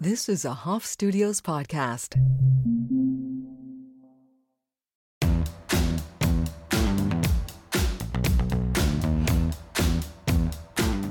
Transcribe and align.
This 0.00 0.28
is 0.28 0.44
a 0.44 0.52
Hoff 0.52 0.86
Studios 0.86 1.40
podcast. 1.40 2.14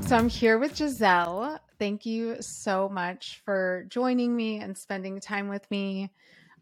So 0.07 0.15
I'm 0.15 0.29
here 0.29 0.57
with 0.57 0.77
Giselle. 0.77 1.59
Thank 1.77 2.05
you 2.05 2.37
so 2.39 2.87
much 2.87 3.41
for 3.43 3.85
joining 3.89 4.33
me 4.33 4.59
and 4.59 4.77
spending 4.77 5.19
time 5.19 5.49
with 5.49 5.69
me 5.69 6.09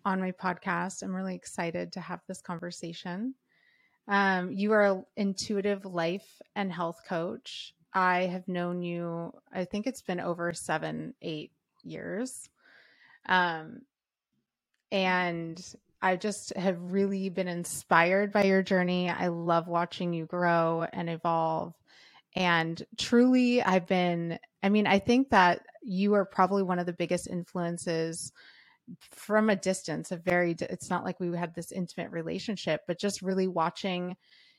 on 0.04 0.20
my 0.20 0.32
podcast. 0.32 1.04
I'm 1.04 1.16
really 1.16 1.36
excited 1.36 1.92
to 1.92 2.00
have 2.00 2.22
this 2.28 2.42
conversation. 2.42 3.36
Um, 4.08 4.52
you 4.52 4.72
are 4.72 4.84
an 4.84 5.06
intuitive 5.16 5.86
life 5.86 6.42
and 6.56 6.72
health 6.72 7.02
coach. 7.08 7.76
I 7.94 8.22
have 8.24 8.48
known 8.48 8.82
you, 8.82 9.32
I 9.54 9.66
think 9.66 9.86
it's 9.86 10.02
been 10.02 10.20
over 10.20 10.54
seven, 10.54 11.14
eight 11.22 11.52
years. 11.86 12.50
Um, 13.28 13.82
and 14.92 15.62
I 16.02 16.16
just 16.16 16.56
have 16.56 16.78
really 16.80 17.30
been 17.30 17.48
inspired 17.48 18.32
by 18.32 18.44
your 18.44 18.62
journey. 18.62 19.10
I 19.10 19.28
love 19.28 19.68
watching 19.68 20.14
you 20.14 20.26
grow 20.26 20.86
and 20.94 21.10
evolve. 21.10 21.74
And 22.36 22.82
truly, 22.98 23.64
I've 23.64 23.88
been, 23.88 24.38
I 24.62 24.70
mean, 24.70 24.88
I 24.88 25.00
think 25.00 25.30
that 25.30 25.66
you 25.82 26.14
are 26.16 26.26
probably 26.26 26.64
one 26.64 26.80
of 26.80 26.86
the 26.86 26.94
biggest 26.94 27.28
influences 27.28 28.32
from 29.12 29.50
a 29.50 29.56
distance, 29.56 30.12
a 30.12 30.18
very, 30.18 30.56
it's 30.60 30.90
not 30.90 31.04
like 31.04 31.20
we 31.20 31.36
had 31.36 31.56
this 31.56 31.72
intimate 31.72 32.12
relationship, 32.12 32.82
but 32.88 33.00
just 33.00 33.22
really 33.22 33.48
watching 33.48 34.16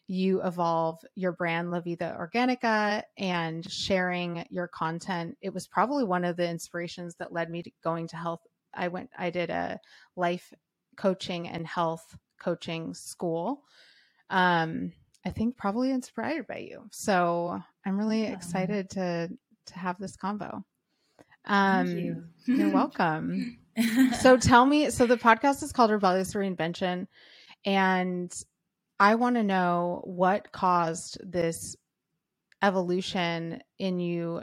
you 0.08 0.42
evolve 0.42 0.98
your 1.14 1.32
brand 1.32 1.70
La 1.70 1.80
Vida 1.80 2.16
Organica 2.18 3.02
and 3.18 3.68
sharing 3.70 4.46
your 4.50 4.68
content. 4.68 5.36
It 5.40 5.52
was 5.52 5.66
probably 5.66 6.04
one 6.04 6.24
of 6.24 6.36
the 6.36 6.48
inspirations 6.48 7.16
that 7.18 7.32
led 7.32 7.50
me 7.50 7.62
to 7.62 7.70
going 7.82 8.08
to 8.08 8.16
health. 8.16 8.40
I 8.72 8.88
went, 8.88 9.10
I 9.18 9.30
did 9.30 9.50
a 9.50 9.80
life 10.14 10.52
coaching 10.96 11.48
and 11.48 11.66
health 11.66 12.16
coaching 12.40 12.94
school. 12.94 13.62
Um, 14.30 14.92
I 15.24 15.30
think 15.30 15.56
probably 15.56 15.90
inspired 15.90 16.46
by 16.46 16.58
you. 16.58 16.84
So 16.92 17.60
I'm 17.84 17.98
really 17.98 18.22
yeah. 18.22 18.32
excited 18.32 18.90
to 18.90 19.28
to 19.66 19.78
have 19.78 19.98
this 19.98 20.16
convo. 20.16 20.62
Um, 21.44 21.86
Thank 21.86 21.98
you. 21.98 22.24
you're 22.46 22.70
welcome. 22.72 23.58
so 24.20 24.36
tell 24.36 24.64
me, 24.64 24.90
so 24.90 25.06
the 25.06 25.16
podcast 25.16 25.62
is 25.64 25.72
called 25.72 25.90
Rebellious 25.90 26.34
Reinvention, 26.34 27.08
and 27.64 28.32
I 28.98 29.14
want 29.16 29.36
to 29.36 29.42
know 29.42 30.00
what 30.04 30.52
caused 30.52 31.18
this 31.22 31.76
evolution 32.62 33.62
in 33.78 34.00
you 34.00 34.42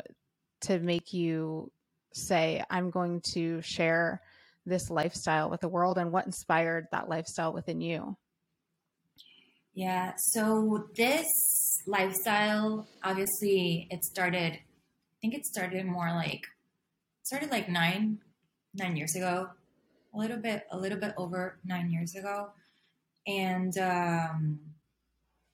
to 0.62 0.80
make 0.80 1.14
you 1.14 1.72
say, 2.14 2.64
I'm 2.70 2.92
going 2.92 3.22
to 3.34 3.62
share 3.62 4.22
this 4.66 4.90
lifestyle 4.90 5.50
with 5.50 5.62
the 5.62 5.68
world, 5.68 5.98
and 5.98 6.12
what 6.12 6.26
inspired 6.26 6.88
that 6.92 7.10
lifestyle 7.10 7.52
within 7.52 7.82
you? 7.82 8.16
Yeah. 9.74 10.14
So 10.18 10.88
this 10.96 11.26
lifestyle, 11.88 12.88
obviously, 13.04 13.88
it 13.90 14.04
started. 14.04 14.54
I 14.54 15.16
think 15.22 15.34
it 15.34 15.46
started 15.46 15.86
more 15.86 16.12
like 16.12 16.46
started 17.24 17.50
like 17.50 17.70
nine 17.70 18.20
nine 18.76 18.96
years 18.96 19.16
ago, 19.16 19.48
a 20.14 20.18
little 20.18 20.38
bit 20.38 20.64
a 20.72 20.78
little 20.78 21.00
bit 21.00 21.14
over 21.18 21.58
nine 21.66 21.90
years 21.90 22.16
ago, 22.16 22.52
and 23.28 23.78
um, 23.78 24.60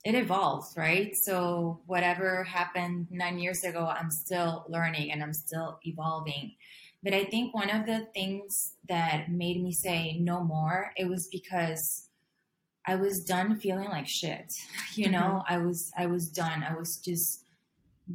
it 0.04 0.16
evolves, 0.16 0.74
right? 0.78 1.16
So 1.16 1.82
whatever 1.86 2.44
happened 2.44 3.08
nine 3.12 3.40
years 3.40 3.64
ago, 3.64 3.86
I'm 3.86 4.12
still 4.12 4.66
learning 4.70 5.12
and 5.12 5.22
I'm 5.22 5.34
still 5.34 5.80
evolving. 5.84 6.54
But 7.04 7.14
I 7.14 7.26
think 7.26 7.54
one 7.54 7.70
of 7.70 7.86
the 7.86 8.08
things 8.14 8.76
that 8.88 9.32
made 9.32 9.62
me 9.62 9.72
say 9.72 10.18
no 10.20 10.44
more, 10.44 10.92
it 10.98 11.08
was 11.08 11.28
because 11.28 12.10
I 12.86 12.96
was 12.96 13.24
done 13.24 13.58
feeling 13.58 13.90
like 13.90 14.08
shit. 14.08 14.54
You 14.96 15.10
know, 15.10 15.44
mm-hmm. 15.46 15.54
I 15.54 15.58
was 15.60 15.92
I 15.98 16.08
was 16.08 16.30
done. 16.30 16.64
I 16.64 16.76
was 16.76 16.98
just 16.98 17.46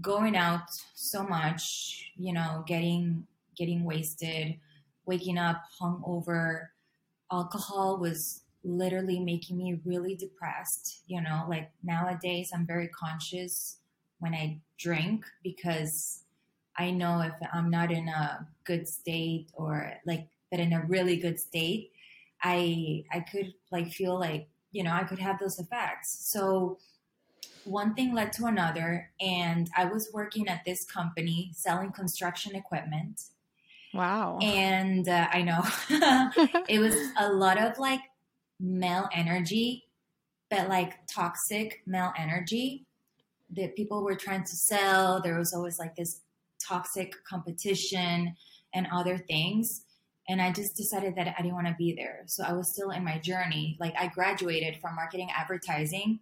going 0.01 0.37
out 0.37 0.69
so 0.95 1.23
much, 1.23 2.11
you 2.17 2.33
know, 2.33 2.65
getting 2.67 3.27
getting 3.57 3.85
wasted, 3.85 4.59
waking 5.07 5.39
up 5.39 5.63
hungover. 5.81 6.69
Alcohol 7.31 7.99
was 7.99 8.43
literally 8.65 9.21
making 9.21 9.57
me 9.59 9.81
really 9.85 10.15
depressed, 10.15 11.03
you 11.07 11.21
know, 11.21 11.45
like 11.49 11.71
nowadays 11.83 12.51
I'm 12.55 12.67
very 12.67 12.89
conscious 12.89 13.77
when 14.19 14.35
I 14.35 14.61
drink 14.79 15.27
because 15.43 16.23
I 16.77 16.91
know 16.91 17.21
if 17.21 17.35
I'm 17.53 17.71
not 17.71 17.93
in 17.93 18.09
a 18.09 18.47
good 18.65 18.89
state 18.89 19.51
or 19.55 19.93
like 20.07 20.29
but 20.51 20.61
in 20.61 20.73
a 20.73 20.85
really 20.87 21.17
good 21.17 21.39
state, 21.39 21.93
I 22.43 23.05
I 23.13 23.21
could 23.21 23.55
like 23.71 23.93
feel 23.93 24.19
like 24.19 24.49
you 24.73 24.83
know, 24.83 24.93
I 24.93 25.05
could 25.05 25.21
have 25.21 25.39
those 25.39 25.59
effects. 25.61 26.29
So 26.29 26.79
one 27.65 27.95
thing 27.95 28.13
led 28.13 28.33
to 28.35 28.47
another, 28.47 29.11
and 29.21 29.71
I 29.77 29.85
was 29.87 30.11
working 30.13 30.49
at 30.49 30.65
this 30.65 30.85
company 30.85 31.53
selling 31.55 31.93
construction 31.93 32.55
equipment. 32.55 33.23
Wow. 33.95 34.39
And 34.43 35.09
uh, 35.09 35.29
I 35.33 35.43
know 35.43 35.63
it 36.69 36.81
was 36.81 36.97
a 37.17 37.33
lot 37.33 37.59
of 37.59 37.79
like 37.79 38.01
male 38.65 39.09
energy, 39.13 39.85
but 40.51 40.69
like 40.69 41.07
toxic 41.07 41.83
male 41.87 42.13
energy 42.19 42.87
that 43.51 43.77
people 43.77 44.03
were 44.03 44.17
trying 44.17 44.43
to 44.43 44.57
sell. 44.57 45.21
There 45.21 45.39
was 45.39 45.53
always 45.53 45.79
like 45.79 45.95
this 45.97 46.21
toxic 46.67 47.15
competition 47.25 48.35
and 48.73 48.87
other 48.93 49.19
things 49.19 49.85
and 50.29 50.41
I 50.41 50.53
just 50.53 50.77
decided 50.77 51.17
that 51.17 51.35
I 51.39 51.43
didn't 51.43 51.55
want 51.55 51.67
to 51.67 51.75
be 51.79 51.95
there. 51.95 52.23
So 52.27 52.45
I 52.45 52.53
was 52.53 52.73
still 52.73 52.91
in 52.91 53.05
my 53.05 53.19
journey. 53.19 53.77
Like 53.79 53.95
I 53.99 54.09
graduated 54.09 54.77
from 54.81 54.95
marketing 54.95 55.29
advertising 55.37 56.21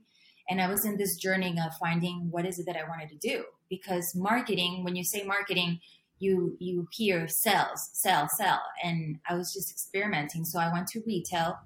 and 0.49 0.61
I 0.61 0.69
was 0.69 0.85
in 0.85 0.97
this 0.97 1.17
journey 1.17 1.57
of 1.65 1.77
finding 1.79 2.29
what 2.31 2.45
is 2.45 2.59
it 2.59 2.67
that 2.67 2.77
I 2.77 2.89
wanted 2.89 3.11
to 3.11 3.17
do 3.17 3.45
because 3.71 4.15
marketing 4.15 4.83
when 4.83 4.97
you 4.97 5.05
say 5.05 5.23
marketing 5.23 5.81
you 6.19 6.57
you 6.61 6.87
hear 6.93 7.27
sales, 7.29 7.91
sell, 7.93 8.29
sell 8.29 8.61
and 8.83 9.19
I 9.29 9.35
was 9.35 9.53
just 9.53 9.71
experimenting. 9.71 10.45
So 10.45 10.59
I 10.59 10.73
went 10.73 10.89
to 10.89 11.03
retail 11.07 11.59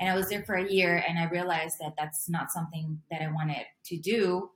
and 0.00 0.08
I 0.08 0.16
was 0.16 0.28
there 0.28 0.42
for 0.42 0.54
a 0.54 0.68
year 0.68 1.04
and 1.06 1.18
I 1.18 1.26
realized 1.26 1.76
that 1.80 1.94
that's 1.96 2.28
not 2.28 2.50
something 2.50 3.00
that 3.10 3.22
I 3.22 3.30
wanted 3.30 3.66
to 3.84 3.96
do. 3.96 4.50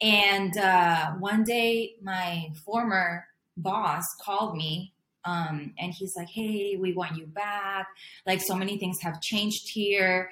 And 0.00 0.56
uh, 0.56 1.12
one 1.12 1.42
day 1.42 1.94
my 2.02 2.50
former 2.64 3.26
boss 3.56 4.04
called 4.22 4.56
me 4.56 4.92
um, 5.24 5.72
and 5.78 5.92
he's 5.92 6.16
like, 6.16 6.28
hey, 6.28 6.76
we 6.76 6.92
want 6.92 7.16
you 7.16 7.26
back. 7.26 7.86
Like, 8.26 8.40
so 8.40 8.56
many 8.56 8.78
things 8.78 9.00
have 9.02 9.20
changed 9.20 9.68
here. 9.68 10.30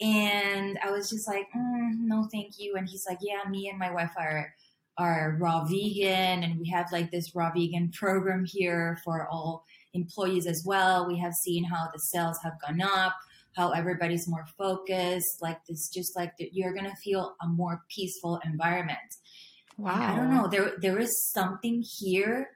And 0.00 0.78
I 0.84 0.90
was 0.90 1.08
just 1.08 1.28
like, 1.28 1.46
mm, 1.56 1.92
no, 2.00 2.28
thank 2.30 2.58
you. 2.58 2.74
And 2.76 2.88
he's 2.88 3.06
like, 3.08 3.18
yeah, 3.22 3.48
me 3.48 3.68
and 3.68 3.78
my 3.78 3.90
wife 3.90 4.12
are 4.16 4.54
are 4.98 5.36
raw 5.38 5.62
vegan, 5.62 6.42
and 6.42 6.58
we 6.58 6.70
have 6.70 6.90
like 6.90 7.10
this 7.10 7.34
raw 7.34 7.52
vegan 7.52 7.90
program 7.90 8.46
here 8.46 8.98
for 9.04 9.28
all 9.28 9.66
employees 9.92 10.46
as 10.46 10.62
well. 10.64 11.06
We 11.06 11.18
have 11.18 11.34
seen 11.34 11.64
how 11.64 11.90
the 11.92 11.98
sales 11.98 12.38
have 12.42 12.54
gone 12.66 12.80
up, 12.80 13.14
how 13.56 13.70
everybody's 13.70 14.28
more 14.28 14.46
focused. 14.58 15.40
Like 15.40 15.64
this, 15.66 15.88
just 15.88 16.14
like 16.14 16.36
the, 16.36 16.48
you're 16.52 16.74
gonna 16.74 16.94
feel 17.02 17.34
a 17.42 17.48
more 17.48 17.82
peaceful 17.88 18.40
environment. 18.44 18.98
Wow. 19.78 19.92
And 19.94 20.02
I 20.02 20.16
don't 20.16 20.34
know. 20.34 20.48
There 20.48 20.72
there 20.78 20.98
is 20.98 21.30
something 21.32 21.82
here 21.98 22.50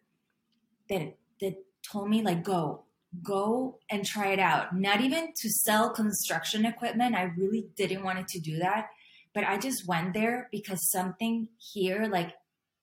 that 0.89 1.17
that 1.41 1.55
told 1.91 2.09
me 2.09 2.23
like 2.23 2.45
go 2.45 2.85
go 3.23 3.79
and 3.91 4.05
try 4.05 4.29
it 4.29 4.39
out 4.39 4.77
not 4.77 5.01
even 5.01 5.33
to 5.37 5.49
sell 5.49 5.91
construction 5.91 6.65
equipment 6.65 7.15
i 7.15 7.23
really 7.37 7.67
didn't 7.77 8.05
want 8.05 8.19
it 8.19 8.29
to 8.29 8.39
do 8.39 8.59
that 8.59 8.87
but 9.35 9.43
i 9.45 9.59
just 9.59 9.87
went 9.89 10.15
there 10.15 10.49
because 10.53 10.91
something 10.93 11.49
here 11.59 12.07
like 12.07 12.35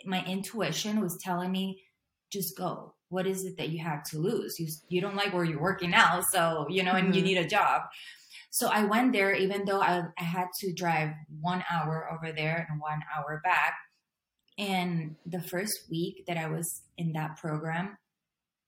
my 0.06 0.24
intuition 0.26 1.00
was 1.00 1.18
telling 1.24 1.52
me 1.52 1.82
just 2.30 2.58
go 2.58 2.94
what 3.10 3.28
is 3.28 3.46
it 3.46 3.58
that 3.58 3.70
you 3.70 3.84
have 3.84 4.04
to 4.04 4.18
lose 4.18 4.60
you 4.60 4.68
you 4.90 5.02
don't 5.02 5.16
like 5.16 5.34
where 5.34 5.46
you're 5.46 5.62
working 5.62 5.92
now 5.92 6.22
so 6.32 6.66
you 6.70 6.84
know 6.84 6.94
and 6.94 7.08
mm-hmm. 7.08 7.18
you 7.18 7.22
need 7.24 7.38
a 7.38 7.48
job 7.48 7.84
so 8.50 8.68
i 8.68 8.84
went 8.84 9.14
there 9.14 9.34
even 9.34 9.66
though 9.66 9.82
I, 9.82 10.04
I 10.18 10.24
had 10.24 10.48
to 10.60 10.74
drive 10.74 11.12
one 11.40 11.64
hour 11.72 12.10
over 12.12 12.32
there 12.32 12.68
and 12.70 12.80
one 12.80 13.02
hour 13.16 13.42
back 13.44 13.76
and 14.58 15.16
the 15.26 15.42
first 15.42 15.90
week 15.90 16.26
that 16.28 16.38
i 16.38 16.48
was 16.48 16.82
in 16.98 17.14
that 17.14 17.38
program 17.38 17.98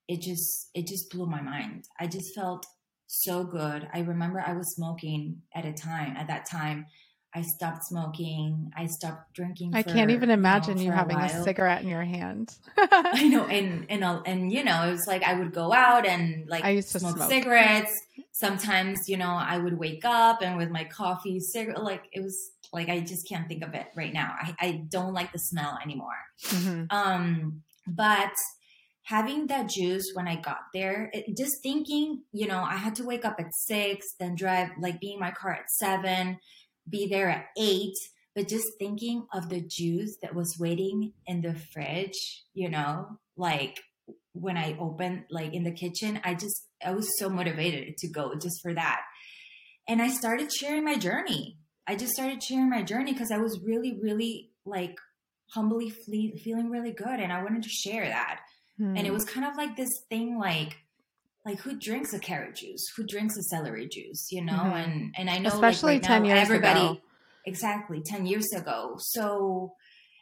it 0.10 0.22
just 0.22 0.72
it 0.74 0.88
just 0.88 1.12
blew 1.12 1.28
my 1.28 1.40
mind. 1.40 1.86
I 2.00 2.08
just 2.08 2.34
felt 2.34 2.66
so 3.06 3.44
good. 3.44 3.88
I 3.94 4.00
remember 4.00 4.44
I 4.46 4.54
was 4.54 4.76
smoking 4.76 5.44
at 5.56 5.66
a 5.66 5.72
time 5.72 6.18
at 6.18 6.28
that 6.28 6.50
time. 6.50 6.88
I 7.34 7.44
stopped 7.44 7.86
smoking. 7.86 8.72
I 8.76 8.88
stopped 8.88 9.34
drinking. 9.34 9.76
I 9.76 9.84
for, 9.84 9.90
can't 9.90 10.10
even 10.10 10.32
imagine 10.32 10.78
you, 10.78 10.86
know, 10.86 10.92
you 10.92 10.98
having 10.98 11.18
a, 11.18 11.26
a, 11.26 11.44
cigarette 11.44 11.84
in 11.84 11.88
your 11.88 12.04
hand. 12.04 12.56
I 12.78 13.28
know, 13.28 13.46
and 13.46 13.86
and 13.90 14.04
and 14.04 14.52
you 14.52 14.64
know, 14.64 14.88
it 14.88 14.92
was 14.92 15.06
like 15.08 15.24
I 15.24 15.38
would 15.38 15.54
go 15.54 15.72
out 15.72 16.08
and 16.08 16.48
like 16.50 16.64
I 16.64 16.72
used 16.72 16.92
to 16.94 17.00
smoke, 17.00 17.18
smoke, 17.18 17.30
cigarettes. 17.30 17.94
Sometimes, 18.32 19.08
you 19.08 19.18
know, 19.18 19.32
I 19.32 19.58
would 19.58 19.78
wake 19.78 20.06
up 20.06 20.42
and 20.42 20.58
with 20.58 20.70
my 20.72 20.86
coffee 20.86 21.40
cigarette, 21.40 21.84
like 21.84 22.04
it 22.12 22.22
was 22.22 22.52
like 22.74 22.90
I 22.90 23.02
just 23.02 23.28
can't 23.28 23.48
think 23.48 23.64
of 23.64 23.74
it 23.76 23.88
right 23.96 24.14
now. 24.14 24.34
I, 24.40 24.56
I 24.60 24.72
don't 24.90 25.14
like 25.14 25.32
the 25.32 25.40
smell 25.40 25.78
anymore. 25.84 26.18
Mm-hmm. 26.48 26.86
Um, 26.90 27.62
but 27.86 28.34
having 29.04 29.48
that 29.48 29.68
juice 29.68 30.12
when 30.14 30.28
I 30.28 30.36
got 30.36 30.60
there, 30.74 31.10
it, 31.14 31.36
just 31.36 31.64
thinking, 31.64 32.22
you 32.32 32.48
know, 32.48 32.62
I 32.62 32.76
had 32.76 32.96
to 32.96 33.04
wake 33.04 33.26
up 33.26 33.40
at 33.40 33.54
six, 33.54 34.14
then 34.20 34.36
drive, 34.36 34.70
like 34.80 35.00
be 35.00 35.14
in 35.14 35.20
my 35.20 35.32
car 35.32 35.54
at 35.54 35.72
seven, 35.72 36.40
be 36.90 37.08
there 37.08 37.30
at 37.30 37.46
eight. 37.58 37.96
But 38.36 38.48
just 38.48 38.68
thinking 38.78 39.26
of 39.34 39.50
the 39.50 39.62
juice 39.62 40.18
that 40.22 40.36
was 40.36 40.58
waiting 40.60 41.14
in 41.26 41.42
the 41.42 41.56
fridge, 41.56 42.44
you 42.54 42.70
know, 42.70 43.20
like 43.36 43.80
when 44.34 44.56
I 44.56 44.78
opened, 44.80 45.26
like 45.30 45.54
in 45.54 45.64
the 45.64 45.72
kitchen, 45.72 46.20
I 46.24 46.36
just, 46.36 46.68
I 46.86 46.92
was 46.92 47.08
so 47.18 47.30
motivated 47.30 47.98
to 47.98 48.08
go 48.08 48.36
just 48.36 48.62
for 48.62 48.74
that. 48.74 49.02
And 49.88 50.02
I 50.02 50.10
started 50.10 50.54
sharing 50.54 50.86
my 50.86 50.96
journey. 50.96 51.58
I 51.88 51.96
just 51.96 52.14
started 52.14 52.42
sharing 52.44 52.70
my 52.70 52.84
journey 52.84 53.14
because 53.14 53.32
I 53.32 53.40
was 53.40 53.60
really, 53.66 54.00
really 54.02 54.52
like 54.66 54.96
humbly 55.54 55.90
feeling 55.90 56.70
really 56.70 56.92
good. 56.92 57.20
And 57.20 57.34
I 57.34 57.42
wanted 57.42 57.64
to 57.64 57.70
share 57.70 58.06
that. 58.06 58.42
And 58.80 59.00
it 59.00 59.08
hmm. 59.08 59.14
was 59.14 59.26
kind 59.26 59.46
of 59.46 59.58
like 59.58 59.76
this 59.76 59.90
thing 60.10 60.38
like 60.38 60.78
like 61.46 61.60
who 61.60 61.78
drinks 61.78 62.14
a 62.14 62.20
carrot 62.20 62.56
juice? 62.56 62.92
Who 62.96 63.06
drinks 63.06 63.38
a 63.38 63.44
celery 63.44 63.88
juice? 63.88 64.32
You 64.32 64.44
know, 64.44 64.54
mm-hmm. 64.54 64.76
and 64.76 65.16
and 65.18 65.30
I 65.30 65.38
know 65.40 65.50
especially 65.50 65.96
like 65.96 66.04
right 66.04 66.08
ten 66.08 66.24
now, 66.24 66.30
years 66.30 66.42
everybody 66.42 66.80
ago. 66.80 67.02
exactly 67.46 68.02
ten 68.02 68.26
years 68.26 68.52
ago. 68.54 68.96
So, 68.98 69.74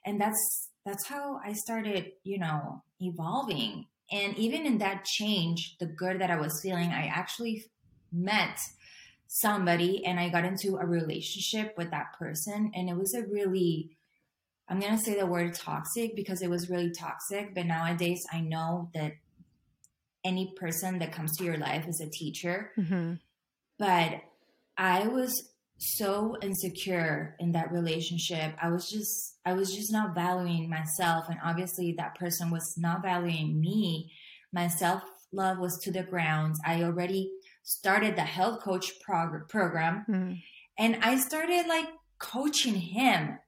and 0.05 0.19
that's 0.19 0.69
that's 0.85 1.07
how 1.07 1.39
I 1.43 1.53
started, 1.53 2.11
you 2.23 2.39
know, 2.39 2.83
evolving. 2.99 3.85
And 4.11 4.37
even 4.37 4.65
in 4.65 4.77
that 4.77 5.03
change, 5.03 5.75
the 5.79 5.85
good 5.85 6.21
that 6.21 6.31
I 6.31 6.39
was 6.39 6.61
feeling, 6.61 6.91
I 6.91 7.07
actually 7.07 7.65
met 8.13 8.57
somebody 9.27 10.05
and 10.05 10.17
I 10.17 10.29
got 10.29 10.45
into 10.45 10.77
a 10.77 10.85
relationship 10.85 11.73
with 11.77 11.91
that 11.91 12.13
person, 12.17 12.71
and 12.73 12.89
it 12.89 12.95
was 12.95 13.13
a 13.13 13.23
really 13.23 13.97
I'm 14.69 14.79
going 14.79 14.97
to 14.97 15.03
say 15.03 15.17
the 15.17 15.25
word 15.25 15.53
toxic 15.53 16.15
because 16.15 16.41
it 16.41 16.49
was 16.49 16.69
really 16.69 16.91
toxic. 16.91 17.55
But 17.55 17.67
nowadays, 17.67 18.25
I 18.31 18.41
know 18.41 18.89
that 18.93 19.13
any 20.27 20.53
person 20.55 20.99
that 20.99 21.13
comes 21.13 21.35
to 21.37 21.45
your 21.45 21.57
life 21.57 21.87
is 21.87 22.01
a 22.01 22.09
teacher. 22.09 22.71
Mm-hmm. 22.77 23.13
But 23.79 24.21
I 24.77 25.07
was 25.07 25.31
so 25.79 26.35
insecure 26.41 27.35
in 27.39 27.53
that 27.53 27.71
relationship. 27.71 28.53
I 28.61 28.69
was 28.69 28.89
just, 28.89 29.37
I 29.45 29.53
was 29.53 29.73
just 29.73 29.91
not 29.91 30.13
valuing 30.13 30.69
myself. 30.69 31.29
And 31.29 31.39
obviously, 31.43 31.95
that 31.97 32.15
person 32.15 32.51
was 32.51 32.75
not 32.77 33.01
valuing 33.01 33.59
me. 33.61 34.11
My 34.51 34.67
self 34.67 35.03
love 35.31 35.59
was 35.59 35.79
to 35.83 35.91
the 35.91 36.03
ground. 36.03 36.55
I 36.65 36.83
already 36.83 37.31
started 37.63 38.15
the 38.15 38.21
health 38.21 38.61
coach 38.61 38.99
prog- 39.01 39.47
program. 39.49 40.05
Mm-hmm. 40.09 40.33
And 40.79 40.97
I 41.01 41.17
started 41.17 41.67
like 41.67 41.87
coaching 42.19 42.75
him 42.75 43.39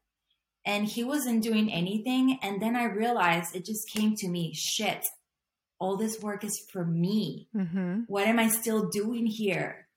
and 0.65 0.85
he 0.85 1.03
wasn't 1.03 1.43
doing 1.43 1.71
anything. 1.71 2.39
And 2.41 2.61
then 2.61 2.75
I 2.75 2.85
realized 2.85 3.55
it 3.55 3.65
just 3.65 3.89
came 3.89 4.15
to 4.15 4.27
me 4.27 4.53
shit, 4.53 5.05
all 5.79 5.97
this 5.97 6.19
work 6.21 6.43
is 6.43 6.59
for 6.71 6.85
me. 6.85 7.47
Mm-hmm. 7.55 8.01
What 8.07 8.27
am 8.27 8.39
I 8.39 8.49
still 8.49 8.89
doing 8.89 9.25
here? 9.25 9.87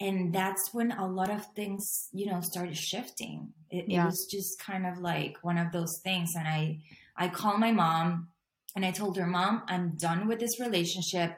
And 0.00 0.34
that's 0.34 0.74
when 0.74 0.92
a 0.92 1.06
lot 1.06 1.30
of 1.30 1.46
things, 1.54 2.08
you 2.12 2.26
know, 2.26 2.40
started 2.40 2.76
shifting. 2.76 3.52
It, 3.70 3.86
yeah. 3.88 4.02
it 4.02 4.06
was 4.06 4.26
just 4.26 4.58
kind 4.58 4.86
of 4.86 4.98
like 4.98 5.38
one 5.42 5.56
of 5.56 5.72
those 5.72 6.00
things. 6.02 6.34
And 6.36 6.48
I, 6.48 6.80
I 7.16 7.28
called 7.28 7.60
my 7.60 7.70
mom 7.70 8.28
and 8.74 8.84
I 8.84 8.90
told 8.90 9.16
her, 9.16 9.26
Mom, 9.26 9.62
I'm 9.68 9.96
done 9.96 10.26
with 10.26 10.40
this 10.40 10.58
relationship 10.58 11.36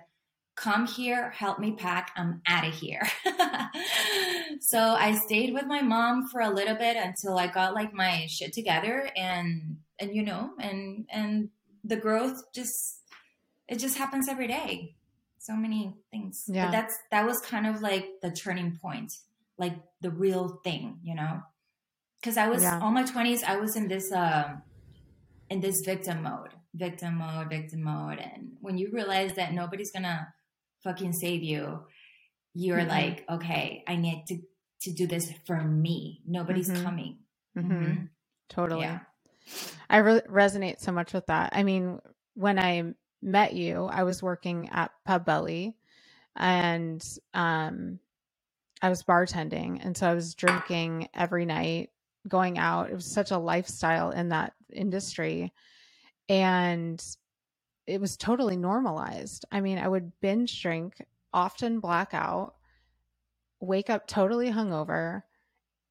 come 0.56 0.87
here, 0.87 1.31
help 1.31 1.58
me 1.58 1.73
pack, 1.73 2.12
I'm 2.17 2.40
out 2.46 2.67
of 2.67 2.75
here. 2.75 3.06
so 4.61 4.78
I 4.78 5.14
stayed 5.26 5.52
with 5.52 5.67
my 5.67 5.82
mom 5.82 6.28
for 6.28 6.40
a 6.40 6.50
little 6.50 6.75
bit 6.75 6.96
until 6.96 7.38
I 7.38 7.46
got 7.46 7.75
like 7.75 7.93
my 7.93 8.26
shit 8.28 8.52
together 8.52 9.08
and 9.17 9.76
and 9.99 10.14
you 10.14 10.23
know, 10.23 10.50
and 10.58 11.06
and 11.11 11.50
the 11.84 11.96
growth 11.96 12.43
just 12.55 13.02
it 13.68 13.78
just 13.78 13.96
happens 13.96 14.28
every 14.28 14.48
day. 14.48 14.96
So 15.38 15.54
many 15.54 15.94
things. 16.10 16.44
Yeah. 16.48 16.66
But 16.66 16.72
that's 16.72 16.98
that 17.10 17.26
was 17.26 17.40
kind 17.40 17.66
of 17.66 17.80
like 17.82 18.06
the 18.22 18.30
turning 18.30 18.78
point, 18.82 19.12
like 19.58 19.76
the 20.00 20.10
real 20.10 20.60
thing, 20.64 20.98
you 21.02 21.14
know. 21.14 21.42
Cuz 22.22 22.36
I 22.36 22.48
was 22.48 22.62
yeah. 22.62 22.80
all 22.80 22.90
my 22.90 23.04
20s 23.04 23.44
I 23.44 23.56
was 23.56 23.76
in 23.76 23.88
this 23.88 24.10
uh 24.12 24.56
in 25.50 25.60
this 25.60 25.82
victim 25.84 26.22
mode 26.22 26.56
victim 26.76 27.16
mode, 27.16 27.48
victim 27.48 27.82
mode. 27.82 28.18
And 28.18 28.52
when 28.60 28.78
you 28.78 28.90
realize 28.92 29.34
that 29.34 29.52
nobody's 29.52 29.90
gonna 29.90 30.28
fucking 30.84 31.12
save 31.12 31.42
you, 31.42 31.80
you're 32.54 32.78
mm-hmm. 32.78 32.88
like, 32.88 33.24
okay, 33.28 33.82
I 33.86 33.96
need 33.96 34.24
to 34.28 34.38
to 34.82 34.92
do 34.92 35.06
this 35.06 35.32
for 35.46 35.60
me. 35.62 36.22
Nobody's 36.26 36.68
mm-hmm. 36.68 36.84
coming. 36.84 37.18
Mm-hmm. 37.56 37.72
mm-hmm. 37.72 38.04
Totally. 38.48 38.82
Yeah. 38.82 39.00
I 39.88 39.98
re- 39.98 40.22
resonate 40.28 40.80
so 40.80 40.92
much 40.92 41.12
with 41.12 41.26
that. 41.26 41.50
I 41.52 41.62
mean, 41.62 41.98
when 42.34 42.58
I 42.58 42.94
met 43.22 43.52
you, 43.54 43.84
I 43.84 44.04
was 44.04 44.22
working 44.22 44.68
at 44.70 44.92
Pub 45.04 45.24
Belly 45.24 45.76
and 46.36 47.04
um 47.34 47.98
I 48.82 48.90
was 48.90 49.02
bartending 49.02 49.84
and 49.84 49.96
so 49.96 50.06
I 50.08 50.14
was 50.14 50.34
drinking 50.34 51.08
every 51.14 51.46
night, 51.46 51.90
going 52.28 52.58
out. 52.58 52.90
It 52.90 52.94
was 52.94 53.06
such 53.06 53.30
a 53.30 53.38
lifestyle 53.38 54.10
in 54.10 54.28
that 54.30 54.52
industry. 54.72 55.52
And 56.28 57.02
it 57.86 58.00
was 58.00 58.16
totally 58.16 58.56
normalized. 58.56 59.44
I 59.50 59.60
mean, 59.60 59.78
I 59.78 59.88
would 59.88 60.12
binge 60.20 60.60
drink, 60.60 60.94
often 61.32 61.80
black 61.80 62.12
out, 62.12 62.54
wake 63.60 63.90
up 63.90 64.06
totally 64.06 64.50
hungover, 64.50 65.22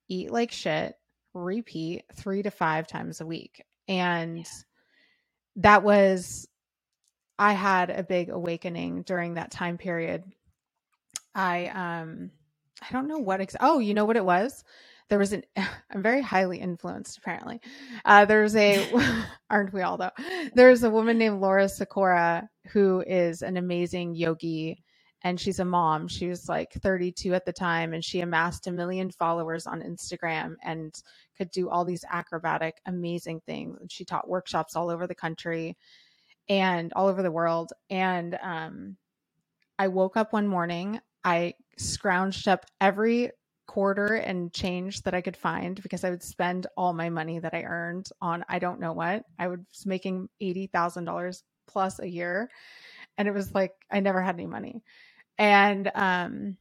eat 0.09 0.31
like 0.31 0.51
shit, 0.51 0.95
repeat 1.33 2.03
three 2.13 2.43
to 2.43 2.51
five 2.51 2.87
times 2.87 3.21
a 3.21 3.25
week. 3.25 3.63
And 3.87 4.39
yeah. 4.39 4.43
that 5.57 5.83
was, 5.83 6.47
I 7.39 7.53
had 7.53 7.89
a 7.91 8.03
big 8.03 8.29
awakening 8.29 9.03
during 9.03 9.35
that 9.35 9.51
time 9.51 9.77
period. 9.77 10.23
I, 11.35 11.67
um, 11.67 12.31
I 12.87 12.93
don't 12.93 13.07
know 13.09 13.19
what, 13.19 13.41
ex- 13.41 13.55
oh, 13.61 13.79
you 13.79 13.93
know 13.95 14.05
what 14.05 14.17
it 14.17 14.25
was? 14.25 14.53
there 15.09 15.19
was 15.19 15.33
an 15.33 15.43
i'm 15.57 16.01
very 16.01 16.21
highly 16.21 16.59
influenced 16.59 17.17
apparently. 17.17 17.59
Uh, 18.03 18.25
there's 18.25 18.55
a 18.55 18.91
aren't 19.49 19.73
we 19.73 19.81
all 19.81 19.97
though? 19.97 20.11
There's 20.53 20.83
a 20.83 20.89
woman 20.89 21.17
named 21.17 21.41
laura 21.41 21.65
sykora 21.65 22.47
who 22.71 23.03
is 23.05 23.41
an 23.41 23.57
amazing 23.57 24.15
yogi 24.15 24.83
and 25.23 25.39
she's 25.39 25.59
a 25.59 25.65
mom. 25.65 26.07
She 26.07 26.27
was 26.27 26.47
like 26.47 26.71
32 26.73 27.33
at 27.33 27.45
the 27.45 27.53
time 27.53 27.93
and 27.93 28.03
she 28.03 28.21
amassed 28.21 28.67
a 28.67 28.71
million 28.71 29.09
followers 29.11 29.65
on 29.65 29.81
instagram 29.81 30.53
and 30.63 30.93
could 31.37 31.49
do 31.51 31.69
all 31.69 31.83
these 31.83 32.03
acrobatic 32.11 32.75
amazing 32.85 33.41
things. 33.45 33.77
And 33.81 33.91
she 33.91 34.05
taught 34.05 34.29
workshops 34.29 34.75
all 34.75 34.89
over 34.91 35.07
the 35.07 35.15
country 35.15 35.75
and 36.49 36.93
all 36.93 37.07
over 37.07 37.23
the 37.23 37.31
world 37.31 37.71
and 37.89 38.37
um, 38.41 38.97
i 39.79 39.87
woke 39.87 40.17
up 40.17 40.33
one 40.33 40.47
morning 40.47 40.99
i 41.23 41.53
scrounged 41.79 42.47
up 42.47 42.65
every 42.79 43.31
quarter 43.67 44.15
and 44.15 44.53
change 44.53 45.01
that 45.03 45.13
I 45.13 45.21
could 45.21 45.37
find 45.37 45.81
because 45.81 46.03
I 46.03 46.09
would 46.09 46.23
spend 46.23 46.67
all 46.77 46.93
my 46.93 47.09
money 47.09 47.39
that 47.39 47.53
I 47.53 47.63
earned 47.63 48.07
on 48.21 48.45
I 48.47 48.59
don't 48.59 48.79
know 48.79 48.93
what. 48.93 49.25
I 49.39 49.47
was 49.47 49.59
making 49.85 50.29
$80,000 50.41 51.41
plus 51.67 51.99
a 51.99 52.07
year 52.07 52.49
and 53.17 53.27
it 53.27 53.33
was 53.33 53.53
like 53.53 53.73
I 53.91 53.99
never 53.99 54.21
had 54.21 54.35
any 54.35 54.45
money. 54.45 54.83
And 55.37 55.91
um 55.95 56.57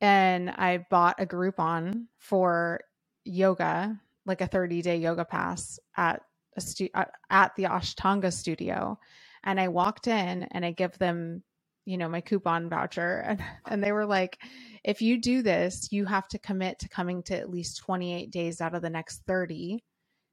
and 0.00 0.50
I 0.50 0.86
bought 0.90 1.20
a 1.20 1.26
Groupon 1.26 2.06
for 2.18 2.80
yoga, 3.24 4.00
like 4.26 4.40
a 4.40 4.48
30-day 4.48 4.98
yoga 4.98 5.24
pass 5.24 5.80
at 5.96 6.22
a 6.58 6.62
stu- 6.62 6.90
uh, 6.94 7.06
at 7.30 7.56
the 7.56 7.64
Ashtanga 7.64 8.32
studio. 8.34 9.00
And 9.44 9.60
I 9.60 9.68
walked 9.70 10.08
in 10.08 10.44
and 10.52 10.66
I 10.66 10.72
give 10.72 10.98
them 10.98 11.44
you 11.86 11.98
know 11.98 12.10
my 12.10 12.22
coupon 12.22 12.70
voucher. 12.70 13.24
And, 13.28 13.44
and 13.68 13.84
they 13.84 13.92
were 13.92 14.06
like 14.06 14.38
if 14.84 15.02
you 15.02 15.20
do 15.20 15.42
this 15.42 15.90
you 15.92 16.06
have 16.06 16.28
to 16.30 16.40
commit 16.40 16.80
to 16.80 16.90
coming 16.90 17.24
to 17.24 17.38
at 17.38 17.50
least 17.50 17.78
28 17.78 18.32
days 18.32 18.62
out 18.62 18.76
of 18.76 18.82
the 18.82 18.90
next 18.90 19.22
30 19.28 19.84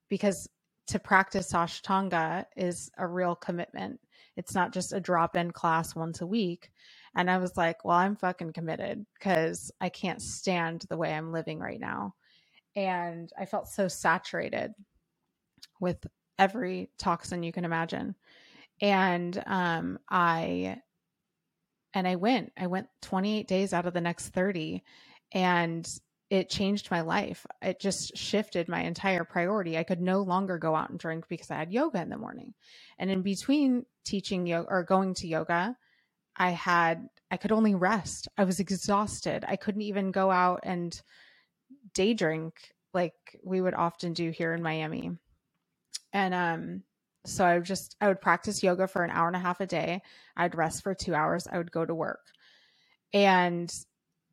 because 0.10 0.50
to 0.88 1.00
practice 1.00 1.54
ashtanga 1.54 2.46
is 2.58 2.92
a 2.98 3.08
real 3.08 3.36
commitment. 3.36 4.00
It's 4.38 4.56
not 4.56 4.74
just 4.74 4.94
a 4.94 5.00
drop-in 5.02 5.52
class 5.52 5.96
once 5.96 6.22
a 6.22 6.28
week. 6.28 6.70
And 7.16 7.32
i 7.32 7.38
was 7.40 7.58
like 7.58 7.86
well 7.86 7.98
i'm 7.98 8.16
fucking 8.18 8.54
committed 8.54 9.06
because 9.20 9.72
i 9.82 9.90
can't 9.90 10.22
stand 10.22 10.86
the 10.90 10.98
way 10.98 11.14
i'm 11.14 11.34
living 11.34 11.60
right 11.60 11.80
now. 11.82 12.16
And 12.76 13.32
i 13.40 13.46
felt 13.46 13.68
so 13.70 13.88
saturated 13.90 14.74
with 15.80 16.06
every 16.38 16.90
toxin 16.98 17.44
you 17.44 17.52
can 17.52 17.66
imagine 17.66 18.16
and 18.82 19.42
um, 19.46 20.00
i 20.10 20.78
and 21.96 22.08
I 22.08 22.18
went. 22.18 22.52
I 22.58 22.68
went 22.68 22.90
28 23.02 23.48
days 23.48 23.74
out 23.74 23.88
of 23.88 23.94
the 23.94 24.02
next 24.02 24.30
30 24.30 24.84
and 25.32 25.90
it 26.30 26.50
changed 26.50 26.92
my 26.92 27.02
life. 27.02 27.46
It 27.62 27.80
just 27.80 28.18
shifted 28.18 28.68
my 28.68 28.82
entire 28.82 29.24
priority. 29.24 29.78
I 29.78 29.84
could 29.84 30.02
no 30.02 30.22
longer 30.22 30.58
go 30.58 30.76
out 30.76 30.90
and 30.90 31.00
drink 31.00 31.26
because 31.30 31.50
I 31.50 31.56
had 31.56 31.72
yoga 31.72 32.02
in 32.02 32.10
the 32.10 32.18
morning. 32.18 32.54
And 33.00 33.10
in 33.10 33.22
between 33.22 33.86
teaching 34.04 34.46
yoga 34.46 34.68
or 34.70 34.84
going 34.84 35.14
to 35.16 35.28
yoga, 35.28 35.78
I 36.36 36.50
had 36.50 37.08
I 37.32 37.38
could 37.38 37.54
only 37.54 37.76
rest. 37.76 38.28
I 38.38 38.44
was 38.44 38.60
exhausted. 38.60 39.46
I 39.48 39.56
couldn't 39.56 39.82
even 39.82 40.12
go 40.12 40.30
out 40.30 40.62
and 40.64 41.00
day 41.94 42.14
drink 42.14 42.54
like 42.94 43.14
we 43.44 43.62
would 43.62 43.74
often 43.74 44.14
do 44.14 44.32
here 44.32 44.54
in 44.54 44.62
Miami. 44.62 45.12
And 46.14 46.34
um 46.34 46.84
So 47.26 47.46
I 47.46 47.56
would 47.56 47.66
just 47.66 47.96
I 48.02 48.08
would 48.08 48.22
practice 48.22 48.64
yoga 48.64 48.88
for 48.88 49.04
an 49.04 49.12
hour 49.12 49.28
and 49.28 49.36
a 49.36 49.40
half 49.40 49.62
a 49.62 49.68
day. 49.68 50.02
I'd 50.38 50.56
rest 50.56 50.84
for 50.84 50.94
2 50.96 51.16
hours. 51.16 51.48
I 51.52 51.58
would 51.58 51.72
go 51.72 51.86
to 51.86 51.96
work. 51.96 52.28
And 53.14 53.74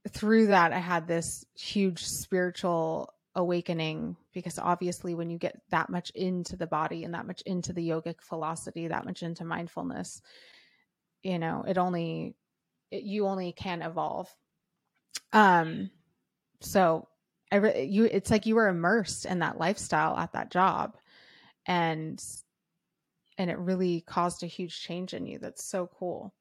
through 0.09 0.49
that 0.49 0.73
I 0.73 0.79
had 0.79 1.07
this 1.07 1.45
huge 1.55 2.05
spiritual 2.05 3.13
awakening 3.35 4.17
because 4.33 4.59
obviously 4.59 5.15
when 5.15 5.31
you 5.31 5.39
get 5.39 5.61
that 5.71 5.89
much 5.91 6.11
into 6.11 6.57
the 6.57 6.67
body 6.67 7.05
and 7.05 7.15
that 7.15 7.27
much 7.27 7.43
into 7.43 7.73
the 7.73 7.89
yogic 7.89 8.21
philosophy, 8.21 8.89
that 8.89 9.05
much 9.07 9.23
into 9.23 9.45
mindfulness, 9.45 10.23
you 11.23 11.39
know, 11.39 11.65
it 11.67 11.79
only 11.79 12.35
it, 12.91 13.05
you 13.05 13.27
only 13.27 13.53
can 13.53 13.83
evolve. 13.83 14.35
Um 15.33 15.91
so 16.61 17.09
I 17.53 17.57
re- 17.57 17.85
you 17.85 18.05
it's 18.07 18.31
like 18.31 18.47
you 18.47 18.55
were 18.57 18.69
immersed 18.69 19.27
in 19.27 19.41
that 19.41 19.59
lifestyle 19.59 20.17
at 20.17 20.33
that 20.33 20.51
job 20.51 20.97
and 21.67 22.23
and 23.39 23.51
it 23.51 23.59
really 23.59 24.03
caused 24.03 24.43
a 24.43 24.47
huge 24.47 24.81
change 24.81 25.15
in 25.15 25.27
you 25.27 25.39
that's 25.39 25.65
so 25.65 25.89
cool 25.99 26.35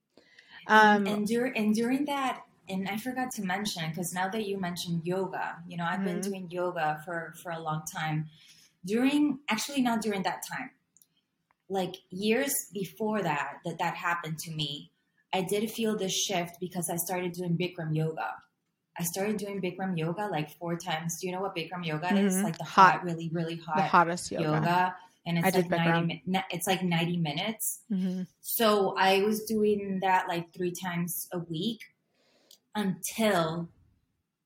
um 0.67 1.07
and, 1.07 1.27
dur- 1.27 1.53
and 1.55 1.75
during 1.75 2.05
that 2.05 2.41
and 2.69 2.87
i 2.89 2.97
forgot 2.97 3.31
to 3.31 3.43
mention 3.43 3.89
because 3.89 4.13
now 4.13 4.27
that 4.27 4.45
you 4.47 4.59
mentioned 4.59 5.01
yoga 5.03 5.55
you 5.67 5.77
know 5.77 5.85
i've 5.85 5.99
mm-hmm. 5.99 6.05
been 6.05 6.21
doing 6.21 6.47
yoga 6.49 7.01
for 7.05 7.33
for 7.41 7.51
a 7.51 7.59
long 7.59 7.81
time 7.91 8.27
during 8.85 9.39
actually 9.49 9.81
not 9.81 10.01
during 10.01 10.23
that 10.23 10.41
time 10.51 10.71
like 11.69 11.95
years 12.09 12.67
before 12.73 13.21
that 13.21 13.57
that 13.63 13.77
that 13.79 13.95
happened 13.95 14.37
to 14.37 14.51
me 14.51 14.91
i 15.33 15.41
did 15.41 15.69
feel 15.71 15.97
this 15.97 16.13
shift 16.13 16.57
because 16.59 16.89
i 16.89 16.95
started 16.95 17.31
doing 17.31 17.57
bikram 17.57 17.95
yoga 17.95 18.33
I 18.99 19.03
started 19.03 19.37
doing 19.37 19.61
Bikram 19.61 19.97
yoga 19.97 20.27
like 20.27 20.51
four 20.59 20.75
times. 20.75 21.19
Do 21.19 21.27
you 21.27 21.33
know 21.33 21.41
what 21.41 21.55
Bikram 21.55 21.85
yoga 21.85 22.07
mm-hmm. 22.07 22.27
is? 22.27 22.43
Like 22.43 22.57
the 22.57 22.65
hot, 22.65 22.93
hot, 22.93 23.03
really, 23.03 23.29
really 23.31 23.55
hot, 23.55 23.77
the 23.77 23.83
hottest 23.83 24.31
yoga. 24.31 24.43
yoga 24.43 24.95
and 25.25 25.37
it's 25.37 25.55
I 25.55 25.59
like 25.59 25.69
90 25.69 26.23
it's 26.51 26.67
like 26.67 26.83
90 26.83 27.17
minutes. 27.17 27.81
Mm-hmm. 27.91 28.23
so 28.41 28.95
i 28.97 29.21
was 29.21 29.43
doing 29.43 29.99
that 30.01 30.27
like 30.27 30.53
three 30.53 30.71
times 30.71 31.27
a 31.33 31.39
week 31.39 31.81
until 32.75 33.69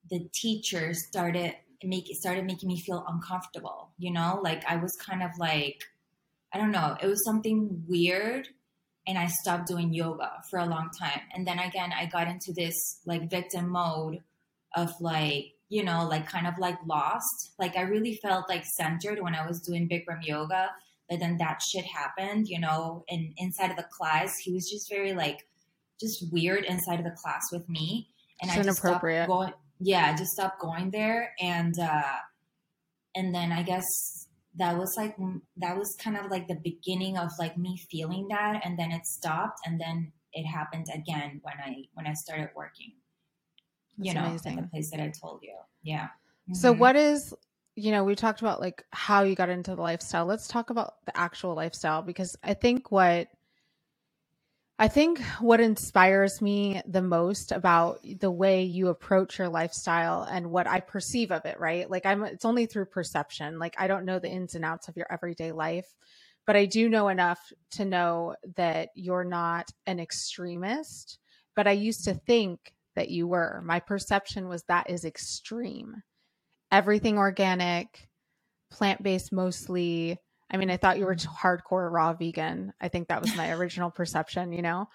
the 0.09 0.27
teacher 0.33 0.93
started 0.93 1.55
make 1.83 2.07
started 2.13 2.45
making 2.45 2.67
me 2.67 2.79
feel 2.79 3.05
uncomfortable 3.07 3.91
you 3.97 4.11
know? 4.11 4.39
Like 4.43 4.63
i 4.67 4.75
was 4.75 4.95
kind 4.95 5.23
of 5.23 5.31
like 5.37 5.83
i 6.53 6.57
don't 6.57 6.71
know 6.71 6.97
it 7.01 7.07
was 7.07 7.23
something 7.23 7.83
weird 7.87 8.47
and 9.07 9.17
i 9.17 9.27
stopped 9.27 9.67
doing 9.67 9.93
yoga 9.93 10.31
for 10.49 10.59
a 10.59 10.65
long 10.65 10.89
time. 10.97 11.21
And 11.33 11.45
then 11.47 11.59
again 11.59 11.93
i 11.97 12.05
got 12.05 12.27
into 12.27 12.51
this 12.53 12.99
like 13.05 13.29
victim 13.29 13.69
mode 13.69 14.21
of 14.75 14.99
like 14.99 15.54
you 15.69 15.83
know, 15.83 16.07
like 16.07 16.27
kind 16.27 16.47
of 16.47 16.57
like 16.59 16.77
lost. 16.85 17.53
Like 17.59 17.77
I 17.77 17.81
really 17.81 18.19
felt 18.21 18.49
like 18.49 18.65
centered 18.65 19.21
when 19.21 19.35
I 19.35 19.47
was 19.47 19.61
doing 19.61 19.89
Bikram 19.89 20.23
yoga, 20.23 20.69
but 21.09 21.19
then 21.19 21.37
that 21.37 21.61
shit 21.61 21.85
happened, 21.85 22.47
you 22.47 22.59
know, 22.59 23.03
and 23.09 23.33
inside 23.37 23.71
of 23.71 23.77
the 23.77 23.87
class, 23.91 24.37
he 24.37 24.53
was 24.53 24.69
just 24.69 24.89
very 24.89 25.13
like 25.13 25.47
just 25.99 26.31
weird 26.31 26.65
inside 26.65 26.99
of 26.99 27.05
the 27.05 27.15
class 27.21 27.43
with 27.51 27.67
me. 27.69 28.09
And 28.41 28.49
it's 28.49 28.59
I 28.59 28.63
just 28.63 28.79
stopped 28.79 29.03
going 29.03 29.53
yeah, 29.79 30.11
I 30.11 30.17
just 30.17 30.31
stopped 30.31 30.59
going 30.59 30.91
there 30.91 31.33
and 31.39 31.77
uh 31.79 32.17
and 33.15 33.33
then 33.33 33.51
I 33.51 33.63
guess 33.63 34.27
that 34.57 34.77
was 34.77 34.93
like 34.97 35.15
that 35.57 35.77
was 35.77 35.95
kind 36.01 36.17
of 36.17 36.31
like 36.31 36.47
the 36.47 36.59
beginning 36.63 37.17
of 37.17 37.31
like 37.39 37.57
me 37.57 37.77
feeling 37.89 38.27
that 38.29 38.61
and 38.63 38.79
then 38.79 38.91
it 38.91 39.05
stopped 39.05 39.59
and 39.65 39.79
then 39.79 40.11
it 40.33 40.45
happened 40.45 40.87
again 40.93 41.39
when 41.43 41.55
I 41.63 41.83
when 41.93 42.07
I 42.07 42.13
started 42.13 42.49
working 42.55 42.93
you 43.97 44.13
know, 44.13 44.25
amazing. 44.25 44.55
the 44.57 44.63
place 44.63 44.91
that 44.91 44.99
I 44.99 45.09
told 45.09 45.41
you. 45.41 45.55
Yeah. 45.83 46.05
Mm-hmm. 46.05 46.53
So 46.53 46.71
what 46.71 46.95
is 46.95 47.33
you 47.75 47.91
know, 47.91 48.05
we 48.05 48.15
talked 48.15 48.39
about 48.39 48.61
like 48.61 48.85
how 48.91 49.23
you 49.23 49.35
got 49.35 49.49
into 49.49 49.75
the 49.75 49.81
lifestyle. 49.81 50.25
Let's 50.25 50.47
talk 50.47 50.69
about 50.69 50.95
the 51.05 51.17
actual 51.17 51.55
lifestyle 51.55 52.01
because 52.01 52.37
I 52.41 52.53
think 52.53 52.89
what 52.89 53.27
I 54.77 54.89
think 54.89 55.21
what 55.39 55.61
inspires 55.61 56.41
me 56.41 56.81
the 56.85 57.01
most 57.01 57.53
about 57.53 57.99
the 58.19 58.31
way 58.31 58.63
you 58.63 58.89
approach 58.89 59.39
your 59.39 59.47
lifestyle 59.47 60.23
and 60.23 60.51
what 60.51 60.67
I 60.67 60.81
perceive 60.81 61.31
of 61.31 61.45
it, 61.45 61.59
right? 61.59 61.89
Like 61.89 62.05
I'm 62.05 62.23
it's 62.25 62.45
only 62.45 62.65
through 62.65 62.87
perception. 62.87 63.57
Like 63.57 63.75
I 63.77 63.87
don't 63.87 64.05
know 64.05 64.19
the 64.19 64.29
ins 64.29 64.55
and 64.55 64.65
outs 64.65 64.89
of 64.89 64.97
your 64.97 65.07
everyday 65.09 65.53
life, 65.53 65.87
but 66.45 66.57
I 66.57 66.65
do 66.65 66.89
know 66.89 67.07
enough 67.07 67.53
to 67.71 67.85
know 67.85 68.35
that 68.55 68.89
you're 68.95 69.23
not 69.23 69.69
an 69.85 69.99
extremist, 69.99 71.19
but 71.55 71.67
I 71.67 71.71
used 71.71 72.03
to 72.05 72.13
think 72.13 72.73
that 72.95 73.09
you 73.09 73.27
were. 73.27 73.61
My 73.63 73.79
perception 73.79 74.47
was 74.47 74.63
that 74.63 74.89
is 74.89 75.05
extreme. 75.05 75.95
Everything 76.71 77.17
organic, 77.17 78.07
plant 78.71 79.03
based 79.03 79.31
mostly. 79.31 80.17
I 80.51 80.57
mean, 80.57 80.69
I 80.69 80.77
thought 80.77 80.97
you 80.97 81.05
were 81.05 81.15
hardcore 81.15 81.91
raw 81.91 82.13
vegan. 82.13 82.73
I 82.79 82.87
think 82.89 83.07
that 83.07 83.21
was 83.21 83.35
my 83.35 83.51
original 83.53 83.91
perception, 83.91 84.51
you 84.51 84.61
know? 84.61 84.87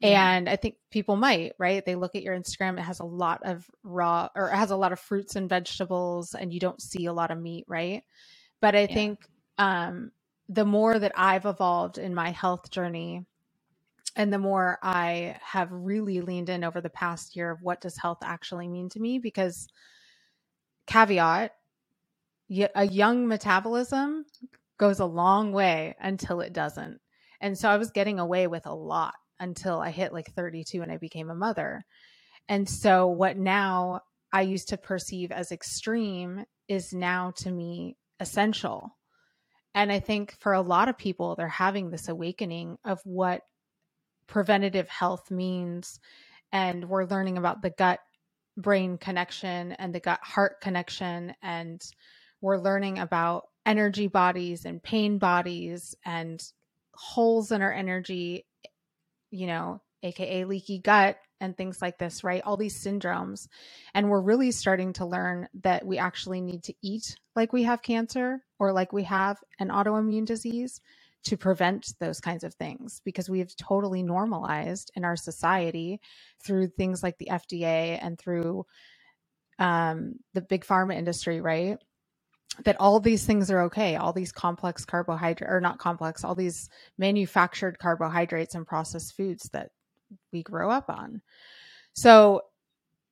Yeah. 0.00 0.32
And 0.32 0.48
I 0.48 0.56
think 0.56 0.76
people 0.90 1.16
might, 1.16 1.52
right? 1.58 1.84
They 1.84 1.94
look 1.94 2.14
at 2.14 2.22
your 2.22 2.38
Instagram, 2.38 2.78
it 2.78 2.82
has 2.82 3.00
a 3.00 3.04
lot 3.04 3.40
of 3.44 3.64
raw 3.82 4.28
or 4.34 4.50
it 4.50 4.56
has 4.56 4.70
a 4.70 4.76
lot 4.76 4.92
of 4.92 5.00
fruits 5.00 5.36
and 5.36 5.48
vegetables, 5.48 6.34
and 6.34 6.52
you 6.52 6.60
don't 6.60 6.82
see 6.82 7.06
a 7.06 7.12
lot 7.12 7.30
of 7.30 7.40
meat, 7.40 7.64
right? 7.68 8.02
But 8.60 8.74
I 8.74 8.82
yeah. 8.82 8.94
think 8.94 9.20
um, 9.58 10.10
the 10.48 10.64
more 10.64 10.98
that 10.98 11.12
I've 11.16 11.46
evolved 11.46 11.98
in 11.98 12.14
my 12.14 12.30
health 12.30 12.70
journey, 12.70 13.24
and 14.16 14.32
the 14.32 14.38
more 14.38 14.78
I 14.82 15.36
have 15.42 15.68
really 15.70 16.20
leaned 16.20 16.48
in 16.48 16.64
over 16.64 16.80
the 16.80 16.90
past 16.90 17.36
year 17.36 17.50
of 17.50 17.62
what 17.62 17.80
does 17.80 17.96
health 17.96 18.18
actually 18.22 18.68
mean 18.68 18.88
to 18.90 19.00
me, 19.00 19.18
because 19.18 19.66
caveat, 20.86 21.52
a 22.74 22.86
young 22.86 23.26
metabolism 23.26 24.24
goes 24.78 25.00
a 25.00 25.06
long 25.06 25.52
way 25.52 25.96
until 26.00 26.40
it 26.40 26.52
doesn't. 26.52 27.00
And 27.40 27.58
so 27.58 27.68
I 27.68 27.76
was 27.76 27.90
getting 27.90 28.18
away 28.18 28.46
with 28.46 28.66
a 28.66 28.74
lot 28.74 29.14
until 29.40 29.80
I 29.80 29.90
hit 29.90 30.12
like 30.12 30.32
32 30.34 30.82
and 30.82 30.92
I 30.92 30.98
became 30.98 31.30
a 31.30 31.34
mother. 31.34 31.84
And 32.48 32.68
so 32.68 33.06
what 33.06 33.36
now 33.36 34.00
I 34.32 34.42
used 34.42 34.68
to 34.68 34.76
perceive 34.76 35.32
as 35.32 35.52
extreme 35.52 36.44
is 36.68 36.92
now 36.92 37.32
to 37.38 37.50
me 37.50 37.96
essential. 38.20 38.96
And 39.74 39.90
I 39.90 40.00
think 40.00 40.36
for 40.40 40.52
a 40.52 40.60
lot 40.60 40.88
of 40.88 40.98
people, 40.98 41.34
they're 41.34 41.48
having 41.48 41.90
this 41.90 42.08
awakening 42.08 42.78
of 42.84 43.00
what 43.04 43.42
preventative 44.26 44.88
health 44.88 45.30
means. 45.30 46.00
And 46.52 46.88
we're 46.88 47.06
learning 47.06 47.38
about 47.38 47.62
the 47.62 47.70
gut 47.70 48.00
brain 48.56 48.98
connection 48.98 49.72
and 49.72 49.94
the 49.94 50.00
gut 50.00 50.20
heart 50.22 50.60
connection. 50.60 51.34
And 51.42 51.82
we're 52.40 52.58
learning 52.58 52.98
about 52.98 53.44
energy 53.66 54.08
bodies 54.08 54.64
and 54.64 54.82
pain 54.82 55.18
bodies 55.18 55.94
and 56.04 56.42
holes 56.94 57.52
in 57.52 57.62
our 57.62 57.72
energy, 57.72 58.46
you 59.30 59.46
know, 59.46 59.80
AKA 60.02 60.44
leaky 60.44 60.78
gut 60.80 61.18
and 61.40 61.56
things 61.56 61.82
like 61.82 61.98
this, 61.98 62.24
right? 62.24 62.42
All 62.44 62.56
these 62.56 62.82
syndromes. 62.84 63.48
And 63.94 64.10
we're 64.10 64.20
really 64.22 64.52
starting 64.52 64.92
to 64.94 65.06
learn 65.06 65.48
that 65.62 65.86
we 65.86 65.98
actually 65.98 66.40
need 66.40 66.64
to 66.64 66.74
eat 66.82 67.16
like 67.36 67.52
we 67.52 67.64
have 67.64 67.82
cancer 67.82 68.40
or 68.58 68.72
like 68.72 68.92
we 68.92 69.04
have 69.04 69.38
an 69.58 69.68
autoimmune 69.68 70.26
disease 70.26 70.80
to 71.24 71.36
prevent 71.36 71.94
those 72.00 72.20
kinds 72.20 72.44
of 72.44 72.54
things 72.54 73.00
because 73.04 73.30
we 73.30 73.40
have 73.40 73.54
totally 73.56 74.02
normalized 74.02 74.90
in 74.96 75.04
our 75.04 75.16
society 75.16 76.00
through 76.44 76.68
things 76.68 77.02
like 77.02 77.18
the 77.18 77.28
FDA 77.30 77.98
and 78.02 78.18
through 78.18 78.66
um, 79.58 80.16
the 80.34 80.42
big 80.42 80.64
pharma 80.66 80.96
industry, 80.96 81.40
right? 81.40 81.78
That 82.64 82.76
all 82.80 83.00
these 83.00 83.26
things 83.26 83.50
are 83.50 83.62
okay. 83.64 83.96
All 83.96 84.12
these 84.12 84.32
complex 84.32 84.84
carbohydrate 84.84 85.50
or 85.50 85.60
not 85.60 85.78
complex, 85.78 86.24
all 86.24 86.34
these 86.36 86.70
manufactured 86.98 87.78
carbohydrates 87.78 88.54
and 88.54 88.66
processed 88.66 89.16
foods 89.16 89.50
that 89.52 89.70
we 90.32 90.42
grow 90.42 90.70
up 90.70 90.90
on. 90.90 91.22
So 91.94 92.42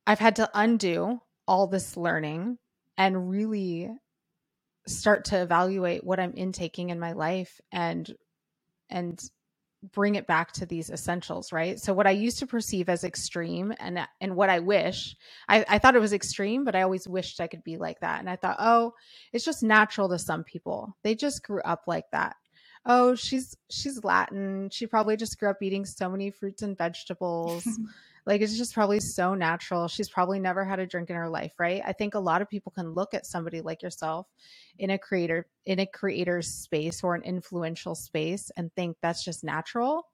I've 0.07 0.19
had 0.19 0.35
to 0.37 0.49
undo 0.53 1.21
all 1.47 1.67
this 1.67 1.97
learning 1.97 2.57
and 2.97 3.29
really 3.29 3.89
start 4.87 5.25
to 5.25 5.41
evaluate 5.41 6.03
what 6.03 6.19
I'm 6.19 6.33
intaking 6.33 6.89
in 6.89 6.99
my 6.99 7.13
life 7.13 7.61
and 7.71 8.09
and 8.89 9.21
bring 9.91 10.15
it 10.15 10.27
back 10.27 10.53
to 10.53 10.65
these 10.65 10.89
essentials, 10.89 11.51
right? 11.51 11.79
So 11.79 11.93
what 11.93 12.07
I 12.07 12.11
used 12.11 12.39
to 12.39 12.47
perceive 12.47 12.87
as 12.87 13.03
extreme 13.03 13.73
and 13.79 13.99
and 14.21 14.35
what 14.35 14.49
I 14.49 14.59
wish, 14.59 15.15
I, 15.49 15.65
I 15.67 15.79
thought 15.79 15.95
it 15.95 16.01
was 16.01 16.13
extreme, 16.13 16.63
but 16.63 16.75
I 16.75 16.83
always 16.83 17.07
wished 17.07 17.41
I 17.41 17.47
could 17.47 17.63
be 17.63 17.77
like 17.77 17.99
that. 17.99 18.19
And 18.19 18.29
I 18.29 18.35
thought, 18.35 18.57
oh, 18.59 18.93
it's 19.33 19.45
just 19.45 19.63
natural 19.63 20.09
to 20.09 20.19
some 20.19 20.43
people. 20.43 20.95
They 21.03 21.15
just 21.15 21.43
grew 21.43 21.61
up 21.61 21.83
like 21.87 22.09
that. 22.11 22.35
Oh, 22.85 23.15
she's 23.15 23.57
she's 23.69 24.03
Latin. 24.03 24.69
She 24.71 24.87
probably 24.87 25.17
just 25.17 25.39
grew 25.39 25.49
up 25.49 25.61
eating 25.61 25.85
so 25.85 26.09
many 26.09 26.31
fruits 26.31 26.61
and 26.61 26.77
vegetables. 26.77 27.67
Like 28.25 28.41
it's 28.41 28.57
just 28.57 28.73
probably 28.73 28.99
so 28.99 29.33
natural. 29.33 29.87
She's 29.87 30.09
probably 30.09 30.39
never 30.39 30.63
had 30.63 30.79
a 30.79 30.85
drink 30.85 31.09
in 31.09 31.15
her 31.15 31.29
life, 31.29 31.51
right? 31.59 31.81
I 31.85 31.93
think 31.93 32.15
a 32.15 32.19
lot 32.19 32.41
of 32.41 32.49
people 32.49 32.71
can 32.71 32.93
look 32.93 33.13
at 33.13 33.25
somebody 33.25 33.61
like 33.61 33.81
yourself 33.81 34.27
in 34.79 34.89
a 34.91 34.97
creator 34.97 35.47
in 35.65 35.79
a 35.79 35.85
creator's 35.85 36.47
space 36.47 37.03
or 37.03 37.15
an 37.15 37.23
influential 37.23 37.95
space 37.95 38.51
and 38.55 38.73
think 38.73 38.97
that's 39.01 39.23
just 39.23 39.43
natural. 39.43 40.07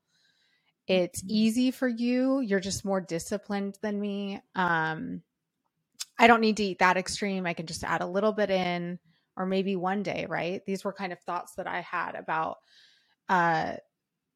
It's 0.87 1.21
mm-hmm. 1.21 1.31
easy 1.31 1.71
for 1.71 1.87
you. 1.87 2.39
You're 2.39 2.59
just 2.59 2.83
more 2.85 3.01
disciplined 3.01 3.77
than 3.81 3.99
me. 3.99 4.41
Um 4.55 5.21
I 6.17 6.27
don't 6.27 6.41
need 6.41 6.57
to 6.57 6.63
eat 6.63 6.79
that 6.79 6.97
extreme. 6.97 7.45
I 7.45 7.53
can 7.53 7.65
just 7.65 7.83
add 7.83 8.01
a 8.01 8.07
little 8.07 8.33
bit 8.33 8.49
in 8.49 8.99
or 9.37 9.45
maybe 9.45 9.77
one 9.77 10.03
day, 10.03 10.25
right? 10.27 10.61
These 10.65 10.83
were 10.83 10.91
kind 10.91 11.13
of 11.13 11.19
thoughts 11.21 11.55
that 11.55 11.65
I 11.65 11.79
had 11.79 12.15
about 12.15 12.57
uh, 13.29 13.73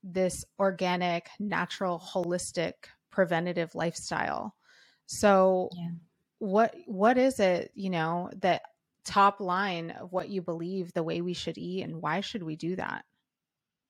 this 0.01 0.45
organic, 0.57 1.27
natural, 1.39 1.99
holistic, 1.99 2.73
preventative 3.13 3.75
lifestyle. 3.75 4.55
So, 5.05 5.69
Yeah. 5.71 5.91
what 6.39 6.75
what 6.87 7.17
is 7.17 7.39
it? 7.39 7.71
You 7.75 7.89
know 7.91 8.29
that 8.41 8.63
top 9.05 9.39
line 9.39 9.91
of 9.91 10.11
what 10.11 10.29
you 10.29 10.41
believe 10.41 10.93
the 10.93 11.03
way 11.03 11.21
we 11.21 11.33
should 11.33 11.57
eat, 11.57 11.83
and 11.83 12.01
why 12.01 12.21
should 12.21 12.43
we 12.43 12.55
do 12.55 12.75
that? 12.77 13.05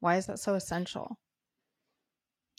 Why 0.01 0.17
is 0.17 0.25
that 0.27 0.39
so 0.39 0.55
essential? 0.55 1.17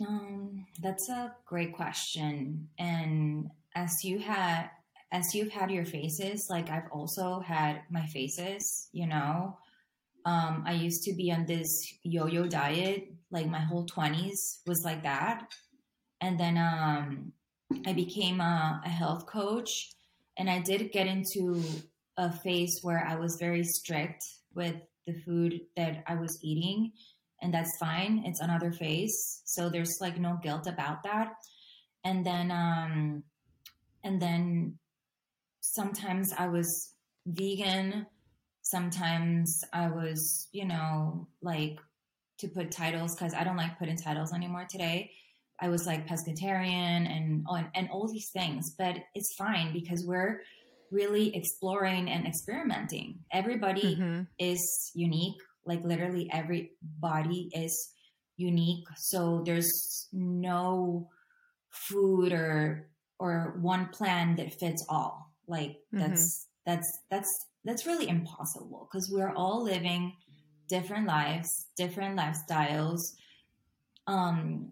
Um, 0.01 0.67
that's 0.83 1.09
a 1.09 1.37
great 1.47 1.75
question. 1.75 2.69
And 2.79 3.51
as 3.75 4.05
you 4.05 4.19
had, 4.19 4.71
as 5.13 5.35
you've 5.35 5.53
had 5.53 5.71
your 5.71 5.85
faces, 5.85 6.49
like 6.51 6.71
I've 6.71 6.91
also 6.91 7.41
had 7.41 7.83
my 7.91 8.07
faces, 8.07 8.89
you 8.93 9.07
know. 9.07 9.59
Um, 10.27 10.65
I 10.67 10.73
used 10.73 11.05
to 11.05 11.15
be 11.15 11.31
on 11.33 11.47
this 11.47 11.95
yo-yo 12.03 12.47
diet, 12.49 13.13
like 13.31 13.47
my 13.47 13.61
whole 13.61 13.85
twenties 13.87 14.61
was 14.67 14.83
like 14.85 15.03
that. 15.05 15.47
And 16.21 16.39
then 16.39 16.57
um, 16.57 17.33
I 17.87 17.93
became 17.93 18.41
a, 18.41 18.81
a 18.85 18.89
health 18.89 19.27
coach, 19.27 19.93
and 20.37 20.49
I 20.49 20.61
did 20.61 20.93
get 20.93 21.07
into 21.07 21.63
a 22.17 22.33
phase 22.33 22.81
where 22.83 23.05
I 23.07 23.17
was 23.17 23.37
very 23.37 23.65
strict 23.65 24.25
with 24.55 24.77
the 25.07 25.15
food 25.15 25.61
that 25.77 26.05
I 26.07 26.15
was 26.15 26.39
eating 26.43 26.93
and 27.45 27.53
that's 27.53 27.77
fine. 27.77 28.23
It's 28.25 28.41
another 28.41 28.73
phase. 28.73 29.43
So 29.45 29.69
there's 29.69 30.01
like 30.01 30.19
no 30.19 30.39
guilt 30.43 30.67
about 30.67 31.03
that. 31.03 31.35
And 32.03 32.25
then 32.25 32.51
um 32.51 33.23
and 34.03 34.21
then 34.21 34.79
sometimes 35.61 36.33
I 36.33 36.49
was 36.49 36.95
vegan, 37.27 38.07
sometimes 38.63 39.63
I 39.73 39.89
was, 39.89 40.49
you 40.53 40.65
know, 40.65 41.29
like 41.43 41.79
to 42.39 42.49
put 42.49 42.71
titles 42.71 43.15
cuz 43.15 43.35
I 43.35 43.45
don't 43.45 43.59
like 43.59 43.79
putting 43.79 43.97
titles 43.97 44.33
anymore 44.33 44.67
today. 44.69 45.13
I 45.61 45.69
was 45.69 45.87
like 45.87 46.07
pescatarian 46.07 47.09
and 47.09 47.47
and 47.75 47.89
all 47.91 48.09
these 48.09 48.31
things, 48.33 48.75
but 48.77 48.97
it's 49.15 49.35
fine 49.37 49.73
because 49.73 50.05
we're 50.07 50.41
really 50.91 51.35
exploring 51.35 52.11
and 52.11 52.27
experimenting. 52.27 53.21
Everybody 53.33 53.97
Mm-hmm. 53.97 54.23
is 54.39 54.93
unique 54.95 55.41
like 55.67 55.83
literally 55.83 56.29
every 56.31 56.73
body 56.83 57.49
is 57.55 57.93
unique 58.37 58.85
so 58.97 59.43
there's 59.47 60.09
no 60.13 61.09
food 61.71 62.33
or 62.33 62.89
or 63.19 63.57
one 63.63 63.89
plan 63.89 64.37
that 64.37 64.53
fits 64.61 64.85
all 64.89 65.33
like 65.47 65.77
that's 66.01 66.49
that's 66.67 66.99
that's 67.11 67.47
that's 67.65 67.87
really 67.87 68.09
impossible 68.09 68.89
because 68.91 69.09
we're 69.11 69.33
all 69.35 69.63
living 69.65 70.13
different 70.69 71.07
lives 71.07 71.49
different 71.77 72.19
lifestyles 72.19 73.01
um 74.07 74.71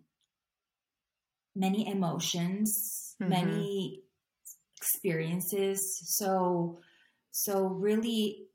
many 1.54 1.86
emotions 1.88 3.14
Mhm. 3.20 3.28
many 3.28 4.02
experiences 4.76 6.00
so 6.16 6.78
so 7.30 7.66
really 7.66 8.46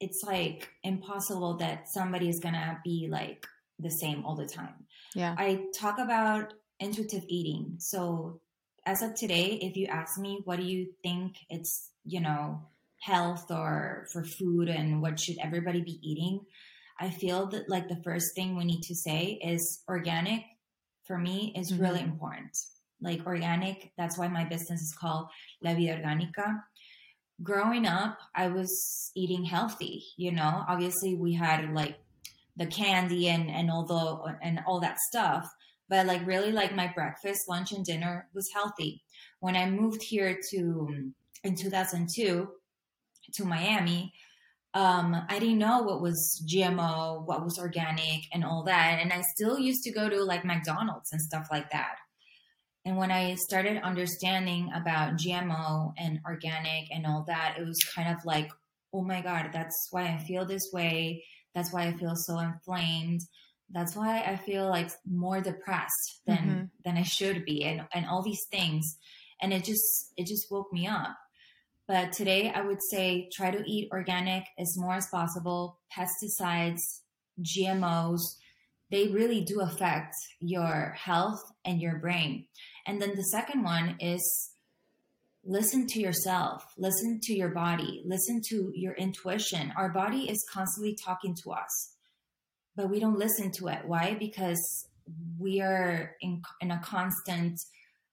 it's 0.00 0.22
like 0.24 0.70
impossible 0.82 1.58
that 1.58 1.88
somebody 1.88 2.28
is 2.28 2.40
gonna 2.40 2.80
be 2.82 3.08
like 3.10 3.46
the 3.78 3.90
same 3.90 4.24
all 4.24 4.34
the 4.34 4.46
time. 4.46 4.86
Yeah. 5.14 5.34
I 5.38 5.66
talk 5.74 5.98
about 5.98 6.54
intuitive 6.78 7.24
eating. 7.28 7.76
So 7.78 8.40
as 8.86 9.02
of 9.02 9.14
today, 9.14 9.58
if 9.60 9.76
you 9.76 9.86
ask 9.86 10.18
me 10.18 10.40
what 10.44 10.56
do 10.58 10.64
you 10.64 10.92
think 11.02 11.36
it's, 11.50 11.90
you 12.04 12.20
know, 12.20 12.62
health 13.02 13.50
or 13.50 14.06
for 14.12 14.24
food 14.24 14.68
and 14.68 15.02
what 15.02 15.20
should 15.20 15.38
everybody 15.38 15.82
be 15.82 15.98
eating, 16.02 16.40
I 16.98 17.10
feel 17.10 17.46
that 17.48 17.68
like 17.68 17.88
the 17.88 18.02
first 18.02 18.34
thing 18.34 18.56
we 18.56 18.64
need 18.64 18.82
to 18.82 18.94
say 18.94 19.38
is 19.42 19.82
organic 19.88 20.44
for 21.10 21.18
me 21.18 21.52
is 21.56 21.72
Mhm. 21.72 21.80
really 21.80 22.00
important. 22.00 22.56
Like 23.00 23.26
organic, 23.26 23.92
that's 23.98 24.16
why 24.16 24.28
my 24.28 24.44
business 24.44 24.80
is 24.80 24.94
called 24.94 25.26
La 25.60 25.74
Vida 25.74 25.96
Orgánica 25.96 26.62
growing 27.42 27.86
up, 27.86 28.18
I 28.34 28.48
was 28.48 29.10
eating 29.14 29.44
healthy. 29.44 30.04
You 30.16 30.32
know, 30.32 30.64
obviously 30.68 31.14
we 31.14 31.32
had 31.34 31.72
like 31.72 31.98
the 32.56 32.66
candy 32.66 33.28
and 33.28 33.50
and 33.50 33.70
all 33.70 33.86
the 33.86 34.36
and 34.42 34.60
all 34.66 34.80
that 34.80 34.98
stuff, 34.98 35.50
but 35.88 36.06
like 36.06 36.26
really 36.26 36.52
like 36.52 36.74
my 36.74 36.88
breakfast, 36.94 37.48
lunch, 37.48 37.72
and 37.72 37.84
dinner 37.84 38.28
was 38.34 38.50
healthy. 38.52 39.02
When 39.40 39.56
I 39.56 39.70
moved 39.70 40.02
here 40.02 40.38
to 40.50 41.12
in 41.44 41.54
2002 41.54 42.48
to 43.34 43.44
Miami, 43.44 44.12
um, 44.74 45.16
I 45.28 45.38
didn't 45.38 45.58
know 45.58 45.82
what 45.82 46.00
was 46.00 46.42
GMO, 46.48 47.26
what 47.26 47.42
was 47.44 47.58
organic, 47.58 48.22
and 48.32 48.44
all 48.44 48.62
that, 48.64 48.98
and 49.00 49.12
I 49.12 49.22
still 49.34 49.58
used 49.58 49.82
to 49.84 49.92
go 49.92 50.08
to 50.08 50.22
like 50.24 50.44
McDonald's 50.44 51.12
and 51.12 51.20
stuff 51.20 51.48
like 51.50 51.70
that. 51.72 51.96
And 52.84 52.96
when 52.96 53.10
I 53.10 53.34
started 53.34 53.82
understanding 53.82 54.70
about 54.74 55.14
GMO 55.16 55.92
and 55.98 56.20
organic 56.24 56.90
and 56.90 57.04
all 57.06 57.24
that, 57.26 57.56
it 57.58 57.64
was 57.66 57.78
kind 57.94 58.16
of 58.16 58.24
like, 58.24 58.50
oh 58.94 59.02
my 59.02 59.20
God, 59.20 59.50
that's 59.52 59.88
why 59.90 60.04
I 60.08 60.18
feel 60.18 60.46
this 60.46 60.70
way. 60.72 61.24
That's 61.54 61.72
why 61.72 61.82
I 61.88 61.92
feel 61.92 62.14
so 62.16 62.38
inflamed. 62.38 63.20
That's 63.70 63.94
why 63.94 64.22
I 64.22 64.36
feel 64.36 64.68
like 64.68 64.90
more 65.06 65.40
depressed 65.40 66.22
than 66.26 66.38
Mhm. 66.38 66.70
than 66.84 66.96
I 66.96 67.02
should 67.02 67.44
be 67.44 67.64
and, 67.64 67.86
and 67.92 68.06
all 68.06 68.22
these 68.22 68.46
things. 68.50 68.96
And 69.42 69.52
it 69.52 69.64
just 69.64 70.12
it 70.16 70.26
just 70.26 70.50
woke 70.50 70.72
me 70.72 70.86
up. 70.86 71.16
But 71.90 72.12
today 72.12 72.52
I 72.54 72.60
would 72.60 72.80
say 72.88 73.28
try 73.32 73.50
to 73.50 73.68
eat 73.68 73.88
organic 73.90 74.44
as 74.56 74.78
more 74.78 74.94
as 74.94 75.08
possible. 75.08 75.80
Pesticides, 75.92 77.00
GMOs, 77.42 78.20
they 78.92 79.08
really 79.08 79.40
do 79.40 79.60
affect 79.60 80.14
your 80.38 80.94
health 80.96 81.42
and 81.64 81.82
your 81.82 81.96
brain. 81.96 82.46
And 82.86 83.02
then 83.02 83.16
the 83.16 83.24
second 83.24 83.64
one 83.64 83.96
is 83.98 84.22
listen 85.42 85.88
to 85.88 86.00
yourself, 86.00 86.62
listen 86.78 87.18
to 87.24 87.34
your 87.34 87.48
body, 87.48 88.04
listen 88.06 88.40
to 88.50 88.70
your 88.72 88.94
intuition. 88.94 89.72
Our 89.76 89.88
body 89.88 90.30
is 90.30 90.46
constantly 90.48 90.94
talking 90.94 91.34
to 91.42 91.50
us, 91.50 91.96
but 92.76 92.88
we 92.88 93.00
don't 93.00 93.18
listen 93.18 93.50
to 93.58 93.66
it. 93.66 93.80
Why? 93.84 94.14
Because 94.16 94.86
we 95.40 95.60
are 95.60 96.14
in, 96.20 96.42
in 96.60 96.70
a 96.70 96.80
constant 96.84 97.60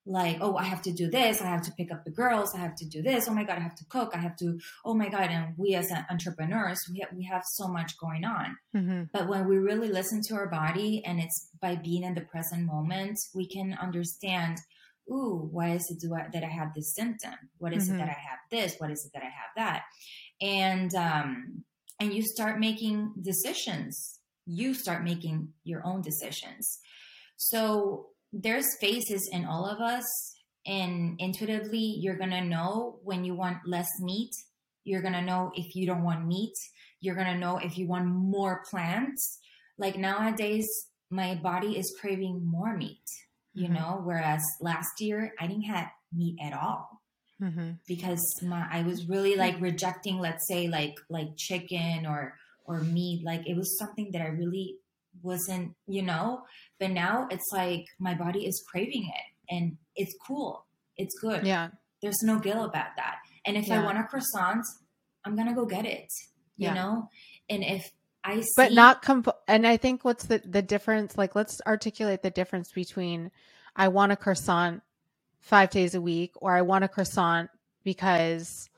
like 0.09 0.37
oh 0.41 0.55
i 0.55 0.63
have 0.63 0.81
to 0.81 0.91
do 0.91 1.09
this 1.09 1.41
i 1.41 1.45
have 1.45 1.61
to 1.61 1.71
pick 1.73 1.91
up 1.91 2.01
the 2.05 2.11
girls 2.11 2.55
i 2.55 2.59
have 2.59 2.75
to 2.75 2.85
do 2.85 3.01
this 3.01 3.27
oh 3.27 3.33
my 3.33 3.43
god 3.43 3.57
i 3.57 3.59
have 3.59 3.75
to 3.75 3.85
cook 3.89 4.11
i 4.15 4.17
have 4.17 4.35
to 4.37 4.57
oh 4.85 4.93
my 4.93 5.09
god 5.09 5.29
and 5.29 5.53
we 5.57 5.75
as 5.75 5.91
entrepreneurs 6.09 6.79
we 6.91 6.99
have, 6.99 7.09
we 7.13 7.23
have 7.25 7.43
so 7.45 7.67
much 7.67 7.91
going 7.99 8.23
on 8.23 8.55
Mm-hmm. 8.75 9.03
but 9.11 9.27
when 9.27 9.47
we 9.47 9.57
really 9.57 9.89
listen 9.89 10.21
to 10.27 10.35
our 10.35 10.47
body 10.47 11.03
and 11.05 11.19
it's 11.19 11.49
by 11.61 11.75
being 11.75 12.03
in 12.03 12.13
the 12.13 12.21
present 12.21 12.63
moment, 12.65 13.17
we 13.33 13.47
can 13.47 13.73
understand, 13.81 14.59
ooh, 15.11 15.49
why 15.51 15.69
is 15.71 15.89
it 15.89 15.99
do 15.99 16.13
I, 16.13 16.27
that 16.31 16.43
I 16.43 16.47
have 16.59 16.71
this 16.75 16.93
symptom? 16.93 17.33
What 17.57 17.73
is 17.73 17.89
Mhm. 17.89 17.95
it 17.95 17.97
that 17.97 18.09
I 18.09 18.19
have 18.29 18.39
this? 18.51 18.75
What 18.77 18.91
is 18.91 19.03
it 19.05 19.11
that 19.15 19.23
I 19.23 19.31
have 19.41 19.51
that? 19.55 19.81
And 20.39 20.93
um, 20.93 21.63
and 21.99 22.13
you 22.13 22.21
start 22.21 22.59
making 22.59 23.13
decisions. 23.19 24.19
You 24.45 24.75
start 24.75 25.03
making 25.03 25.53
your 25.63 25.81
own 25.83 26.01
decisions. 26.01 26.79
So 27.37 28.09
there's 28.33 28.67
phases 28.79 29.29
in 29.31 29.45
all 29.45 29.65
of 29.65 29.79
us, 29.79 30.05
and 30.65 31.15
intuitively, 31.19 31.95
you're 31.99 32.17
gonna 32.17 32.43
know 32.43 32.99
when 33.03 33.23
you 33.23 33.35
want 33.35 33.59
less 33.67 33.89
meat. 34.01 34.31
You're 34.83 35.01
gonna 35.01 35.21
know 35.21 35.51
if 35.55 35.75
you 35.75 35.85
don't 35.85 36.03
want 36.03 36.25
meat 36.27 36.53
you're 36.99 37.15
going 37.15 37.27
to 37.27 37.37
know 37.37 37.57
if 37.59 37.77
you 37.77 37.87
want 37.87 38.07
more 38.07 38.63
plants. 38.71 39.37
Like 39.77 39.97
nowadays, 39.97 40.67
my 41.11 41.35
body 41.35 41.77
is 41.77 41.95
craving 42.01 42.43
more 42.43 42.75
meat, 42.75 43.03
you 43.53 43.69
Mhm. 43.69 43.73
know, 43.75 44.01
whereas 44.03 44.41
last 44.61 44.99
year 44.99 45.31
I 45.39 45.45
didn't 45.45 45.63
have 45.65 45.91
meat 46.11 46.37
at 46.41 46.53
all 46.53 47.01
Mm-hmm. 47.39 47.73
because 47.87 48.23
my, 48.41 48.67
I 48.71 48.81
was 48.81 49.07
really 49.07 49.35
like 49.35 49.61
rejecting, 49.61 50.17
let's 50.17 50.47
say 50.47 50.67
like, 50.67 50.95
like 51.09 51.37
chicken 51.37 52.07
or, 52.07 52.33
or 52.65 52.81
meat. 52.81 53.23
Like 53.23 53.47
it 53.47 53.55
was 53.55 53.77
something 53.77 54.09
that 54.13 54.21
I 54.23 54.29
really 54.29 54.77
wasn't, 55.21 55.73
you 55.87 56.01
know, 56.01 56.43
but 56.79 56.91
now 56.91 57.27
it's 57.31 57.49
like 57.51 57.85
my 57.99 58.13
body 58.13 58.45
is 58.45 58.63
craving 58.69 59.09
it 59.13 59.53
and 59.53 59.77
it's 59.95 60.15
cool. 60.25 60.65
It's 60.97 61.17
good. 61.19 61.45
Yeah. 61.45 61.69
There's 62.01 62.21
no 62.23 62.39
guilt 62.39 62.69
about 62.69 62.95
that. 62.97 63.17
And 63.45 63.57
if 63.57 63.71
I 63.71 63.83
want 63.83 63.97
a 63.97 64.03
croissant, 64.03 64.65
I'm 65.25 65.35
going 65.35 65.47
to 65.47 65.53
go 65.53 65.65
get 65.65 65.85
it 65.85 66.09
you 66.57 66.65
Yeah. 66.67 66.73
know 66.73 67.09
and 67.49 67.63
if 67.63 67.91
i 68.23 68.41
see 68.41 68.47
but 68.57 68.73
not 68.73 69.01
comp 69.01 69.27
and 69.47 69.65
i 69.65 69.77
think 69.77 70.03
what's 70.03 70.25
the 70.25 70.41
the 70.43 70.61
difference 70.61 71.17
like 71.17 71.35
let's 71.35 71.61
articulate 71.65 72.23
the 72.23 72.29
difference 72.31 72.71
between 72.71 73.31
i 73.75 73.87
want 73.87 74.11
a 74.11 74.15
croissant 74.15 74.81
five 75.39 75.69
days 75.69 75.95
a 75.95 76.01
week 76.01 76.33
or 76.41 76.55
i 76.55 76.61
want 76.61 76.83
a 76.83 76.87
croissant 76.87 77.49
because 77.83 78.69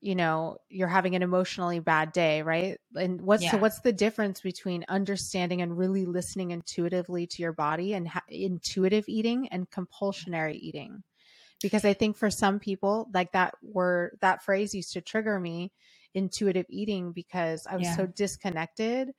you 0.00 0.14
know 0.16 0.58
you're 0.70 0.88
having 0.88 1.16
an 1.16 1.22
emotionally 1.22 1.80
bad 1.80 2.12
day 2.12 2.42
right? 2.42 2.78
And 2.96 3.20
what's 3.22 3.48
so 3.48 3.58
what's 3.58 3.80
the 3.80 3.92
difference 3.92 4.40
between 4.42 4.84
understanding 4.88 5.62
and 5.62 5.78
really 5.78 6.06
listening 6.06 6.52
intuitively 6.52 7.26
to 7.28 7.42
your 7.42 7.52
body 7.54 7.94
and 7.94 8.08
ha- 8.08 8.22
intuitive 8.28 9.06
eating 9.08 9.48
and 9.50 9.70
compulsionary 9.70 10.56
eating? 10.60 11.02
Because 11.62 11.84
i 11.84 11.94
think 11.94 12.16
for 12.18 12.30
some 12.30 12.60
people 12.60 13.10
like 13.14 13.32
that 13.32 13.54
word 13.62 14.18
that 14.22 14.42
phrase 14.44 14.74
used 14.74 14.94
to 14.94 15.02
trigger 15.02 15.40
me 15.40 15.72
intuitive 16.14 16.66
eating 16.70 17.12
because 17.12 17.66
i 17.70 17.76
was 17.76 17.86
Yeah. 17.86 17.96
so 17.96 18.06
disconnected 18.06 19.10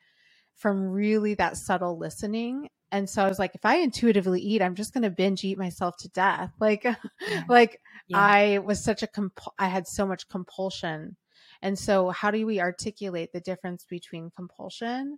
from 0.58 0.82
really 0.90 1.36
that 1.36 1.58
subtle 1.58 1.98
listening. 1.98 2.70
And 2.94 3.10
so 3.10 3.24
i 3.26 3.30
was 3.30 3.40
like 3.40 3.56
if 3.56 3.66
i 3.66 3.78
intuitively 3.78 4.42
eat 4.42 4.62
i'm 4.62 4.76
just 4.76 4.94
going 4.94 5.04
to 5.04 5.10
binge 5.12 5.44
eat 5.46 5.58
myself 5.58 5.98
to 6.00 6.10
death. 6.10 6.52
Like 6.60 6.86
yeah. 7.28 7.44
like 7.50 7.82
yeah. 8.12 8.20
i 8.20 8.58
was 8.60 8.84
such 8.84 9.04
a 9.04 9.08
comp- 9.08 9.54
i 9.60 9.68
had 9.68 9.88
so 9.88 10.06
much 10.06 10.28
compulsion 10.30 11.16
and 11.62 11.78
so 11.78 12.10
how 12.10 12.32
do 12.32 12.46
we 12.46 12.60
articulate 12.60 13.32
the 13.34 13.40
difference 13.40 13.86
between 13.90 14.32
compulsion 14.32 15.18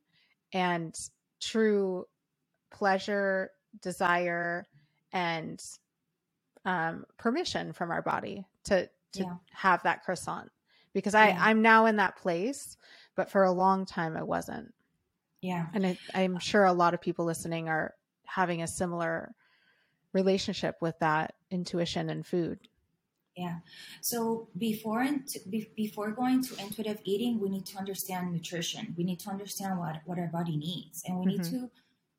and 0.54 0.98
true 1.40 2.06
pleasure 2.72 3.52
desire 3.82 4.66
and 5.12 5.64
um, 6.66 7.06
permission 7.18 7.74
from 7.74 7.92
our 7.92 8.02
body 8.02 8.46
to 8.66 8.90
to 9.14 9.24
yeah. 9.24 9.36
have 9.52 9.84
that 9.84 10.04
croissant 10.04 10.50
because 10.94 11.16
I 11.16 11.30
I'm 11.30 11.62
now 11.62 11.86
in 11.88 11.98
that 11.98 12.18
place, 12.18 12.78
but 13.16 13.30
for 13.30 13.44
a 13.44 13.52
long 13.52 13.86
time 13.86 14.16
I 14.16 14.24
wasn't. 14.24 14.74
Yeah. 15.42 15.68
And 15.74 15.86
it, 15.86 15.98
I'm 16.14 16.40
sure 16.40 16.64
a 16.64 16.74
lot 16.74 16.94
of 16.94 17.02
people 17.02 17.26
listening 17.26 17.68
are 17.68 17.94
having 18.26 18.62
a 18.62 18.68
similar 18.68 19.34
relationship 20.14 20.78
with 20.82 20.98
that 21.00 21.34
intuition 21.52 22.10
and 22.10 22.26
food. 22.26 22.60
Yeah. 23.36 23.58
So 24.02 24.48
before 24.58 25.08
before 25.76 26.12
going 26.12 26.44
to 26.44 26.62
intuitive 26.62 27.00
eating, 27.04 27.40
we 27.40 27.50
need 27.50 27.66
to 27.68 27.78
understand 27.78 28.32
nutrition. 28.32 28.94
We 28.96 29.04
need 29.04 29.20
to 29.22 29.30
understand 29.30 29.80
what 29.80 30.02
what 30.06 30.20
our 30.20 30.28
body 30.28 30.56
needs, 30.56 31.02
and 31.06 31.20
we 31.20 31.26
mm-hmm. 31.26 31.42
need 31.42 31.50
to 31.52 31.72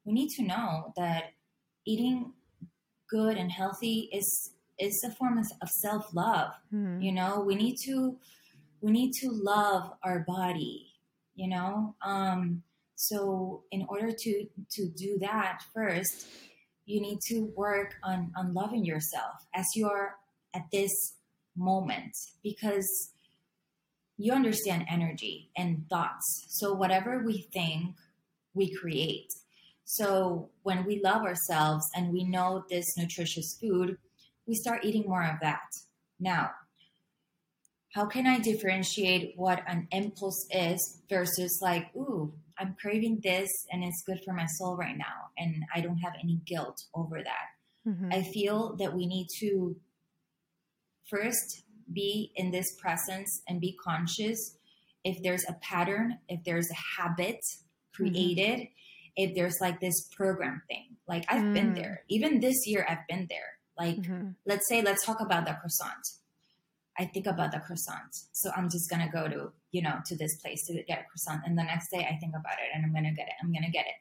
we 0.05 0.13
need 0.13 0.31
to 0.31 0.43
know 0.43 0.93
that 0.97 1.33
eating 1.87 2.33
good 3.09 3.37
and 3.37 3.51
healthy 3.51 4.09
is 4.13 4.51
is 4.79 5.05
a 5.05 5.11
form 5.15 5.39
of 5.39 5.69
self 5.69 6.13
love. 6.15 6.51
Mm-hmm. 6.73 7.01
You 7.01 7.13
know, 7.13 7.41
we 7.41 7.55
need 7.55 7.77
to 7.85 8.17
we 8.81 8.91
need 8.91 9.13
to 9.21 9.31
love 9.31 9.93
our 10.03 10.21
body. 10.21 10.91
You 11.37 11.49
know, 11.49 11.95
um, 12.03 12.63
so 12.97 13.63
in 13.71 13.87
order 13.89 14.11
to 14.11 14.47
to 14.73 14.89
do 14.89 15.19
that 15.21 15.63
first, 15.73 16.27
you 16.87 17.01
need 17.01 17.21
to 17.29 17.53
work 17.57 17.95
on 18.03 18.33
on 18.37 18.53
loving 18.53 18.85
yourself 18.85 19.47
as 19.55 19.67
you 19.75 19.89
are 19.89 20.17
at 20.55 20.71
this 20.71 21.15
moment 21.57 22.17
because 22.43 23.11
you 24.17 24.33
understand 24.33 24.87
energy 24.89 25.51
and 25.57 25.89
thoughts. 25.89 26.47
So 26.49 26.73
whatever 26.73 27.23
we 27.25 27.49
think, 27.53 27.97
we 28.55 28.73
create. 28.75 29.33
So 29.85 30.51
when 30.63 30.85
we 30.85 31.01
love 31.03 31.23
ourselves 31.23 31.87
and 31.95 32.13
we 32.13 32.25
know 32.25 32.65
this 32.71 32.97
nutritious 32.97 33.59
food, 33.61 33.99
we 34.47 34.55
start 34.55 34.85
eating 34.85 35.05
more 35.07 35.25
of 35.25 35.41
that. 35.43 35.69
Now, 36.21 36.51
how 37.93 38.07
can 38.07 38.27
I 38.27 38.39
differentiate 38.39 39.35
what 39.37 39.63
an 39.67 39.89
impulse 39.93 40.47
is 40.51 41.01
versus 41.09 41.61
like, 41.63 41.95
ooh, 41.95 42.33
I'm 42.59 42.77
craving 42.81 43.21
this 43.23 43.51
and 43.73 43.85
it's 43.85 44.03
good 44.07 44.21
for 44.25 44.33
my 44.33 44.47
soul 44.47 44.77
right 44.77 44.97
now 44.97 45.31
and 45.39 45.65
I 45.75 45.81
don't 45.81 45.99
have 45.99 46.15
any 46.23 46.41
guilt 46.47 46.83
over 46.95 47.23
that. 47.23 47.89
Mm-hmm. 47.89 48.09
I 48.13 48.23
feel 48.23 48.77
that 48.77 48.95
we 48.95 49.07
need 49.07 49.27
to 49.41 49.77
first 51.09 51.63
be 51.93 52.33
in 52.37 52.51
this 52.51 52.75
presence 52.77 53.43
and 53.49 53.61
be 53.61 53.77
conscious 53.83 54.57
if 55.05 55.23
there's 55.23 55.45
a 55.49 55.55
pattern, 55.55 56.19
if 56.29 56.43
there's 56.45 56.71
a 56.71 57.03
habit 57.03 57.41
created, 57.93 58.59
mm-hmm 58.61 58.73
if 59.17 59.35
there's 59.35 59.61
like 59.61 59.81
this 59.81 60.09
program 60.15 60.63
thing. 60.69 60.97
Like 61.07 61.25
I've 61.29 61.43
mm. 61.43 61.55
been 61.55 61.75
there. 61.75 62.03
Even 62.09 62.41
this 62.41 62.67
year, 62.67 62.87
I've 62.89 63.07
been 63.09 63.27
there. 63.29 63.59
Like, 63.79 63.97
mm-hmm. 63.97 64.31
let's 64.47 64.69
say, 64.69 64.83
let's 64.83 65.05
talk 65.05 65.21
about 65.21 65.47
the 65.47 65.53
croissant. 65.53 66.07
I 66.99 67.07
think 67.07 67.27
about 67.27 67.51
the 67.53 67.59
croissant. 67.59 68.15
So 68.33 68.51
I'm 68.57 68.71
just 68.71 68.89
gonna 68.89 69.11
go 69.11 69.29
to, 69.29 69.53
you 69.73 69.83
know, 69.83 69.99
to 70.07 70.17
this 70.17 70.37
place 70.37 70.65
to 70.67 70.75
get 70.85 71.01
a 71.01 71.05
croissant. 71.05 71.43
And 71.45 71.59
the 71.59 71.65
next 71.65 71.91
day 71.91 72.07
I 72.09 72.17
think 72.19 72.35
about 72.37 72.55
it 72.55 72.71
and 72.75 72.85
I'm 72.85 72.95
gonna 72.95 73.13
get 73.15 73.27
it. 73.27 73.35
I'm 73.43 73.53
gonna 73.53 73.71
get 73.71 73.87
it. 73.87 73.95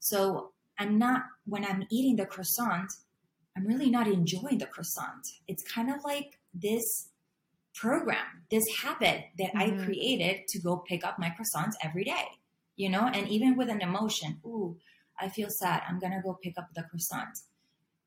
So 0.00 0.52
I'm 0.78 0.98
not 0.98 1.24
when 1.44 1.64
I'm 1.64 1.84
eating 1.90 2.16
the 2.16 2.24
croissant, 2.26 2.90
I'm 3.56 3.66
really 3.66 3.90
not 3.90 4.06
enjoying 4.06 4.58
the 4.58 4.66
croissant. 4.66 5.26
It's 5.46 5.62
kind 5.62 5.90
of 5.90 6.02
like 6.04 6.37
this 6.54 7.08
program, 7.74 8.44
this 8.50 8.66
habit 8.82 9.24
that 9.38 9.54
mm-hmm. 9.54 9.80
I 9.80 9.84
created 9.84 10.48
to 10.48 10.58
go 10.58 10.78
pick 10.78 11.04
up 11.04 11.18
my 11.18 11.28
croissants 11.38 11.74
every 11.82 12.04
day 12.04 12.28
you 12.78 12.88
know, 12.88 13.10
and 13.12 13.28
even 13.28 13.56
with 13.56 13.68
an 13.68 13.82
emotion, 13.82 14.38
ooh, 14.46 14.76
I 15.20 15.28
feel 15.28 15.50
sad, 15.50 15.82
I'm 15.86 15.98
gonna 15.98 16.22
go 16.24 16.38
pick 16.40 16.56
up 16.56 16.68
the 16.74 16.84
croissant. 16.84 17.36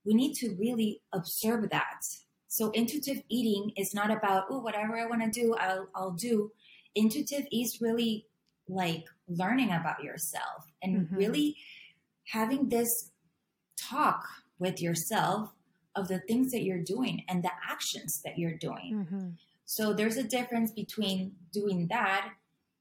We 0.06 0.13
need 0.15 0.34
to 0.36 0.56
really 0.58 1.01
observe 1.13 1.69
that. 1.69 2.01
So 2.47 2.71
intuitive 2.71 3.21
eating 3.30 3.73
is 3.77 3.93
not 3.93 4.10
about, 4.10 4.45
oh, 4.49 4.60
whatever 4.60 4.97
I 4.97 5.06
wanna 5.06 5.30
do, 5.30 5.54
I'll, 5.60 5.88
I'll 5.93 6.12
do. 6.12 6.51
Intuitive 6.95 7.45
is 7.51 7.82
really 7.82 8.25
like 8.67 9.04
learning 9.27 9.71
about 9.71 10.01
yourself 10.01 10.71
and 10.82 11.01
mm-hmm. 11.01 11.15
really 11.15 11.58
having 12.27 12.69
this 12.69 13.12
talk 13.77 14.25
with 14.58 14.82
yourself 14.82 15.51
of 15.95 16.08
the 16.08 16.19
things 16.19 16.51
that 16.51 16.63
you're 16.63 16.84
doing 16.84 17.23
and 17.27 17.43
the 17.43 17.51
actions 17.69 18.21
that 18.23 18.38
you're 18.38 18.58
doing. 18.58 19.06
Mm-hmm. 19.06 19.30
So 19.65 19.93
there's 19.93 20.17
a 20.17 20.23
difference 20.23 20.71
between 20.71 21.34
doing 21.51 21.88
that 21.88 22.32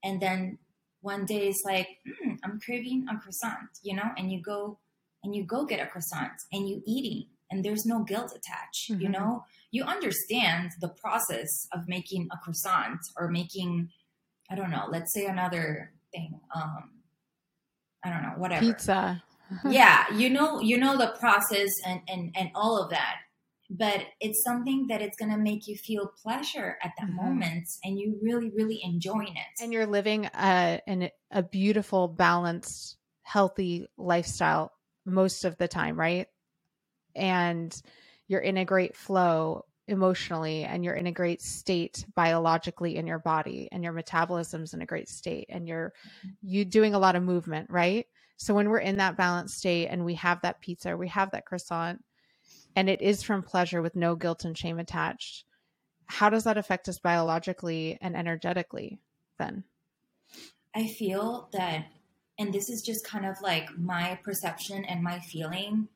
and 0.03 0.21
then 0.21 0.57
one 1.01 1.25
day 1.25 1.47
it's 1.47 1.63
like 1.65 1.87
mm, 2.07 2.37
i'm 2.43 2.59
craving 2.59 3.05
a 3.09 3.17
croissant 3.17 3.69
you 3.83 3.95
know 3.95 4.09
and 4.17 4.31
you 4.31 4.41
go 4.41 4.77
and 5.23 5.35
you 5.35 5.43
go 5.43 5.65
get 5.65 5.79
a 5.79 5.87
croissant 5.87 6.31
and 6.51 6.67
you 6.69 6.81
eating 6.85 7.27
and 7.49 7.65
there's 7.65 7.85
no 7.85 8.03
guilt 8.03 8.31
attached 8.35 8.91
mm-hmm. 8.91 9.01
you 9.01 9.09
know 9.09 9.43
you 9.71 9.83
understand 9.83 10.71
the 10.79 10.89
process 10.89 11.67
of 11.73 11.87
making 11.87 12.27
a 12.31 12.37
croissant 12.37 12.99
or 13.17 13.29
making 13.29 13.89
i 14.49 14.55
don't 14.55 14.71
know 14.71 14.85
let's 14.89 15.13
say 15.13 15.25
another 15.25 15.91
thing 16.13 16.39
um 16.55 16.91
i 18.03 18.09
don't 18.09 18.21
know 18.21 18.33
whatever 18.37 18.65
pizza 18.65 19.21
yeah 19.69 20.05
you 20.13 20.29
know 20.29 20.59
you 20.59 20.77
know 20.77 20.97
the 20.97 21.13
process 21.19 21.69
and 21.85 22.01
and 22.07 22.31
and 22.35 22.49
all 22.55 22.81
of 22.81 22.89
that 22.89 23.15
but 23.69 24.03
it's 24.19 24.43
something 24.43 24.87
that 24.87 25.01
it's 25.01 25.15
going 25.17 25.31
to 25.31 25.37
make 25.37 25.65
you 25.65 25.77
feel 25.77 26.11
pleasure 26.21 26.77
at 26.83 26.91
that 26.99 27.07
mm-hmm. 27.07 27.29
moment 27.29 27.67
and 27.83 27.97
you 27.97 28.19
really 28.21 28.51
really 28.55 28.79
enjoying 28.83 29.35
it 29.35 29.63
and 29.63 29.71
you're 29.71 29.85
living 29.85 30.25
a, 30.25 30.81
an, 30.87 31.09
a 31.31 31.41
beautiful 31.41 32.07
balanced 32.07 32.97
healthy 33.23 33.87
lifestyle 33.97 34.71
most 35.05 35.45
of 35.45 35.57
the 35.57 35.67
time 35.67 35.99
right 35.99 36.27
and 37.15 37.81
you're 38.27 38.41
in 38.41 38.57
a 38.57 38.65
great 38.65 38.95
flow 38.95 39.65
emotionally 39.87 40.63
and 40.63 40.85
you're 40.85 40.95
in 40.95 41.07
a 41.07 41.11
great 41.11 41.41
state 41.41 42.05
biologically 42.15 42.95
in 42.95 43.07
your 43.07 43.19
body 43.19 43.67
and 43.71 43.83
your 43.83 43.93
metabolism's 43.93 44.73
in 44.73 44.81
a 44.81 44.85
great 44.85 45.09
state 45.09 45.45
and 45.49 45.67
you're 45.67 45.93
mm-hmm. 46.15 46.29
you 46.41 46.65
doing 46.65 46.93
a 46.93 46.99
lot 46.99 47.15
of 47.15 47.23
movement 47.23 47.69
right 47.69 48.05
so 48.41 48.55
when 48.55 48.69
we're 48.69 48.79
in 48.79 48.97
that 48.97 49.15
balanced 49.15 49.59
state 49.59 49.87
and 49.87 50.03
we 50.03 50.15
have 50.15 50.41
that 50.41 50.61
pizza 50.61 50.97
we 50.97 51.07
have 51.07 51.29
that 51.31 51.45
croissant 51.45 52.03
and 52.75 52.89
it 52.89 53.01
is 53.01 53.21
from 53.21 53.43
pleasure 53.43 53.81
with 53.81 53.95
no 53.95 54.15
guilt 54.15 54.43
and 54.43 54.57
shame 54.57 54.79
attached 54.79 55.45
how 56.07 56.29
does 56.29 56.43
that 56.43 56.57
affect 56.57 56.89
us 56.89 56.97
biologically 56.97 57.97
and 58.01 58.15
energetically 58.15 58.99
then 59.37 59.63
i 60.75 60.87
feel 60.87 61.49
that 61.53 61.85
and 62.39 62.51
this 62.51 62.69
is 62.69 62.81
just 62.81 63.05
kind 63.05 63.25
of 63.25 63.35
like 63.43 63.69
my 63.77 64.19
perception 64.23 64.83
and 64.85 65.03
my 65.03 65.19
feeling 65.19 65.87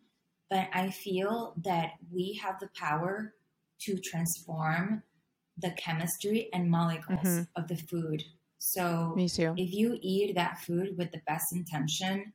but 0.49 0.67
i 0.71 0.89
feel 0.91 1.55
that 1.57 1.93
we 2.11 2.39
have 2.41 2.59
the 2.59 2.69
power 2.75 3.33
to 3.79 3.97
transform 3.97 5.01
the 5.57 5.71
chemistry 5.71 6.49
and 6.53 6.69
molecules 6.69 7.19
mm-hmm. 7.23 7.43
of 7.55 7.67
the 7.67 7.75
food 7.75 8.23
so 8.57 9.13
me 9.15 9.27
too 9.27 9.53
if 9.57 9.73
you 9.73 9.97
eat 10.01 10.35
that 10.35 10.59
food 10.59 10.97
with 10.97 11.11
the 11.11 11.21
best 11.27 11.53
intention 11.53 12.33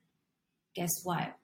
guess 0.74 1.00
what 1.04 1.34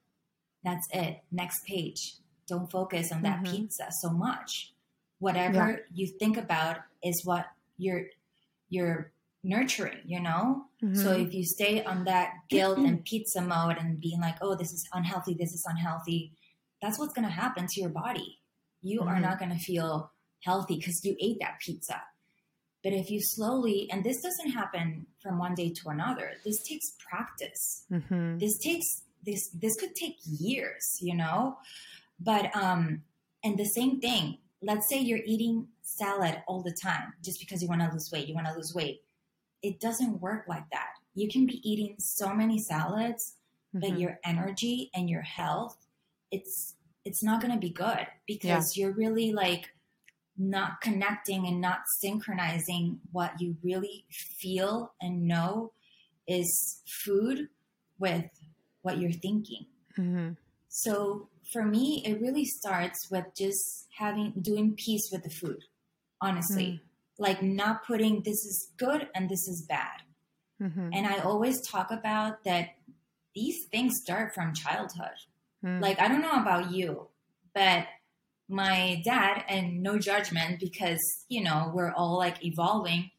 that's 0.64 0.86
it 0.92 1.22
next 1.30 1.64
page 1.64 2.16
don't 2.48 2.70
focus 2.70 3.12
on 3.12 3.22
that 3.22 3.42
mm-hmm. 3.42 3.56
pizza 3.56 3.86
so 3.90 4.10
much 4.10 4.72
whatever 5.18 5.70
yeah. 5.70 5.76
you 5.94 6.06
think 6.06 6.36
about 6.36 6.78
is 7.02 7.22
what 7.24 7.46
you're 7.78 8.04
you're 8.68 9.12
nurturing 9.42 9.98
you 10.04 10.20
know 10.20 10.64
mm-hmm. 10.82 10.94
so 10.94 11.12
if 11.12 11.32
you 11.32 11.44
stay 11.44 11.82
on 11.84 12.04
that 12.04 12.32
guilt 12.48 12.78
and 12.78 13.04
pizza 13.10 13.40
mode 13.40 13.76
and 13.78 14.00
being 14.00 14.20
like 14.20 14.36
oh 14.42 14.54
this 14.54 14.72
is 14.72 14.88
unhealthy 14.92 15.34
this 15.34 15.52
is 15.52 15.64
unhealthy 15.68 16.32
that's 16.82 16.98
what's 16.98 17.12
going 17.12 17.26
to 17.26 17.32
happen 17.32 17.66
to 17.66 17.80
your 17.80 17.90
body 17.90 18.40
you 18.82 19.00
mm-hmm. 19.00 19.08
are 19.08 19.20
not 19.20 19.38
going 19.38 19.50
to 19.50 19.58
feel 19.58 20.10
healthy 20.40 20.76
because 20.76 21.04
you 21.04 21.16
ate 21.20 21.38
that 21.40 21.58
pizza 21.60 22.00
but 22.86 22.92
if 22.92 23.10
you 23.10 23.20
slowly 23.20 23.88
and 23.90 24.04
this 24.04 24.22
doesn't 24.22 24.52
happen 24.60 25.06
from 25.22 25.38
one 25.38 25.54
day 25.54 25.70
to 25.70 25.88
another 25.88 26.28
this 26.44 26.62
takes 26.62 26.92
practice 27.10 27.84
mm-hmm. 27.90 28.38
this 28.38 28.56
takes 28.58 29.02
this 29.24 29.48
this 29.62 29.74
could 29.80 29.94
take 29.96 30.16
years 30.24 30.84
you 31.00 31.16
know 31.16 31.56
but 32.20 32.54
um, 32.56 33.02
and 33.46 33.58
the 33.58 33.64
same 33.64 34.00
thing. 34.00 34.38
Let's 34.62 34.88
say 34.88 34.98
you're 34.98 35.20
eating 35.24 35.68
salad 35.82 36.42
all 36.48 36.62
the 36.62 36.72
time 36.72 37.12
just 37.22 37.38
because 37.38 37.62
you 37.62 37.68
want 37.68 37.82
to 37.82 37.90
lose 37.92 38.10
weight. 38.10 38.26
You 38.26 38.34
want 38.34 38.48
to 38.48 38.54
lose 38.54 38.74
weight. 38.74 39.02
It 39.62 39.80
doesn't 39.80 40.20
work 40.20 40.46
like 40.48 40.68
that. 40.72 40.88
You 41.14 41.28
can 41.28 41.46
be 41.46 41.60
eating 41.68 41.96
so 41.98 42.34
many 42.34 42.58
salads, 42.58 43.34
mm-hmm. 43.74 43.88
but 43.88 44.00
your 44.00 44.18
energy 44.24 44.90
and 44.94 45.08
your 45.08 45.22
health, 45.22 45.76
it's 46.30 46.74
it's 47.04 47.22
not 47.22 47.40
going 47.40 47.54
to 47.54 47.60
be 47.60 47.70
good 47.70 48.06
because 48.26 48.76
yeah. 48.76 48.86
you're 48.86 48.94
really 48.94 49.32
like 49.32 49.70
not 50.38 50.80
connecting 50.80 51.46
and 51.46 51.60
not 51.60 51.80
synchronizing 51.98 53.00
what 53.12 53.40
you 53.40 53.56
really 53.62 54.04
feel 54.10 54.92
and 55.00 55.26
know 55.26 55.72
is 56.26 56.82
food 56.86 57.48
with 57.98 58.24
what 58.82 58.98
you're 58.98 59.12
thinking. 59.12 59.66
Mm-hmm. 59.98 60.32
So 60.68 61.28
for 61.52 61.64
me, 61.64 62.02
it 62.04 62.20
really 62.20 62.44
starts 62.44 63.10
with 63.10 63.26
just 63.36 63.86
having 63.96 64.32
doing 64.40 64.74
peace 64.74 65.08
with 65.10 65.22
the 65.22 65.30
food, 65.30 65.62
honestly. 66.20 66.82
Like 67.18 67.42
not 67.42 67.86
putting 67.86 68.22
this 68.22 68.44
is 68.44 68.72
good 68.76 69.08
and 69.14 69.30
this 69.30 69.48
is 69.48 69.62
bad. 69.62 70.02
Mm-hmm. 70.62 70.90
And 70.92 71.06
I 71.06 71.18
always 71.18 71.66
talk 71.66 71.90
about 71.90 72.44
that 72.44 72.76
these 73.34 73.64
things 73.66 74.00
start 74.02 74.34
from 74.34 74.54
childhood. 74.54 75.16
Mm. 75.64 75.80
Like 75.80 76.00
I 76.00 76.08
don't 76.08 76.22
know 76.22 76.40
about 76.40 76.72
you, 76.72 77.08
but 77.54 77.86
my 78.48 79.02
dad 79.04 79.44
and 79.48 79.82
no 79.82 79.98
judgment 79.98 80.60
because, 80.60 81.24
you 81.28 81.42
know, 81.42 81.72
we're 81.74 81.92
all 81.92 82.16
like 82.18 82.44
evolving. 82.44 83.10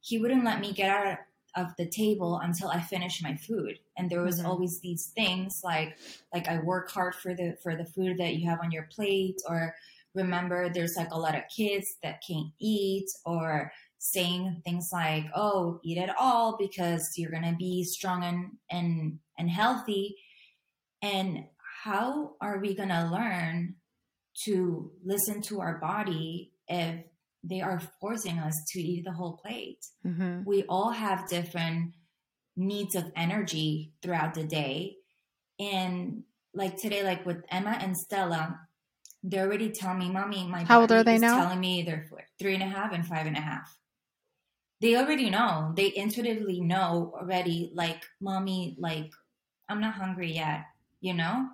He 0.00 0.18
wouldn't 0.18 0.44
let 0.44 0.60
me 0.60 0.72
get 0.72 0.90
out 0.90 1.18
of 1.56 1.76
the 1.78 1.88
table 1.88 2.38
until 2.38 2.68
I 2.68 2.80
finished 2.80 3.22
my 3.22 3.36
food. 3.36 3.78
And 3.96 4.10
there 4.10 4.22
was 4.22 4.40
Mhm. 4.40 4.44
always 4.44 4.80
these 4.80 5.08
things 5.14 5.60
like 5.64 5.98
like 6.32 6.48
I 6.48 6.60
work 6.60 6.90
hard 6.90 7.14
for 7.14 7.34
the 7.34 7.56
for 7.62 7.76
the 7.76 7.84
food 7.86 8.18
that 8.18 8.34
you 8.36 8.48
have 8.50 8.60
on 8.60 8.72
your 8.72 8.88
plate 8.92 9.40
or 9.48 9.74
remember 10.14 10.68
there's 10.68 10.96
like 10.96 11.10
a 11.12 11.18
lot 11.18 11.34
of 11.34 11.42
kids 11.54 11.96
that 12.02 12.22
can't 12.26 12.52
eat 12.58 13.08
or 13.24 13.72
saying 13.98 14.60
things 14.64 14.90
like, 14.92 15.26
"Oh, 15.34 15.80
eat 15.82 15.98
it 15.98 16.10
all 16.18 16.56
because 16.56 17.16
you're 17.16 17.30
going 17.30 17.50
to 17.50 17.56
be 17.56 17.84
strong 17.84 18.22
and 18.24 18.58
and 18.70 19.20
and 19.38 19.50
healthy." 19.50 20.16
And 21.02 21.48
how 21.84 22.36
are 22.40 22.58
we 22.58 22.74
going 22.74 22.88
to 22.88 23.06
learn 23.10 23.76
to 24.44 24.90
listen 25.04 25.40
to 25.42 25.60
our 25.60 25.78
body 25.78 26.52
if 26.68 27.04
they 27.42 27.60
are 27.60 27.80
forcing 28.00 28.38
us 28.38 28.54
to 28.72 28.80
eat 28.80 29.04
the 29.04 29.12
whole 29.12 29.36
plate? 29.36 29.86
Mm-hmm. 30.06 30.44
we 30.44 30.64
all 30.64 30.90
have 30.90 31.28
different 31.28 31.94
needs 32.56 32.94
of 32.94 33.04
energy 33.16 33.92
throughout 34.02 34.34
the 34.34 34.44
day. 34.44 34.96
And 35.58 36.22
like 36.54 36.76
today, 36.76 37.02
like 37.02 37.26
with 37.26 37.44
Emma 37.50 37.76
and 37.80 37.96
Stella, 37.96 38.60
they 39.22 39.38
already 39.38 39.70
tell 39.70 39.94
me, 39.94 40.10
Mommy, 40.10 40.46
my 40.46 40.64
How 40.64 40.80
old 40.80 40.88
body 40.90 41.00
are 41.00 41.04
they 41.04 41.14
is 41.16 41.20
now? 41.22 41.38
telling 41.38 41.60
me 41.60 41.82
they're 41.82 42.08
three 42.38 42.54
and 42.54 42.62
a 42.62 42.66
half 42.66 42.92
and 42.92 43.06
five 43.06 43.26
and 43.26 43.36
a 43.36 43.40
half. 43.40 43.76
They 44.80 44.96
already 44.96 45.30
know. 45.30 45.72
They 45.74 45.92
intuitively 45.96 46.60
know 46.60 47.14
already, 47.18 47.70
like, 47.74 48.02
Mommy, 48.20 48.76
like, 48.78 49.10
I'm 49.68 49.80
not 49.80 49.94
hungry 49.94 50.32
yet, 50.32 50.66
you 51.00 51.14
know? 51.14 51.48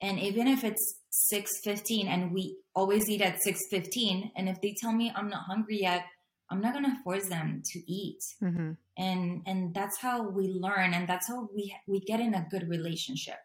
And 0.00 0.20
even 0.20 0.46
if 0.46 0.62
it's 0.62 0.97
6.15 1.12 2.06
and 2.06 2.32
we 2.32 2.56
always 2.74 3.08
eat 3.08 3.22
at 3.22 3.40
6.15, 3.42 4.32
and 4.36 4.48
if 4.48 4.60
they 4.60 4.74
tell 4.78 4.92
me 4.92 5.12
I'm 5.14 5.28
not 5.28 5.44
hungry 5.46 5.80
yet, 5.80 6.04
I'm 6.50 6.60
not 6.60 6.74
gonna 6.74 6.98
force 7.04 7.28
them 7.28 7.62
to 7.72 7.92
eat. 7.92 8.22
Mm-hmm. 8.42 8.72
and 8.96 9.42
and 9.46 9.74
that's 9.74 9.98
how 9.98 10.28
we 10.28 10.48
learn 10.48 10.94
and 10.94 11.08
that's 11.08 11.28
how 11.28 11.48
we 11.54 11.74
we 11.86 12.00
get 12.00 12.20
in 12.20 12.34
a 12.34 12.46
good 12.50 12.68
relationship. 12.68 13.38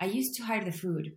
I 0.00 0.06
used 0.06 0.34
to 0.36 0.42
hide 0.42 0.66
the 0.66 0.72
food 0.72 1.16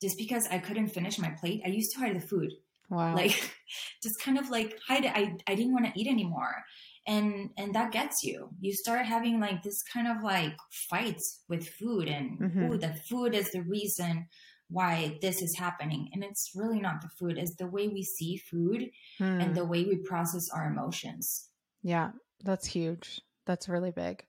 just 0.00 0.18
because 0.18 0.48
i 0.50 0.58
couldn't 0.58 0.88
finish 0.88 1.18
my 1.18 1.30
plate. 1.30 1.62
I 1.64 1.68
used 1.68 1.92
to 1.92 2.00
hide 2.00 2.16
the 2.16 2.26
food. 2.26 2.50
Wow. 2.90 3.14
like 3.14 3.54
just 4.02 4.20
kind 4.20 4.38
of 4.38 4.50
like 4.50 4.78
hide 4.86 5.04
it. 5.04 5.12
I, 5.14 5.34
I 5.46 5.54
didn't 5.54 5.72
want 5.72 5.86
to 5.86 5.98
eat 5.98 6.08
anymore. 6.08 6.62
And 7.06 7.50
and 7.56 7.74
that 7.74 7.90
gets 7.90 8.22
you. 8.22 8.50
You 8.60 8.72
start 8.74 9.06
having 9.06 9.40
like 9.40 9.62
this 9.62 9.82
kind 9.82 10.06
of 10.06 10.22
like 10.22 10.56
fights 10.70 11.42
with 11.48 11.68
food 11.68 12.08
and 12.08 12.70
oh 12.70 12.76
the 12.76 12.94
food 13.08 13.34
is 13.34 13.50
the 13.50 13.62
reason 13.62 14.26
why 14.72 15.18
this 15.20 15.42
is 15.42 15.56
happening 15.56 16.08
and 16.12 16.24
it's 16.24 16.52
really 16.54 16.80
not 16.80 17.00
the 17.02 17.08
food 17.08 17.36
it's 17.38 17.54
the 17.56 17.66
way 17.66 17.88
we 17.88 18.02
see 18.02 18.36
food 18.36 18.90
Hmm. 19.18 19.40
and 19.40 19.54
the 19.54 19.64
way 19.64 19.84
we 19.84 19.96
process 19.96 20.48
our 20.50 20.66
emotions 20.66 21.48
Yeah, 21.82 22.10
that's 22.44 22.66
huge. 22.66 23.20
That's 23.44 23.68
really 23.68 23.90
big. 23.90 24.24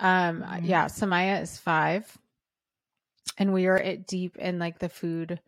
Um, 0.00 0.42
Mhm. 0.42 0.66
yeah, 0.66 0.86
Samaya 0.86 1.40
is 1.42 1.56
five, 1.58 2.18
and 3.38 3.52
we 3.52 3.66
are 3.66 3.78
at 3.78 4.06
deep 4.06 4.36
in 4.36 4.58
like 4.58 4.78
the 4.78 4.88
food 4.88 5.40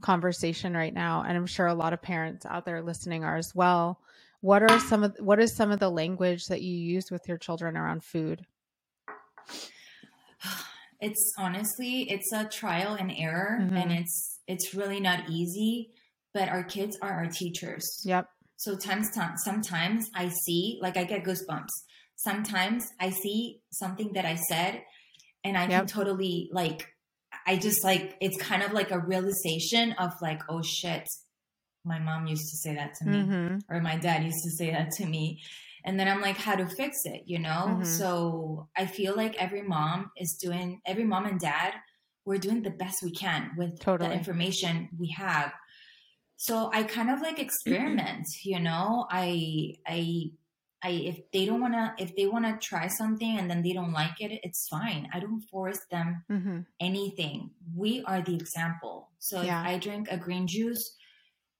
conversation 0.00 0.74
right 0.76 0.92
now, 0.92 1.22
and 1.22 1.36
I'm 1.36 1.46
sure 1.46 1.66
a 1.68 1.74
lot 1.74 1.92
of 1.92 2.02
parents 2.02 2.44
out 2.46 2.64
there 2.64 2.82
listening 2.82 3.24
are 3.24 3.36
as 3.36 3.54
well. 3.54 4.00
What 4.40 4.62
are 4.62 4.78
some 4.80 5.04
of 5.04 5.16
what 5.20 5.40
is 5.40 5.52
some 5.54 5.70
of 5.70 5.78
the 5.80 5.90
language 5.90 6.48
that 6.48 6.62
you 6.62 6.76
use 6.76 7.10
with 7.10 7.26
your 7.28 7.38
children 7.38 7.76
around 7.76 8.04
food? 8.04 8.44
It's 11.00 11.32
honestly 11.38 12.02
it's 12.10 12.32
a 12.32 12.44
trial 12.46 12.94
and 12.94 13.12
error 13.16 13.58
Mhm. 13.60 13.76
and 13.82 13.92
it's 13.92 14.40
it's 14.46 14.74
really 14.74 15.00
not 15.00 15.28
easy 15.30 15.90
but 16.32 16.48
our 16.48 16.62
kids 16.64 16.96
are 17.02 17.10
our 17.12 17.26
teachers 17.26 17.84
Yep. 18.04 18.28
so 18.56 18.76
times 18.76 19.10
time 19.14 19.36
sometimes 19.36 20.08
i 20.14 20.28
see 20.44 20.78
like 20.82 20.96
i 20.96 21.04
get 21.04 21.24
goosebumps 21.24 21.74
sometimes 22.16 22.88
i 23.00 23.10
see 23.10 23.60
something 23.72 24.12
that 24.14 24.24
i 24.24 24.36
said 24.48 24.82
and 25.44 25.56
i 25.58 25.66
can 25.66 25.86
totally 25.86 26.48
like 26.52 26.86
i 27.46 27.56
just 27.56 27.84
like 27.84 28.16
it's 28.20 28.36
kind 28.40 28.62
of 28.62 28.72
like 28.72 28.90
a 28.90 28.98
realization 28.98 29.92
of 29.98 30.12
like 30.22 30.40
oh 30.48 30.62
shit 30.62 31.06
my 31.84 31.98
mom 31.98 32.26
used 32.26 32.48
to 32.50 32.56
say 32.56 32.74
that 32.74 32.94
to 32.94 33.04
me 33.06 33.18
Mm-hmm. 33.18 33.58
or 33.72 33.80
my 33.80 33.96
dad 33.96 34.24
used 34.24 34.42
to 34.44 34.50
say 34.50 34.70
that 34.70 34.90
to 34.92 35.06
me 35.06 35.40
and 35.86 35.98
then 35.98 36.08
i'm 36.08 36.20
like 36.20 36.36
how 36.36 36.54
to 36.54 36.66
fix 36.66 36.98
it 37.04 37.22
you 37.26 37.38
know 37.38 37.62
Mhm. 37.68 37.86
so 37.98 38.68
i 38.76 38.84
feel 38.86 39.14
like 39.16 39.34
every 39.46 39.62
mom 39.62 40.10
is 40.16 40.30
doing 40.46 40.80
every 40.84 41.04
mom 41.04 41.24
and 41.26 41.40
dad 41.40 41.72
we're 42.26 42.38
doing 42.46 42.62
the 42.62 42.70
best 42.82 42.96
we 43.02 43.12
can 43.12 43.52
with 43.56 43.78
Totally. 43.80 44.08
the 44.10 44.14
information 44.14 44.88
we 44.98 45.08
have 45.10 45.52
so 46.36 46.70
i 46.74 46.82
kind 46.82 47.10
of 47.10 47.20
like 47.22 47.38
experiment 47.38 48.26
you 48.44 48.60
know 48.60 49.06
i 49.10 49.72
i 49.86 50.00
I, 50.82 50.90
if 50.90 51.18
they 51.32 51.46
don't 51.46 51.62
want 51.62 51.72
to, 51.74 51.94
if 51.98 52.14
they 52.14 52.26
want 52.26 52.44
to 52.44 52.58
try 52.64 52.86
something 52.86 53.38
and 53.38 53.50
then 53.50 53.62
they 53.62 53.72
don't 53.72 53.92
like 53.92 54.20
it, 54.20 54.38
it's 54.44 54.68
fine. 54.68 55.08
I 55.12 55.18
don't 55.20 55.40
force 55.50 55.80
them 55.90 56.22
Mm-hmm. 56.30 56.58
anything. 56.78 57.50
We 57.74 58.04
are 58.04 58.20
the 58.22 58.36
example. 58.36 59.08
So 59.18 59.40
Yeah. 59.42 59.62
if 59.62 59.66
I 59.66 59.78
drink 59.78 60.08
a 60.10 60.18
green 60.18 60.46
juice 60.46 60.94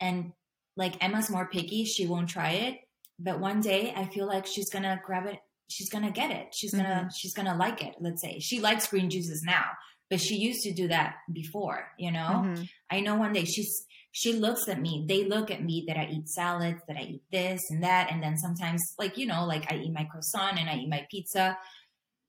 and 0.00 0.32
like 0.76 1.02
Emma's 1.02 1.30
more 1.30 1.48
picky, 1.48 1.84
she 1.86 2.06
won't 2.06 2.28
try 2.28 2.50
it. 2.68 2.74
But 3.18 3.40
one 3.40 3.61
day 3.61 3.92
I 3.96 4.05
feel 4.07 4.26
like 4.26 4.46
she's 4.46 4.70
gonna 4.70 5.00
grab 5.05 5.26
it, 5.26 5.38
she's 5.68 5.88
gonna 5.90 6.11
get 6.11 6.31
it. 6.31 6.55
She's 6.55 6.72
gonna 6.74 7.09
she's 7.16 7.35
gonna 7.35 7.57
like 7.57 7.83
it, 7.83 7.94
let's 8.00 8.20
say. 8.22 8.38
She 8.40 8.61
likes 8.61 8.88
green 8.88 9.09
juices 9.11 9.42
now, 9.42 9.64
but 10.11 10.20
she 10.20 10.37
used 10.37 10.62
to 10.64 10.72
do 10.72 10.88
that 10.88 11.16
before, 11.33 11.88
you 11.98 12.12
know? 12.12 12.42
Mm-hmm. 12.44 12.62
I 12.90 13.00
know 13.00 13.16
one 13.16 13.33
day 13.33 13.44
she's 13.44 13.85
she 14.12 14.33
looks 14.33 14.66
at 14.68 14.81
me. 14.81 15.05
They 15.07 15.24
look 15.24 15.50
at 15.50 15.62
me 15.62 15.85
that 15.88 15.98
I 15.98 16.07
eat 16.11 16.29
salads, 16.29 16.81
that 16.88 16.96
I 16.96 17.02
eat 17.02 17.22
this 17.31 17.70
and 17.70 17.83
that, 17.83 18.11
and 18.11 18.22
then 18.22 18.37
sometimes 18.38 18.94
like 18.98 19.18
you 19.18 19.26
know, 19.26 19.44
like 19.44 19.70
I 19.70 19.76
eat 19.76 19.92
my 19.92 20.05
croissant 20.05 20.59
and 20.59 20.68
I 20.70 20.76
eat 20.76 20.88
my 20.88 21.07
pizza, 21.11 21.59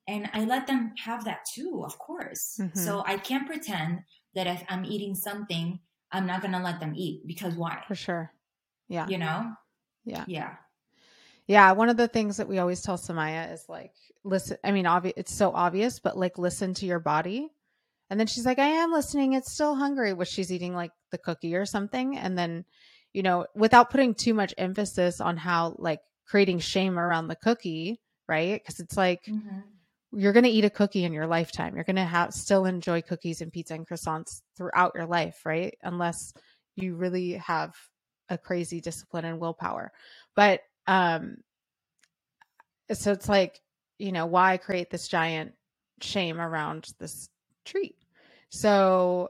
and 0.08 0.30
I 0.34 0.46
let 0.46 0.68
them 0.68 0.94
have 1.04 1.26
that 1.26 1.46
too, 1.54 1.84
of 1.86 1.98
course. 1.98 2.58
Mhm. 2.60 2.78
So 2.78 3.04
I 3.06 3.18
can't 3.18 3.46
pretend 3.48 4.00
that 4.36 4.48
if 4.48 4.64
I'm 4.70 4.86
eating 4.86 5.16
something, 5.16 5.80
I'm 6.12 6.26
not 6.26 6.42
gonna 6.42 6.62
let 6.64 6.80
them 6.80 6.94
eat 6.96 7.26
because 7.28 7.56
why? 7.56 7.84
For 7.88 7.96
sure. 7.96 8.34
Yeah. 8.88 9.08
You 9.08 9.18
know? 9.18 9.54
Yeah. 10.06 10.24
Yeah. 10.28 10.56
Yeah, 11.48 11.72
one 11.72 11.90
of 11.90 11.98
the 11.98 12.08
things 12.10 12.38
that 12.38 12.48
we 12.48 12.60
always 12.60 12.82
tell 12.82 12.98
Samaya 12.98 13.52
is 13.54 13.66
like, 13.70 13.94
listen. 14.24 14.58
I 14.64 14.72
mean, 14.72 14.86
obvi- 14.86 15.14
it's 15.16 15.34
so 15.34 15.52
obvious, 15.54 16.00
but 16.00 16.18
like, 16.18 16.38
listen 16.38 16.74
to 16.76 16.86
your 16.86 17.00
body. 17.00 17.50
And 18.10 18.20
then 18.20 18.28
she's 18.28 18.46
like, 18.46 18.60
I 18.60 18.68
am 18.68 18.92
listening. 18.92 19.34
It's 19.34 19.52
still 19.52 19.76
hungry, 19.76 20.14
which 20.14 20.30
she's 20.30 20.52
eating 20.52 20.74
like 20.76 20.92
the 21.12 21.18
cookie 21.18 21.56
or 21.56 21.66
something. 21.66 22.18
And 22.18 22.38
then, 22.38 22.66
you 23.14 23.24
know, 23.24 23.46
without 23.56 23.90
putting 23.90 24.14
too 24.14 24.34
much 24.34 24.54
emphasis 24.58 25.22
on 25.22 25.38
how 25.38 25.76
like 25.80 26.02
creating 26.26 26.60
shame 26.60 27.00
around 27.00 27.28
the 27.28 27.36
cookie, 27.36 28.00
right? 28.28 28.62
Because 28.62 28.80
it's 28.80 28.98
like 28.98 29.26
Mhm. 29.26 29.64
you're 30.12 30.34
going 30.34 30.44
to 30.46 30.50
eat 30.50 30.66
a 30.66 30.70
cookie 30.70 31.04
in 31.06 31.14
your 31.14 31.28
lifetime. 31.28 31.76
You're 31.76 31.84
going 31.84 31.96
to 31.98 32.06
have 32.06 32.34
still 32.34 32.66
enjoy 32.66 33.02
cookies 33.02 33.42
and 33.42 33.52
pizza 33.52 33.74
and 33.76 33.88
croissants 33.88 34.42
throughout 34.56 34.94
your 34.96 35.06
life, 35.06 35.46
right? 35.46 35.78
Unless 35.84 36.34
you 36.76 36.96
really 36.96 37.34
have 37.34 37.76
a 38.30 38.38
crazy 38.38 38.80
discipline 38.82 39.26
and 39.26 39.40
willpower. 39.40 39.92
But 40.36 40.62
um 40.88 41.38
so 42.94 43.12
it's 43.12 43.28
like, 43.28 43.60
you 44.00 44.12
know, 44.12 44.26
why 44.26 44.58
create 44.58 44.90
this 44.90 45.08
giant 45.08 45.54
shame 46.02 46.40
around 46.40 46.88
this 47.00 47.30
treat? 47.66 47.96
So 48.50 49.30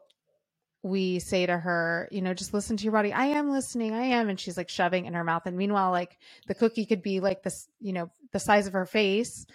we 0.84 1.20
say 1.20 1.46
to 1.46 1.58
her, 1.58 2.08
you 2.12 2.22
know, 2.22 2.34
just 2.34 2.54
listen 2.54 2.78
to 2.78 2.84
your 2.84 2.94
body. 2.94 3.12
I 3.12 3.28
am 3.28 3.50
listening. 3.50 3.94
I 3.94 4.04
am. 4.04 4.30
And 4.30 4.40
she's 4.40 4.58
like 4.58 4.70
shoving 4.70 5.06
in 5.06 5.14
her 5.14 5.24
mouth. 5.24 5.44
And 5.46 5.58
meanwhile, 5.58 5.92
like 5.92 6.18
the 6.48 6.56
cookie 6.56 6.86
could 6.86 7.02
be 7.02 7.20
like 7.20 7.44
this, 7.44 7.68
you 7.80 7.94
know, 7.94 8.12
the 8.32 8.40
size 8.40 8.68
of 8.68 8.74
her 8.74 8.86
face 8.86 9.46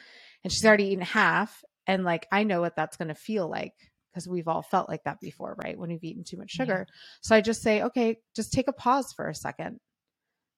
and 0.42 0.52
she's 0.52 0.64
already 0.64 0.88
eaten 0.88 1.04
half. 1.04 1.62
And 1.86 2.04
like, 2.04 2.26
I 2.30 2.44
know 2.44 2.60
what 2.60 2.76
that's 2.76 2.96
going 2.96 3.08
to 3.08 3.14
feel 3.14 3.48
like 3.48 3.74
because 4.10 4.28
we've 4.28 4.48
all 4.48 4.62
felt 4.62 4.88
like 4.88 5.04
that 5.04 5.20
before, 5.20 5.56
right? 5.62 5.78
When 5.78 5.90
we've 5.90 6.04
eaten 6.04 6.24
too 6.24 6.36
much 6.36 6.50
sugar. 6.50 6.86
So 7.22 7.34
I 7.34 7.40
just 7.40 7.62
say, 7.62 7.82
okay, 7.82 8.18
just 8.36 8.52
take 8.52 8.68
a 8.68 8.72
pause 8.72 9.12
for 9.12 9.28
a 9.28 9.34
second. 9.34 9.80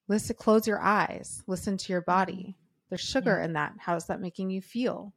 Listen, 0.07 0.35
close 0.35 0.67
your 0.67 0.81
eyes, 0.81 1.43
listen 1.47 1.77
to 1.77 1.91
your 1.91 2.01
body. 2.01 2.55
There's 2.89 3.01
sugar 3.01 3.39
in 3.39 3.53
that. 3.53 3.73
How's 3.79 4.05
that 4.07 4.21
making 4.21 4.51
you 4.51 4.61
feel? 4.61 5.13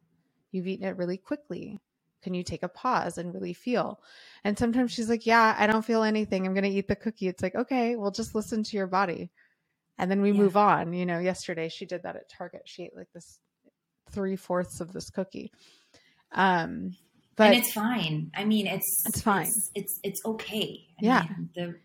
You've 0.51 0.67
eaten 0.67 0.87
it 0.87 0.97
really 0.97 1.17
quickly. 1.17 1.79
Can 2.23 2.33
you 2.33 2.43
take 2.43 2.63
a 2.63 2.67
pause 2.67 3.17
and 3.17 3.33
really 3.33 3.53
feel? 3.53 4.01
And 4.43 4.57
sometimes 4.57 4.91
she's 4.91 5.07
like, 5.09 5.25
Yeah, 5.25 5.55
I 5.57 5.67
don't 5.67 5.85
feel 5.85 6.03
anything. 6.03 6.45
I'm 6.45 6.53
going 6.53 6.63
to 6.63 6.69
eat 6.69 6.87
the 6.87 6.95
cookie. 6.95 7.27
It's 7.27 7.43
like, 7.43 7.55
Okay, 7.55 7.95
well, 7.95 8.11
just 8.11 8.33
listen 8.35 8.63
to 8.63 8.77
your 8.77 8.87
body. 8.87 9.29
And 9.99 10.09
then 10.09 10.21
we 10.21 10.31
Yeah. 10.31 10.39
move 10.39 10.57
on. 10.57 10.93
You 10.93 11.05
know, 11.05 11.19
yesterday 11.19 11.69
she 11.69 11.85
did 11.85 12.03
that 12.03 12.15
at 12.15 12.29
Target. 12.29 12.63
She 12.65 12.83
ate 12.83 12.95
like 12.95 13.11
this 13.13 13.39
three 14.09 14.35
fourths 14.35 14.81
of 14.81 14.91
this 14.91 15.09
cookie. 15.11 15.51
Um, 16.31 16.95
but 17.35 17.53
and 17.53 17.55
it's 17.55 17.71
fine. 17.71 18.31
I 18.35 18.43
mean, 18.43 18.67
it's 18.67 19.03
It's 19.05 19.21
fine. 19.21 19.47
It's 19.47 19.71
it's, 19.75 19.99
it's 20.03 20.25
okay. 20.25 20.87
I 20.99 21.05
Yeah. 21.05 21.21
mean, 21.21 21.49
the 21.55 21.79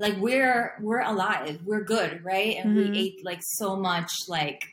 like 0.00 0.16
we're 0.18 0.74
we're 0.80 1.00
alive. 1.02 1.60
We're 1.64 1.84
good, 1.84 2.24
right? 2.24 2.56
And 2.56 2.76
Mhm. 2.76 2.90
we 2.92 2.98
ate 2.98 3.24
like 3.24 3.40
so 3.42 3.76
much. 3.76 4.10
Like 4.28 4.64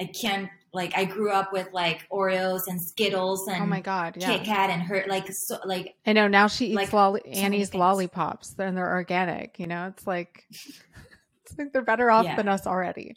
I 0.00 0.06
can't. 0.20 0.48
Like 0.74 0.96
I 0.96 1.04
grew 1.04 1.30
up 1.30 1.52
with 1.52 1.68
like 1.74 2.08
Oreos 2.10 2.62
and 2.66 2.80
Skittles 2.82 3.46
and 3.46 3.62
oh 3.62 3.66
my 3.66 3.82
god, 3.82 4.14
Kit 4.14 4.22
yeah. 4.22 4.42
Kat 4.42 4.70
and 4.70 4.80
her 4.84 5.04
like 5.06 5.26
so 5.30 5.58
like 5.66 5.94
I 6.06 6.14
know 6.14 6.28
now 6.28 6.46
she 6.46 6.68
eats 6.68 6.76
Like, 6.76 6.92
lolli- 6.94 7.26
Annie's 7.30 7.74
lollipops, 7.74 8.54
and 8.58 8.74
they're 8.74 8.90
organic. 8.90 9.58
You 9.58 9.66
know, 9.66 9.88
it's 9.88 10.06
like 10.06 10.44
it's 10.50 11.58
like 11.58 11.74
they're 11.74 11.82
better 11.82 12.10
off 12.10 12.24
Yeah. 12.24 12.36
than 12.36 12.48
us 12.48 12.66
already. 12.66 13.16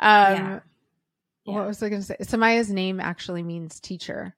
Um, 0.00 0.34
Yeah. 0.34 0.60
What 1.44 1.66
was 1.68 1.80
I 1.82 1.88
going 1.90 2.02
to 2.02 2.06
say? 2.06 2.16
Samaya's 2.22 2.70
name 2.70 2.98
actually 3.00 3.42
means 3.44 3.78
teacher, 3.80 4.34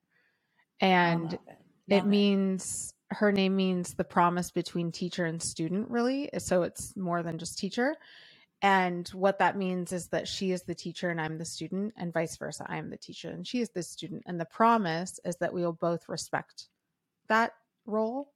and 0.81 1.33
it. 1.33 1.41
it 1.89 1.95
Love 1.97 2.07
means 2.07 2.92
her 3.13 3.33
name 3.33 3.57
means 3.57 3.95
the 3.95 4.05
promise 4.05 4.51
between 4.51 4.93
teacher 4.93 5.25
and 5.27 5.43
student 5.43 5.91
really. 5.91 6.31
So 6.39 6.63
it's 6.63 6.97
more 6.97 7.23
than 7.23 7.39
just 7.39 7.59
teacher. 7.59 7.97
And 8.63 9.09
what 9.09 9.41
that 9.41 9.57
means 9.57 9.93
is 9.93 10.09
that 10.09 10.29
she 10.29 10.53
is 10.53 10.63
the 10.63 10.75
teacher 10.75 11.11
and 11.11 11.21
i'm 11.21 11.39
the 11.39 11.45
student 11.45 11.95
and 11.97 12.13
vice 12.13 12.37
versa 12.37 12.65
i 12.69 12.77
am 12.79 12.91
the 12.91 12.97
teacher 12.97 13.31
and 13.31 13.47
she 13.47 13.61
is 13.61 13.71
the 13.71 13.83
student. 13.83 14.23
And 14.27 14.41
the 14.41 14.45
promise 14.47 15.21
is 15.25 15.37
that 15.37 15.53
we 15.55 15.63
will 15.63 15.73
both 15.73 16.09
respect 16.09 16.69
that 17.29 17.55
role 17.87 18.33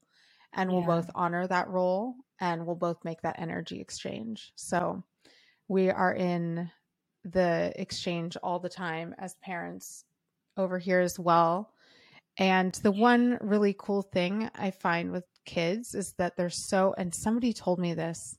and 0.52 0.70
we'll 0.70 0.80
Yeah. 0.82 0.86
both 0.86 1.10
honor 1.14 1.46
that 1.46 1.68
role 1.68 2.16
and 2.40 2.66
we'll 2.66 2.76
both 2.76 3.04
make 3.04 3.22
that 3.22 3.38
energy 3.40 3.80
exchange. 3.80 4.52
So 4.56 5.04
we 5.68 5.90
are 5.90 6.14
in 6.14 6.70
the 7.24 7.72
exchange 7.76 8.36
all 8.42 8.58
the 8.60 8.68
time 8.68 9.14
as 9.18 9.34
parents 9.36 10.04
over 10.56 10.78
here 10.78 11.00
as 11.00 11.18
well 11.18 11.72
and 12.38 12.72
the 12.74 12.92
one 12.92 13.38
really 13.40 13.74
cool 13.78 14.02
thing 14.02 14.50
I 14.54 14.70
find 14.70 15.10
with 15.10 15.24
kids 15.46 15.94
is 15.94 16.12
that 16.18 16.36
they're 16.36 16.50
so, 16.50 16.94
and 16.98 17.14
somebody 17.14 17.52
told 17.52 17.78
me 17.78 17.94
this, 17.94 18.36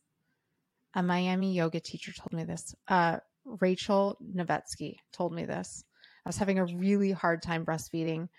a 0.94 1.02
Miami 1.02 1.54
yoga 1.54 1.80
teacher 1.80 2.12
told 2.12 2.34
me 2.34 2.44
this. 2.44 2.76
Uh, 2.88 3.18
Rachel 3.46 4.18
Novetsky 4.36 4.98
told 5.14 5.34
me 5.34 5.46
this. 5.46 5.84
I 6.26 6.30
was 6.30 6.38
having 6.38 6.60
a 6.60 6.66
really 6.66 7.12
hard 7.12 7.42
time 7.42 7.66
breastfeeding. 7.66 8.30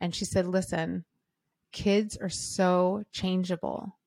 And 0.00 0.14
she 0.14 0.24
said, 0.24 0.46
listen, 0.46 1.04
kids 1.72 2.16
are 2.16 2.28
so 2.28 3.04
changeable. 3.12 3.98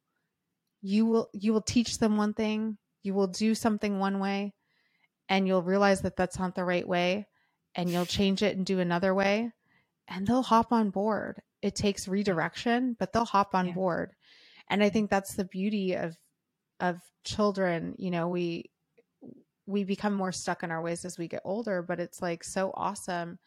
You 0.82 1.06
will, 1.06 1.30
you 1.34 1.54
will 1.54 1.62
teach 1.62 2.00
them 2.00 2.18
one 2.18 2.34
thing, 2.34 2.78
you 3.04 3.14
will 3.14 3.28
do 3.28 3.56
something 3.56 4.00
one 4.00 4.20
way, 4.20 4.54
and 5.30 5.48
you'll 5.48 5.64
realize 5.64 6.02
that 6.02 6.16
that's 6.16 6.40
not 6.40 6.56
the 6.56 6.64
right 6.64 6.88
way, 6.88 7.28
and 7.76 7.90
you'll 7.90 8.06
change 8.06 8.42
it 8.44 8.56
and 8.56 8.66
do 8.66 8.80
another 8.80 9.14
way 9.14 9.52
and 10.10 10.28
they'll 10.28 10.44
hop 10.44 10.72
on 10.74 10.92
board. 10.92 11.42
It 11.62 11.76
takes 11.76 12.08
redirection, 12.08 12.96
but 13.00 13.14
they'll 13.14 13.26
hop 13.26 13.56
on 13.56 13.68
Yeah. 13.68 13.74
board. 13.74 14.14
And 14.70 14.84
I 14.84 14.90
think 14.90 15.10
that's 15.12 15.36
the 15.36 15.46
beauty 15.46 15.96
of 15.96 16.16
of 16.82 17.02
children, 17.26 17.96
you 18.00 18.12
know, 18.12 18.30
we 18.30 18.72
we 19.68 19.84
become 19.86 20.14
more 20.16 20.34
stuck 20.34 20.64
in 20.64 20.72
our 20.72 20.82
ways 20.84 21.06
as 21.06 21.18
we 21.20 21.28
get 21.30 21.44
older, 21.46 21.84
but 21.84 22.00
it's 22.00 22.22
like 22.22 22.44
so 22.44 22.74
awesome. 22.76 23.40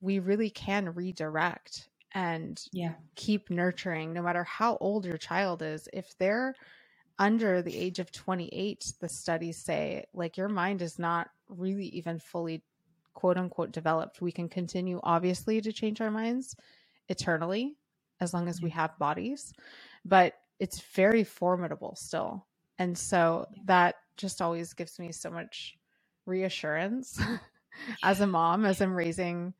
We 0.00 0.20
really 0.20 0.50
can 0.50 0.94
redirect 0.94 1.88
and 2.14 2.60
Yeah. 2.72 2.94
keep 3.16 3.50
nurturing 3.50 4.12
no 4.12 4.22
matter 4.22 4.44
how 4.44 4.78
old 4.78 5.06
your 5.06 5.18
child 5.18 5.62
is. 5.62 5.88
If 5.92 6.16
they're 6.18 6.56
under 7.18 7.62
the 7.62 7.76
age 7.76 8.00
of 8.00 8.12
28, 8.12 8.94
the 9.00 9.08
studies 9.08 9.58
say 9.64 10.04
like 10.14 10.36
your 10.38 10.48
mind 10.50 10.82
is 10.82 10.98
not 10.98 11.30
really 11.48 11.86
even 11.88 12.18
fully 12.20 12.64
quote 13.14 13.38
unquote 13.38 13.72
developed. 13.72 14.22
We 14.22 14.32
can 14.32 14.48
continue 14.48 15.00
obviously 15.02 15.60
to 15.62 15.72
change 15.72 16.00
our 16.00 16.10
minds 16.10 16.56
eternally 17.08 17.76
as 18.20 18.34
long 18.34 18.48
as 18.48 18.62
we 18.62 18.70
have 18.70 18.98
bodies, 18.98 19.54
but 20.04 20.34
it's 20.60 20.80
very 20.94 21.24
formidable 21.24 21.96
still. 21.96 22.46
And 22.78 22.96
so 22.98 23.46
that 23.66 23.96
just 24.16 24.42
always 24.42 24.74
gives 24.74 24.98
me 24.98 25.12
so 25.12 25.30
much 25.30 25.76
reassurance 26.26 27.20
as 28.02 28.20
a 28.20 28.26
mom 28.26 28.64
as 28.66 28.80
I'm 28.80 28.94
raising 28.94 29.54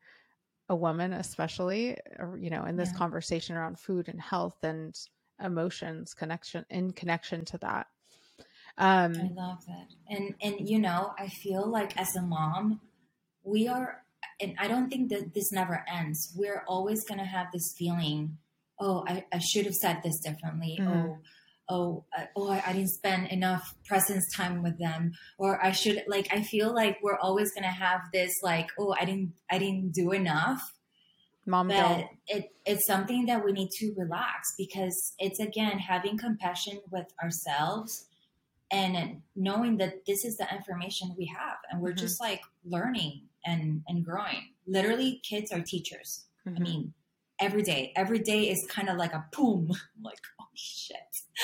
a 0.69 0.75
woman 0.75 1.13
especially 1.13 1.97
or, 2.19 2.37
you 2.37 2.49
know 2.49 2.65
in 2.65 2.75
this 2.75 2.91
Yeah. 2.91 2.93
conversation 2.93 3.55
around 3.55 3.79
food 3.79 4.07
and 4.09 4.19
health 4.19 4.57
and 4.63 4.97
emotions 5.43 6.13
connection 6.13 6.65
in 6.69 6.91
connection 6.91 7.45
to 7.45 7.57
that 7.59 7.87
um 8.77 9.21
I 9.21 9.33
love 9.33 9.65
that. 9.67 9.87
And 10.09 10.35
and 10.41 10.69
you 10.69 10.79
know, 10.79 11.13
I 11.19 11.27
feel 11.29 11.67
like 11.67 11.97
as 11.97 12.15
a 12.15 12.21
mom, 12.21 12.81
we 13.43 13.67
are 13.67 14.03
and 14.41 14.55
I 14.59 14.67
don't 14.67 14.89
think 14.89 15.09
that 15.11 15.33
this 15.33 15.51
never 15.51 15.85
ends. 15.87 16.33
We're 16.35 16.63
always 16.67 17.03
gonna 17.05 17.25
have 17.25 17.47
this 17.53 17.73
feeling, 17.77 18.37
oh, 18.79 19.03
I, 19.07 19.25
I 19.31 19.39
should 19.39 19.65
have 19.65 19.75
said 19.75 20.01
this 20.03 20.19
differently. 20.19 20.77
Mhm. 20.81 20.87
Oh, 20.89 21.17
oh, 21.69 22.03
I, 22.13 22.27
oh, 22.35 22.49
I, 22.49 22.63
I 22.65 22.73
didn't 22.73 22.89
spend 22.89 23.27
enough 23.27 23.75
presence 23.85 24.25
time 24.35 24.63
with 24.63 24.77
them, 24.79 25.11
or 25.37 25.63
I 25.63 25.71
should 25.71 26.03
like. 26.07 26.27
I 26.33 26.41
feel 26.41 26.73
like 26.73 26.97
we're 27.01 27.17
always 27.19 27.53
gonna 27.53 27.71
have 27.71 28.01
this 28.11 28.33
like, 28.41 28.69
oh, 28.79 28.93
I 28.99 29.05
didn't, 29.05 29.33
I 29.51 29.57
didn't 29.59 29.91
do 29.93 30.11
enough 30.11 30.61
mom 31.45 31.67
but 31.67 31.75
guilt 31.75 32.09
it, 32.27 32.51
it's 32.65 32.87
something 32.87 33.25
that 33.25 33.43
we 33.43 33.51
need 33.51 33.69
to 33.69 33.93
relax 33.97 34.53
because 34.57 35.13
it's 35.19 35.41
again 35.41 35.77
having 35.77 36.17
compassion 36.17 36.79
with 36.89 37.05
ourselves 37.21 38.05
and 38.71 39.21
knowing 39.35 39.75
that 39.77 40.05
this 40.05 40.23
is 40.23 40.37
the 40.37 40.47
information 40.55 41.13
we 41.17 41.25
have 41.25 41.57
and 41.69 41.81
we're 41.81 41.91
Mhm. 41.91 41.97
just 41.97 42.21
like 42.21 42.39
learning 42.63 43.23
and 43.45 43.83
and 43.87 44.03
growing. 44.05 44.53
Literally 44.67 45.19
kids 45.23 45.51
are 45.51 45.61
teachers. 45.61 46.25
I 46.45 46.51
Mhm. 46.51 46.59
mean 46.59 46.93
every 47.39 47.61
day. 47.63 47.91
Every 47.95 48.19
day 48.19 48.49
is 48.49 48.65
kind 48.67 48.89
of 48.89 48.97
like 48.97 49.13
a 49.13 49.25
boom. 49.31 49.71
Like 50.01 50.19
oh 50.39 50.45
shit. 50.53 50.97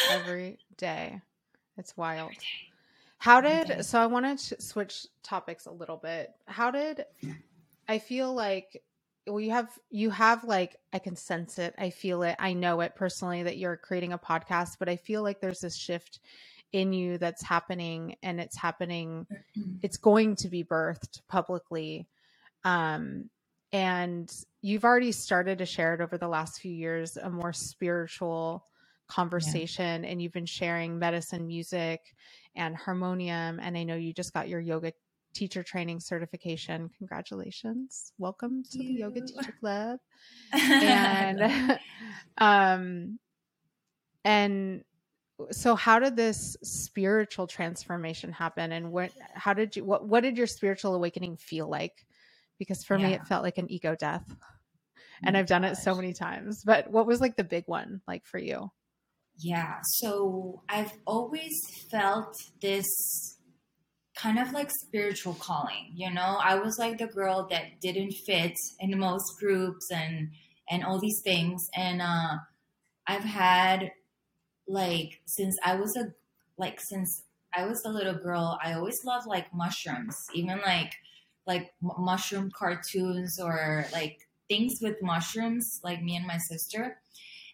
Every 0.10 0.60
day. 0.78 1.22
It's 1.78 1.96
wild. 1.98 2.32
How 3.18 3.42
did 3.42 3.84
so 3.86 4.00
i 4.00 4.06
wanted 4.06 4.38
to 4.38 4.62
switch 4.62 5.06
topics 5.24 5.66
a 5.66 5.72
little 5.72 5.98
bit. 5.98 6.32
How 6.48 6.72
did 6.72 7.06
i 7.88 7.98
feel 8.00 8.34
like 8.34 8.82
well 9.28 9.40
you 9.42 9.52
have 9.52 9.70
you 9.90 10.10
have 10.10 10.44
like 10.44 10.76
i 10.94 11.00
can 11.00 11.16
sense 11.16 11.60
it. 11.60 11.74
I 11.78 11.90
feel 11.90 12.24
it. 12.24 12.36
I 12.40 12.54
know 12.54 12.82
it 12.82 12.96
personally 12.96 13.44
that 13.44 13.58
you're 13.58 13.78
creating 13.78 14.14
a 14.14 14.18
podcast 14.18 14.78
but 14.80 14.90
i 14.90 14.96
feel 14.96 15.22
like 15.24 15.40
there's 15.42 15.60
this 15.60 15.76
shift 15.76 16.20
in 16.72 16.94
you 16.94 17.18
that's 17.18 17.44
happening 17.44 18.16
and 18.24 18.40
it's 18.40 18.58
happening 18.58 19.26
it's 19.82 19.98
going 19.98 20.36
to 20.36 20.50
be 20.50 20.64
birthed 20.64 21.22
publicly 21.28 22.08
um 22.64 23.30
and 23.72 24.32
you've 24.62 24.84
already 24.84 25.12
started 25.12 25.60
to 25.60 25.66
share 25.66 25.94
it 25.94 26.02
over 26.02 26.18
the 26.18 26.28
last 26.28 26.60
few 26.60 26.72
years 26.72 27.18
a 27.18 27.30
more 27.30 27.54
spiritual 27.54 28.66
conversation 29.08 30.06
and 30.06 30.22
you've 30.22 30.34
been 30.34 30.46
sharing 30.46 31.00
medicine 31.00 31.48
music 31.48 32.02
and 32.56 32.76
harmonium 32.76 33.60
and 33.60 33.78
i 33.78 33.84
know 33.84 33.96
you 33.96 34.14
just 34.14 34.34
got 34.34 34.50
your 34.50 34.60
yoga 34.60 34.92
teacher 35.34 35.64
training 35.64 36.00
certification. 36.00 36.90
Congratulations. 36.98 38.14
Welcome 38.18 38.64
to 38.72 38.78
the 38.78 38.84
yoga 38.84 39.22
teacher 39.22 39.54
club. 39.60 40.00
and 40.54 41.80
um 42.38 43.20
and 44.26 44.84
so 45.52 45.76
how 45.76 46.00
did 46.00 46.16
this 46.16 46.58
spiritual 46.64 47.48
transformation 47.48 48.32
happen 48.32 48.72
and 48.72 48.92
what 48.92 49.12
how 49.34 49.54
did 49.54 49.76
you 49.76 49.84
what 49.84 50.08
what 50.08 50.22
did 50.22 50.38
your 50.38 50.48
spiritual 50.48 50.96
awakening 50.96 51.38
feel 51.38 51.68
like? 51.70 52.06
Because 52.58 52.84
for 52.84 52.98
me 52.98 53.14
it 53.14 53.28
felt 53.28 53.44
like 53.44 53.58
an 53.58 53.72
ego 53.72 53.96
death. 53.96 54.24
And 55.24 55.36
Oh 55.36 55.40
i've 55.40 55.48
done 55.48 55.64
it 55.64 55.76
so 55.76 55.96
many 55.96 56.14
times 56.14 56.64
but 56.64 56.90
what 56.90 57.06
was 57.06 57.22
like 57.22 57.36
the 57.36 57.44
big 57.44 57.66
one 57.68 58.02
like 58.08 58.26
for 58.26 58.38
you? 58.38 58.72
Yeah, 59.38 59.80
so 59.84 60.64
I've 60.68 60.92
always 61.08 61.54
felt 61.90 62.36
this 62.62 62.86
kind 64.16 64.38
of 64.38 64.52
like 64.52 64.70
spiritual 64.70 65.36
calling, 65.36 65.92
you 65.96 66.12
know? 66.12 66.38
I 66.42 66.56
was 66.56 66.78
like 66.78 66.98
the 66.98 67.08
girl 67.08 67.48
that 67.50 67.80
didn't 67.82 68.12
fit 68.26 68.54
in 68.80 68.98
most 69.00 69.40
groups 69.40 69.90
and 69.92 70.32
and 70.70 70.84
all 70.84 71.00
these 71.00 71.22
things 71.24 71.68
and 71.76 72.02
uh 72.02 72.38
I've 73.08 73.24
had 73.24 73.92
like 74.70 75.22
since 75.26 75.58
I 75.64 75.76
was 75.76 75.98
a 75.98 76.14
like 76.58 76.80
since 76.80 77.24
I 77.54 77.66
was 77.66 77.84
a 77.86 77.90
little 77.90 78.14
girl, 78.14 78.60
I 78.64 78.74
always 78.74 79.04
loved 79.04 79.28
like 79.28 79.54
mushrooms, 79.54 80.16
even 80.34 80.60
like 80.62 80.94
like 81.48 81.74
m- 81.84 81.92
mushroom 81.98 82.52
cartoons 82.56 83.40
or 83.42 83.86
like 83.92 84.28
things 84.48 84.80
with 84.82 85.02
mushrooms, 85.02 85.82
like 85.84 86.04
me 86.04 86.16
and 86.16 86.28
my 86.28 86.38
sister. 86.38 87.02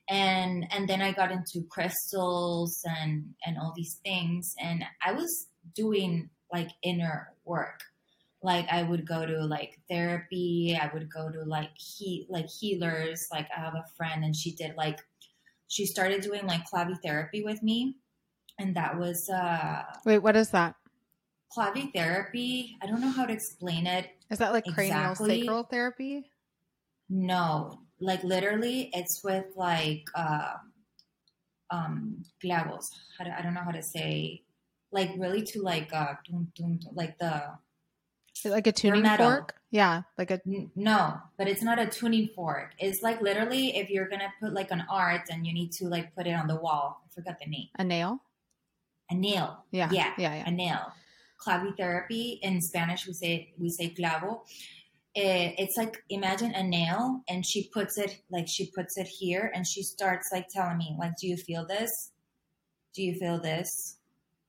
And 0.09 0.67
and 0.71 0.87
then 0.87 1.01
I 1.01 1.13
got 1.13 1.31
into 1.31 1.63
crystals 1.69 2.83
and 2.85 3.33
and 3.45 3.57
all 3.57 3.73
these 3.75 3.99
things. 4.03 4.53
And 4.59 4.83
I 5.03 5.13
was 5.13 5.47
doing 5.73 6.29
like 6.51 6.69
inner 6.83 7.33
work. 7.45 7.79
Like 8.43 8.67
I 8.69 8.83
would 8.83 9.07
go 9.07 9.25
to 9.25 9.45
like 9.45 9.79
therapy. 9.89 10.77
I 10.79 10.91
would 10.93 11.09
go 11.11 11.31
to 11.31 11.43
like 11.43 11.71
he 11.75 12.27
like 12.29 12.47
healers. 12.47 13.25
Like 13.31 13.47
I 13.55 13.61
have 13.61 13.75
a 13.75 13.85
friend 13.95 14.25
and 14.25 14.35
she 14.35 14.51
did 14.51 14.75
like 14.75 14.99
she 15.75 15.85
started 15.85 16.21
doing 16.21 16.45
like 16.47 16.61
clavi 16.71 16.95
therapy 17.03 17.43
with 17.43 17.61
me 17.61 17.97
and 18.59 18.75
that 18.75 18.97
was 18.97 19.29
uh 19.29 19.83
wait 20.05 20.19
what 20.19 20.35
is 20.35 20.49
that? 20.51 20.75
clavi 21.55 21.91
therapy. 21.93 22.75
I 22.81 22.85
don't 22.85 23.01
know 23.01 23.11
how 23.11 23.25
to 23.25 23.33
explain 23.33 23.87
it 23.87 24.09
is 24.29 24.39
that 24.39 24.53
like 24.53 24.65
cranial 24.65 25.15
sacral 25.15 25.63
therapy? 25.63 26.25
No, 27.09 27.79
like 27.99 28.23
literally, 28.23 28.89
it's 28.93 29.21
with 29.23 29.45
like 29.55 30.03
uh, 30.15 30.53
um 31.69 32.23
clavos. 32.43 32.85
I 33.19 33.41
don't 33.41 33.53
know 33.53 33.61
how 33.63 33.71
to 33.71 33.83
say, 33.83 34.41
like 34.91 35.11
really 35.17 35.43
to 35.43 35.61
like 35.61 35.93
uh 35.93 36.13
like 36.93 37.17
the 37.19 37.43
Like 38.43 38.67
a 38.67 38.71
tuning 38.71 39.05
fork? 39.05 39.55
Yeah, 39.71 40.03
like 40.17 40.31
a 40.31 40.41
No, 40.75 41.17
but 41.37 41.47
it's 41.47 41.61
not 41.63 41.79
a 41.79 41.87
tuning 41.87 42.27
fork. 42.35 42.73
It's 42.79 43.01
like 43.01 43.21
literally 43.21 43.77
if 43.77 43.89
you're 43.89 44.09
gonna 44.09 44.31
put 44.41 44.53
like 44.53 44.71
an 44.71 44.83
art 44.89 45.29
and 45.31 45.45
you 45.47 45.53
need 45.53 45.71
to 45.73 45.87
like 45.87 46.13
put 46.15 46.27
it 46.27 46.33
on 46.33 46.47
the 46.47 46.55
wall. 46.55 47.01
I 47.05 47.13
forgot 47.13 47.39
the 47.39 47.47
name. 47.49 47.69
a 47.79 47.83
nail. 47.83 48.19
A 49.09 49.15
nail. 49.15 49.63
Yeah, 49.71 49.89
Yeah. 49.91 50.13
yeah, 50.17 50.35
yeah. 50.35 50.43
A 50.47 50.51
nail. 50.51 50.91
Clavitherapy 51.39 52.39
in 52.41 52.61
Spanish 52.61 53.05
we 53.07 53.13
say 53.13 53.53
we 53.57 53.69
say 53.69 53.93
clavo. 53.93 54.41
Eh, 55.15 55.53
It's 55.57 55.77
like 55.77 56.03
imagine 56.09 56.51
a 56.53 56.63
nail 56.63 57.21
and 57.29 57.45
she 57.45 57.69
puts 57.69 57.97
it 57.97 58.21
like 58.29 58.47
she 58.47 58.69
puts 58.71 58.97
it 58.97 59.07
here 59.07 59.51
and 59.55 59.65
she 59.65 59.81
starts 59.83 60.29
like 60.31 60.47
telling 60.49 60.77
me 60.77 60.95
like 60.99 61.15
do 61.17 61.27
you 61.27 61.37
feel 61.37 61.65
this? 61.65 62.11
Do 62.93 63.01
you 63.03 63.15
feel 63.15 63.39
this? 63.39 63.97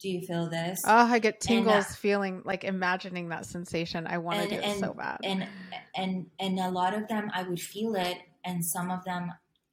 Do 0.00 0.08
you 0.10 0.20
feel 0.26 0.48
this? 0.50 0.80
Oh, 0.86 0.90
I 1.06 1.18
get 1.18 1.34
And, 1.48 1.66
uh, 1.68 1.70
tingles 1.72 1.96
feeling 1.96 2.42
like 2.44 2.64
imagining 2.64 3.30
that 3.30 3.46
sensation. 3.46 4.06
I 4.06 4.18
want 4.18 4.42
to 4.42 4.48
do 4.48 4.54
it 4.56 4.64
and- 4.64 4.80
so 4.80 4.92
bad. 4.94 5.18
and 5.24 5.48
and 5.94 6.30
and 6.38 6.58
a 6.58 6.70
lot 6.70 6.92
of 6.94 7.08
them 7.08 7.30
I 7.34 7.42
would 7.44 7.60
feel 7.60 7.94
it, 7.94 8.18
and 8.44 8.64
some 8.64 8.90
of 8.90 9.04
them 9.04 9.32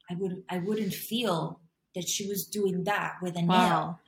I 0.09 0.15
would 0.15 0.43
I 0.49 0.59
wouldn't 0.59 0.93
feel 0.93 1.59
that 1.95 2.07
she 2.07 2.27
was 2.27 2.45
doing 2.45 2.85
that 2.85 3.15
with 3.21 3.35
a 3.35 3.41
nail. 3.41 3.99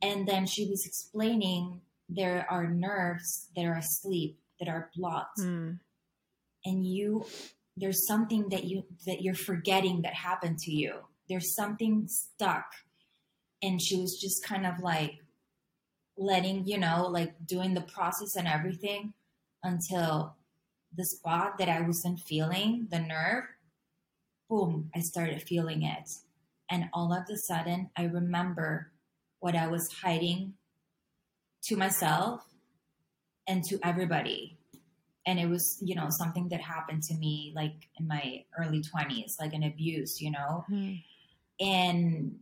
And 0.00 0.26
then 0.26 0.46
she 0.46 0.66
was 0.68 0.86
explaining 0.86 1.80
there 2.08 2.46
are 2.50 2.66
nerves 2.68 3.48
that 3.54 3.64
are 3.64 3.76
asleep 3.76 4.38
that 4.58 4.68
are 4.68 4.90
blocked, 4.96 5.38
Mm. 5.40 5.80
and 6.64 6.86
you 6.86 7.26
there's 7.76 8.06
something 8.06 8.48
that 8.50 8.64
you 8.64 8.84
that 9.06 9.22
you're 9.22 9.34
forgetting 9.34 10.02
that 10.02 10.14
happened 10.14 10.58
to 10.60 10.70
you. 10.70 11.00
There's 11.28 11.54
something 11.54 12.06
stuck, 12.06 12.66
and 13.62 13.80
she 13.82 13.96
was 14.00 14.18
just 14.20 14.44
kind 14.44 14.66
of 14.66 14.78
like 14.80 15.21
letting 16.16 16.66
you 16.66 16.78
know 16.78 17.06
like 17.10 17.34
doing 17.46 17.74
the 17.74 17.80
process 17.80 18.36
and 18.36 18.46
everything 18.46 19.12
until 19.62 20.34
the 20.94 21.04
spot 21.04 21.58
that 21.58 21.68
I 21.68 21.80
wasn't 21.80 22.20
feeling, 22.20 22.88
the 22.90 22.98
nerve, 22.98 23.44
boom, 24.48 24.90
I 24.94 25.00
started 25.00 25.42
feeling 25.42 25.82
it. 25.82 26.10
And 26.70 26.88
all 26.92 27.12
of 27.12 27.24
a 27.30 27.36
sudden, 27.36 27.90
I 27.96 28.04
remember 28.04 28.90
what 29.40 29.54
I 29.56 29.66
was 29.68 29.90
hiding 29.92 30.54
to 31.64 31.76
myself 31.76 32.44
and 33.46 33.64
to 33.64 33.78
everybody. 33.82 34.58
And 35.26 35.38
it 35.38 35.46
was, 35.46 35.78
you 35.80 35.94
know, 35.94 36.08
something 36.10 36.48
that 36.48 36.60
happened 36.60 37.02
to 37.04 37.14
me 37.14 37.52
like 37.54 37.88
in 37.98 38.08
my 38.08 38.44
early 38.58 38.82
20s, 38.82 39.40
like 39.40 39.52
an 39.52 39.62
abuse, 39.62 40.20
you 40.20 40.30
know? 40.30 40.64
Mm. 40.70 41.02
and 41.60 42.38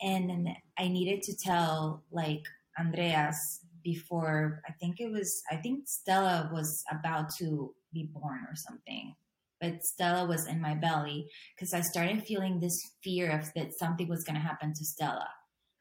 and 0.00 0.48
I 0.78 0.88
needed 0.88 1.22
to 1.22 1.36
tell 1.36 2.04
like 2.10 2.42
Andreas 2.78 3.36
before 3.82 4.62
I 4.68 4.72
think 4.72 5.00
it 5.00 5.10
was 5.10 5.42
I 5.50 5.56
think 5.56 5.84
Stella 5.86 6.50
was 6.52 6.82
about 6.90 7.30
to 7.38 7.74
be 7.92 8.10
born 8.12 8.40
or 8.48 8.54
something. 8.54 9.14
But 9.60 9.82
Stella 9.82 10.26
was 10.26 10.46
in 10.46 10.60
my 10.60 10.74
belly 10.74 11.30
because 11.54 11.72
I 11.72 11.80
started 11.80 12.24
feeling 12.24 12.60
this 12.60 12.78
fear 13.02 13.30
of 13.30 13.50
that 13.54 13.78
something 13.78 14.08
was 14.08 14.22
going 14.24 14.34
to 14.36 14.40
happen 14.40 14.72
to 14.74 14.84
Stella. 14.84 15.28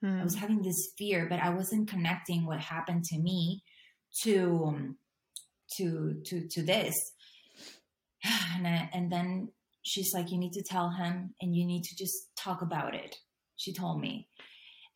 I 0.03 0.07
Mm. 0.07 0.23
was 0.23 0.35
having 0.35 0.61
this 0.61 0.91
fear, 0.97 1.27
but 1.27 1.39
I 1.39 1.49
wasn't 1.49 1.89
connecting 1.89 2.45
what 2.45 2.59
happened 2.59 3.05
to 3.05 3.17
me 3.17 3.63
to 4.21 4.95
to 5.77 6.21
to 6.25 6.47
to 6.47 6.63
this. 6.63 6.95
And 8.55 8.67
I, 8.67 8.89
and 8.93 9.11
then 9.11 9.49
she's 9.83 10.13
like, 10.13 10.31
"You 10.31 10.37
need 10.37 10.53
to 10.53 10.63
tell 10.63 10.89
him, 10.91 11.33
and 11.41 11.55
you 11.55 11.65
need 11.65 11.83
to 11.83 11.95
just 11.95 12.35
talk 12.37 12.61
about 12.61 12.95
it." 12.95 13.15
She 13.55 13.73
told 13.73 14.01
me, 14.01 14.27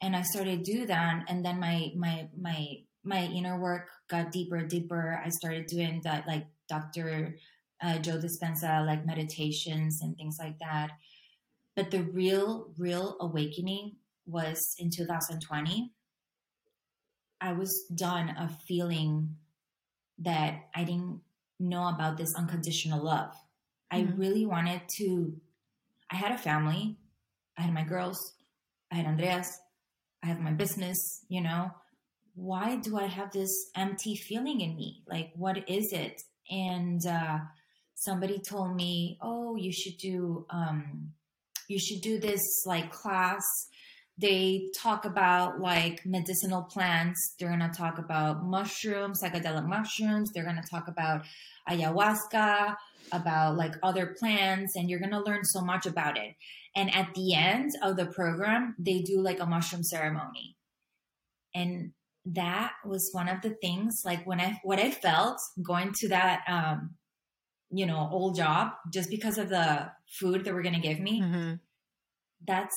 and 0.02 0.16
I 0.16 0.22
started 0.24 0.64
to 0.66 0.72
do 0.72 0.86
that. 0.88 1.26
And 1.28 1.44
then 1.46 1.60
my 1.60 1.92
my 1.96 2.30
my 2.38 2.84
my 3.04 3.24
inner 3.26 3.60
work 3.60 3.90
got 4.08 4.32
deeper, 4.32 4.58
and 4.58 4.70
deeper. 4.70 5.22
I 5.24 5.30
started 5.30 5.68
doing 5.68 6.02
that, 6.04 6.28
like 6.28 6.48
Doctor 6.68 7.36
uh, 7.82 7.98
Joe 8.00 8.18
Dispenza, 8.20 8.86
like 8.86 9.06
meditations 9.06 10.02
and 10.02 10.16
things 10.18 10.38
like 10.40 10.60
that. 10.60 10.92
But 11.76 11.92
the 11.92 12.04
real, 12.04 12.74
real 12.78 13.16
awakening 13.22 13.96
was 14.26 14.76
in 14.78 14.90
2020. 14.90 15.94
I 17.42 17.54
was 17.54 17.86
done 17.96 18.30
of 18.38 18.62
feeling 18.64 19.38
that 20.20 20.70
I 20.76 20.84
didn't 20.84 21.22
know 21.60 21.88
about 21.88 22.18
this 22.18 22.36
unconditional 22.36 23.04
love. 23.04 23.36
I 23.92 24.02
Mhm. 24.02 24.18
really 24.20 24.46
wanted 24.46 24.82
to. 24.98 25.40
I 26.10 26.16
had 26.16 26.32
a 26.32 26.38
family. 26.38 26.98
I 27.58 27.64
had 27.64 27.74
my 27.74 27.84
girls. 27.84 28.34
I 28.92 28.96
had 28.96 29.06
Andreas. 29.06 29.60
I 30.24 30.28
have 30.28 30.40
my 30.40 30.52
business. 30.52 31.26
You 31.30 31.42
know, 31.42 31.72
why 32.36 32.78
do 32.78 32.98
I 32.98 33.06
have 33.06 33.32
this 33.32 33.70
empty 33.76 34.16
feeling 34.16 34.62
in 34.62 34.76
me? 34.76 35.04
Like, 35.08 35.32
what 35.36 35.70
is 35.70 35.94
it? 35.94 36.22
And 36.50 37.06
uh, 37.06 37.40
somebody 37.96 38.40
told 38.40 38.76
me, 38.76 39.18
"Oh, 39.22 39.56
you 39.56 39.72
should 39.72 39.98
do. 39.98 40.46
Um, 40.50 41.14
you 41.68 41.80
should 41.80 42.02
do 42.02 42.20
this 42.20 42.64
like 42.66 42.92
class." 42.92 43.44
They 44.18 44.70
talk 44.76 45.06
about 45.06 45.62
like 45.62 46.06
medicinal 46.06 46.64
plants. 46.64 47.36
They're 47.40 47.50
gonna 47.50 47.72
talk 47.74 48.00
about 48.00 48.44
mushrooms, 48.44 49.22
psychedelic 49.22 49.66
mushrooms. 49.66 50.32
They're 50.32 50.44
gonna 50.46 50.64
talk 50.70 50.88
about 50.90 51.22
ayahuasca, 51.70 52.76
about 53.12 53.58
like 53.58 53.74
other 53.84 54.16
plants, 54.20 54.76
and 54.76 54.90
you're 54.90 55.00
gonna 55.00 55.22
learn 55.24 55.44
so 55.44 55.62
much 55.62 55.86
about 55.86 56.18
it. 56.18 56.36
And 56.76 56.94
at 56.94 57.14
the 57.16 57.34
end 57.36 57.72
of 57.82 57.98
the 57.98 58.06
program, 58.06 58.76
they 58.78 59.02
do 59.02 59.22
like 59.22 59.40
a 59.40 59.46
mushroom 59.46 59.84
ceremony. 59.84 60.56
And 61.56 61.94
that 62.26 62.74
was 62.86 63.10
one 63.14 63.28
of 63.28 63.42
the 63.42 63.56
things 63.62 64.02
like 64.06 64.26
when 64.28 64.40
I 64.40 64.60
what 64.64 64.78
I 64.80 64.92
felt 64.92 65.40
going 65.64 65.94
to 66.00 66.10
that 66.10 66.42
um 66.48 66.96
you 67.72 67.86
know 67.86 68.08
old 68.12 68.36
job 68.36 68.74
just 68.94 69.10
because 69.10 69.38
of 69.38 69.50
the 69.50 69.90
food 70.20 70.44
that 70.46 70.54
were 70.54 70.62
gonna 70.62 70.80
give 70.82 71.00
me 71.00 71.22
Mhm. 71.22 71.60
that's 72.46 72.76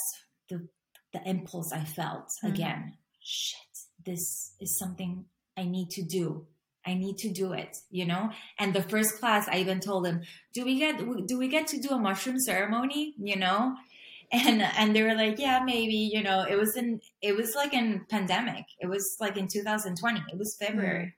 the 0.49 0.69
the 1.13 1.21
impulse 1.29 1.73
I 1.73 1.85
felt 1.85 2.31
Mhm. 2.43 2.49
again. 2.53 2.99
Shit, 3.21 3.79
this 4.07 4.55
is 4.61 4.79
something 4.79 5.27
I 5.57 5.65
need 5.65 5.91
to 5.91 6.03
do. 6.03 6.47
I 6.87 6.95
need 6.95 7.19
to 7.19 7.31
do 7.31 7.53
it, 7.53 7.79
you 7.91 8.07
know. 8.07 8.31
And 8.59 8.75
the 8.75 8.83
first 8.83 9.19
class, 9.19 9.49
I 9.49 9.59
even 9.59 9.81
told 9.81 10.05
them, 10.05 10.23
"Do 10.53 10.65
we 10.65 10.79
get 10.79 10.99
do 11.27 11.39
we 11.39 11.49
get 11.49 11.67
to 11.69 11.81
do 11.81 11.91
a 11.91 11.99
mushroom 11.99 12.39
ceremony?" 12.39 13.15
You 13.19 13.37
know, 13.37 13.77
and 14.33 14.63
and 14.63 14.95
they 14.95 15.03
were 15.03 15.15
like, 15.15 15.39
"Yeah, 15.39 15.63
maybe." 15.65 16.11
You 16.13 16.23
know, 16.23 16.45
it 16.49 16.57
was 16.57 16.77
in 16.77 17.01
it 17.21 17.37
was 17.37 17.55
like 17.55 17.75
in 17.75 18.05
pandemic. 18.09 18.67
It 18.81 18.87
was 18.87 19.17
like 19.21 19.37
in 19.37 19.49
2020. 19.49 20.23
It 20.33 20.39
was 20.39 20.57
February. 20.57 21.15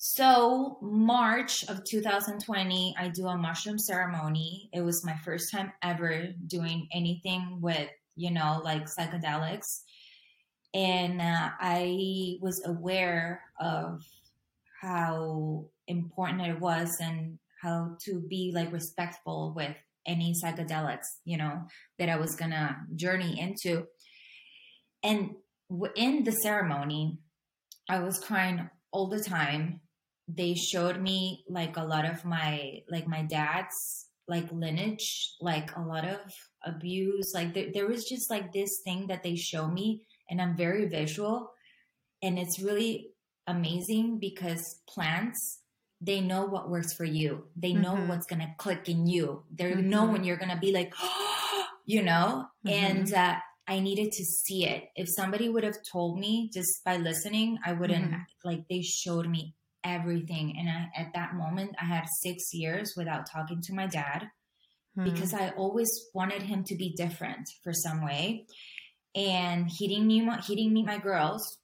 So 0.00 0.78
March 0.80 1.64
of 1.68 1.82
2020, 1.82 2.94
I 2.96 3.08
do 3.08 3.26
a 3.26 3.36
mushroom 3.36 3.78
ceremony. 3.78 4.70
It 4.72 4.80
was 4.82 5.04
my 5.04 5.16
first 5.24 5.50
time 5.50 5.72
ever 5.82 6.28
doing 6.46 6.86
anything 6.92 7.58
with, 7.60 7.90
you 8.14 8.30
know, 8.30 8.60
like 8.62 8.84
psychedelics. 8.84 9.80
And 10.72 11.20
uh, 11.20 11.50
I 11.58 12.36
was 12.40 12.64
aware 12.64 13.42
of 13.58 14.04
how 14.80 15.66
important 15.86 16.42
it 16.42 16.60
was 16.60 16.96
and 17.00 17.38
how 17.62 17.96
to 18.04 18.20
be 18.20 18.52
like 18.54 18.72
respectful 18.72 19.52
with 19.56 19.74
any 20.06 20.32
psychedelics, 20.32 21.06
you 21.24 21.36
know, 21.36 21.62
that 21.98 22.08
I 22.08 22.16
was 22.16 22.36
gonna 22.36 22.76
journey 22.94 23.38
into. 23.40 23.86
And 25.02 25.32
in 25.96 26.24
the 26.24 26.32
ceremony, 26.32 27.18
I 27.88 28.00
was 28.00 28.18
crying 28.18 28.68
all 28.92 29.08
the 29.08 29.22
time. 29.22 29.80
They 30.28 30.54
showed 30.54 31.00
me 31.00 31.44
like 31.48 31.76
a 31.76 31.84
lot 31.84 32.04
of 32.04 32.24
my 32.24 32.82
like 32.90 33.06
my 33.06 33.22
dad's 33.22 34.06
like 34.28 34.52
lineage, 34.52 35.34
like 35.40 35.74
a 35.76 35.80
lot 35.80 36.06
of 36.06 36.20
abuse. 36.64 37.32
Like 37.34 37.54
there, 37.54 37.68
there 37.72 37.86
was 37.86 38.04
just 38.04 38.30
like 38.30 38.52
this 38.52 38.80
thing 38.84 39.06
that 39.08 39.22
they 39.22 39.36
show 39.36 39.66
me, 39.68 40.06
and 40.30 40.40
I'm 40.40 40.56
very 40.56 40.86
visual, 40.86 41.50
and 42.22 42.38
it's 42.38 42.60
really 42.60 43.10
amazing 43.48 44.18
because 44.18 44.80
plants 44.88 45.60
they 46.00 46.20
know 46.20 46.44
what 46.46 46.70
works 46.70 46.92
for 46.94 47.04
you. 47.04 47.48
They 47.56 47.72
know 47.72 47.96
Mhm. 47.96 48.06
what's 48.08 48.24
gonna 48.26 48.54
click 48.56 48.88
in 48.88 49.08
you. 49.08 49.42
They 49.50 49.74
know 49.74 50.06
Mhm. 50.06 50.12
when 50.12 50.22
you're 50.24 50.36
gonna 50.36 50.60
be 50.60 50.70
like, 50.70 50.94
you 51.86 52.02
know, 52.04 52.46
Mhm. 52.64 52.70
and 52.70 53.14
uh, 53.14 53.34
I 53.66 53.80
needed 53.80 54.12
to 54.12 54.24
see 54.24 54.64
it. 54.64 54.90
If 54.94 55.08
somebody 55.08 55.48
would 55.48 55.64
have 55.64 55.78
told 55.82 56.20
me 56.20 56.50
just 56.54 56.84
by 56.84 56.98
listening, 56.98 57.58
I 57.66 57.72
wouldn't 57.72 58.12
Mhm. 58.12 58.26
like 58.44 58.68
they 58.68 58.80
showed 58.80 59.26
me 59.28 59.56
everything. 59.82 60.56
And 60.56 60.70
I, 60.70 60.88
at 60.94 61.12
that 61.14 61.34
moment, 61.34 61.74
I 61.80 61.86
had 61.86 62.06
six 62.22 62.54
years 62.54 62.94
without 62.96 63.26
talking 63.28 63.60
to 63.62 63.74
my 63.74 63.88
dad 63.88 64.30
Mm. 64.96 65.04
because 65.04 65.34
I 65.34 65.50
always 65.50 65.90
wanted 66.14 66.42
him 66.42 66.62
to 66.64 66.76
be 66.76 66.90
different 66.94 67.48
for 67.64 67.72
some 67.72 68.04
way. 68.04 68.46
And 69.16 69.68
he 69.68 69.88
didn't 69.88 70.06
my, 70.26 70.40
he 70.40 70.54
didn't 70.54 70.74
meet 70.74 70.86
my 70.86 70.98
girls. 70.98 71.58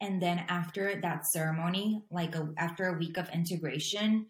And 0.00 0.22
then 0.22 0.44
after 0.48 1.00
that 1.00 1.26
ceremony, 1.26 2.04
like 2.10 2.34
a, 2.36 2.48
after 2.56 2.86
a 2.86 2.98
week 2.98 3.16
of 3.16 3.28
integration, 3.30 4.26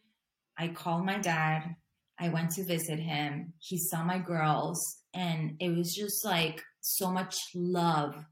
I 0.57 0.69
called 0.69 1.05
my 1.05 1.19
dad. 1.19 1.77
I 2.19 2.31
went 2.31 2.51
to 2.53 2.65
visit 2.65 2.99
him. 2.99 3.53
He 3.59 3.79
saw 3.79 4.03
my 4.03 4.19
girls, 4.19 4.81
and 5.15 5.57
it 5.61 5.71
was 5.71 5.95
just 5.95 6.25
like 6.25 6.63
so 6.81 7.11
much 7.11 7.37
love 7.55 8.25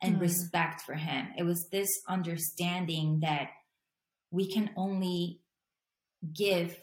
and 0.00 0.16
mm. 0.16 0.20
respect 0.20 0.82
for 0.82 0.94
him. 0.94 1.28
It 1.36 1.44
was 1.44 1.68
this 1.72 1.88
understanding 2.08 3.20
that 3.22 3.48
we 4.30 4.52
can 4.52 4.70
only 4.76 5.40
give 6.34 6.76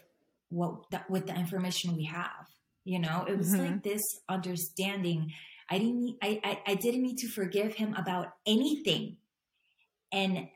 what 0.50 0.84
with 1.08 1.26
the 1.26 1.34
information 1.34 1.96
we 1.96 2.04
have. 2.04 2.46
You 2.84 2.98
know, 2.98 3.24
it 3.28 3.38
was 3.38 3.52
mm-hmm. 3.52 3.64
like 3.64 3.82
this 3.82 4.02
understanding. 4.28 5.32
I 5.70 5.78
didn't 5.78 6.00
need, 6.00 6.16
I, 6.20 6.40
I 6.42 6.72
I 6.72 6.74
didn't 6.74 7.02
need 7.02 7.18
to 7.18 7.28
forgive 7.28 7.74
him 7.74 7.94
about 7.94 8.32
anything. 8.46 9.16
And 10.12 10.48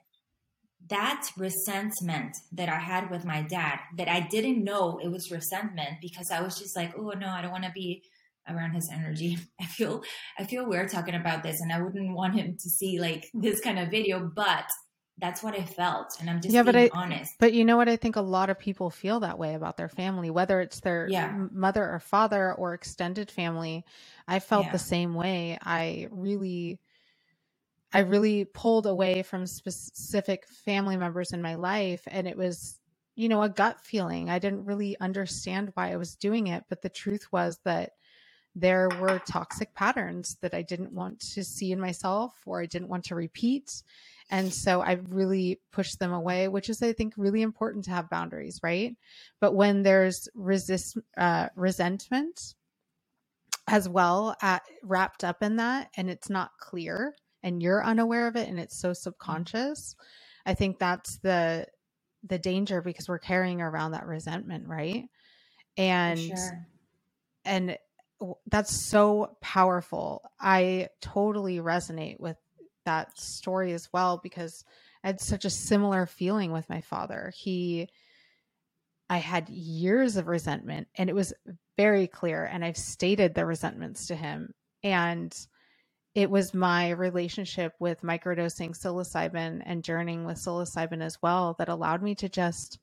that 0.88 1.30
resentment 1.36 2.36
that 2.52 2.68
I 2.68 2.78
had 2.78 3.10
with 3.10 3.24
my 3.24 3.42
dad, 3.42 3.80
that 3.96 4.08
I 4.08 4.20
didn't 4.20 4.62
know 4.62 4.98
it 5.02 5.08
was 5.08 5.30
resentment 5.30 6.00
because 6.00 6.30
I 6.30 6.42
was 6.42 6.58
just 6.58 6.76
like, 6.76 6.92
oh 6.98 7.10
no, 7.10 7.28
I 7.28 7.42
don't 7.42 7.50
want 7.50 7.64
to 7.64 7.72
be 7.72 8.02
around 8.48 8.72
his 8.72 8.90
energy. 8.92 9.38
I 9.60 9.64
feel 9.64 10.02
I 10.38 10.44
feel 10.44 10.68
weird 10.68 10.90
talking 10.90 11.14
about 11.14 11.42
this 11.42 11.60
and 11.60 11.72
I 11.72 11.80
wouldn't 11.80 12.14
want 12.14 12.34
him 12.34 12.56
to 12.58 12.68
see 12.68 12.98
like 13.00 13.30
this 13.32 13.60
kind 13.60 13.78
of 13.78 13.90
video, 13.90 14.30
but 14.34 14.66
that's 15.18 15.42
what 15.42 15.54
I 15.54 15.62
felt. 15.62 16.16
And 16.20 16.28
I'm 16.28 16.40
just 16.40 16.52
yeah, 16.52 16.64
but 16.64 16.74
I, 16.74 16.90
honest. 16.92 17.34
But 17.38 17.52
you 17.52 17.64
know 17.64 17.76
what? 17.76 17.88
I 17.88 17.96
think 17.96 18.16
a 18.16 18.20
lot 18.20 18.50
of 18.50 18.58
people 18.58 18.90
feel 18.90 19.20
that 19.20 19.38
way 19.38 19.54
about 19.54 19.76
their 19.76 19.88
family, 19.88 20.28
whether 20.28 20.60
it's 20.60 20.80
their 20.80 21.06
yeah. 21.08 21.32
mother 21.52 21.88
or 21.88 22.00
father 22.00 22.52
or 22.52 22.74
extended 22.74 23.30
family. 23.30 23.84
I 24.26 24.40
felt 24.40 24.66
yeah. 24.66 24.72
the 24.72 24.78
same 24.78 25.14
way. 25.14 25.56
I 25.62 26.08
really 26.10 26.80
I 27.94 28.00
really 28.00 28.44
pulled 28.44 28.86
away 28.86 29.22
from 29.22 29.46
specific 29.46 30.46
family 30.48 30.96
members 30.96 31.32
in 31.32 31.40
my 31.40 31.54
life. 31.54 32.02
And 32.08 32.26
it 32.26 32.36
was, 32.36 32.80
you 33.14 33.28
know, 33.28 33.42
a 33.42 33.48
gut 33.48 33.80
feeling. 33.80 34.28
I 34.28 34.40
didn't 34.40 34.64
really 34.64 34.98
understand 35.00 35.70
why 35.74 35.92
I 35.92 35.96
was 35.96 36.16
doing 36.16 36.48
it. 36.48 36.64
But 36.68 36.82
the 36.82 36.88
truth 36.88 37.28
was 37.32 37.60
that 37.64 37.92
there 38.56 38.88
were 39.00 39.20
toxic 39.20 39.74
patterns 39.74 40.36
that 40.40 40.54
I 40.54 40.62
didn't 40.62 40.92
want 40.92 41.20
to 41.34 41.44
see 41.44 41.70
in 41.70 41.80
myself 41.80 42.34
or 42.46 42.60
I 42.60 42.66
didn't 42.66 42.88
want 42.88 43.04
to 43.04 43.14
repeat. 43.14 43.82
And 44.30 44.52
so 44.52 44.80
I 44.80 44.98
really 45.08 45.60
pushed 45.70 46.00
them 46.00 46.12
away, 46.12 46.48
which 46.48 46.68
is, 46.68 46.82
I 46.82 46.92
think, 46.92 47.14
really 47.16 47.42
important 47.42 47.84
to 47.84 47.90
have 47.92 48.10
boundaries, 48.10 48.58
right? 48.62 48.96
But 49.40 49.54
when 49.54 49.82
there's 49.82 50.28
resist, 50.34 50.98
uh, 51.16 51.48
resentment 51.54 52.54
as 53.68 53.88
well 53.88 54.36
at, 54.42 54.62
wrapped 54.82 55.24
up 55.24 55.42
in 55.42 55.56
that 55.56 55.90
and 55.96 56.10
it's 56.10 56.30
not 56.30 56.50
clear, 56.58 57.14
and 57.44 57.62
you're 57.62 57.84
unaware 57.84 58.26
of 58.26 58.34
it 58.34 58.48
and 58.48 58.58
it's 58.58 58.76
so 58.76 58.88
mm-hmm. 58.88 58.94
subconscious 58.94 59.94
i 60.46 60.54
think 60.54 60.78
that's 60.80 61.18
the 61.18 61.64
the 62.24 62.38
danger 62.38 62.80
because 62.80 63.08
we're 63.08 63.18
carrying 63.18 63.60
around 63.60 63.92
that 63.92 64.06
resentment 64.06 64.66
right 64.66 65.04
and 65.76 66.18
sure. 66.18 66.66
and 67.44 67.76
that's 68.50 68.74
so 68.74 69.36
powerful 69.40 70.22
i 70.40 70.88
totally 71.00 71.58
resonate 71.58 72.18
with 72.18 72.36
that 72.86 73.16
story 73.18 73.72
as 73.72 73.88
well 73.92 74.18
because 74.22 74.64
i 75.04 75.08
had 75.08 75.20
such 75.20 75.44
a 75.44 75.50
similar 75.50 76.06
feeling 76.06 76.50
with 76.50 76.68
my 76.70 76.80
father 76.80 77.30
he 77.36 77.88
i 79.10 79.18
had 79.18 79.48
years 79.50 80.16
of 80.16 80.26
resentment 80.28 80.88
and 80.96 81.10
it 81.10 81.14
was 81.14 81.34
very 81.76 82.06
clear 82.06 82.44
and 82.44 82.64
i've 82.64 82.76
stated 82.76 83.34
the 83.34 83.44
resentments 83.44 84.06
to 84.06 84.14
him 84.14 84.54
and 84.82 85.46
it 86.14 86.30
was 86.30 86.54
my 86.54 86.90
relationship 86.90 87.74
with 87.80 88.02
microdosing 88.02 88.70
psilocybin 88.70 89.62
and 89.64 89.82
journeying 89.82 90.24
with 90.24 90.36
psilocybin 90.36 91.02
as 91.02 91.20
well 91.20 91.56
that 91.58 91.68
allowed 91.68 92.02
me 92.02 92.14
to 92.14 92.28
just 92.28 92.78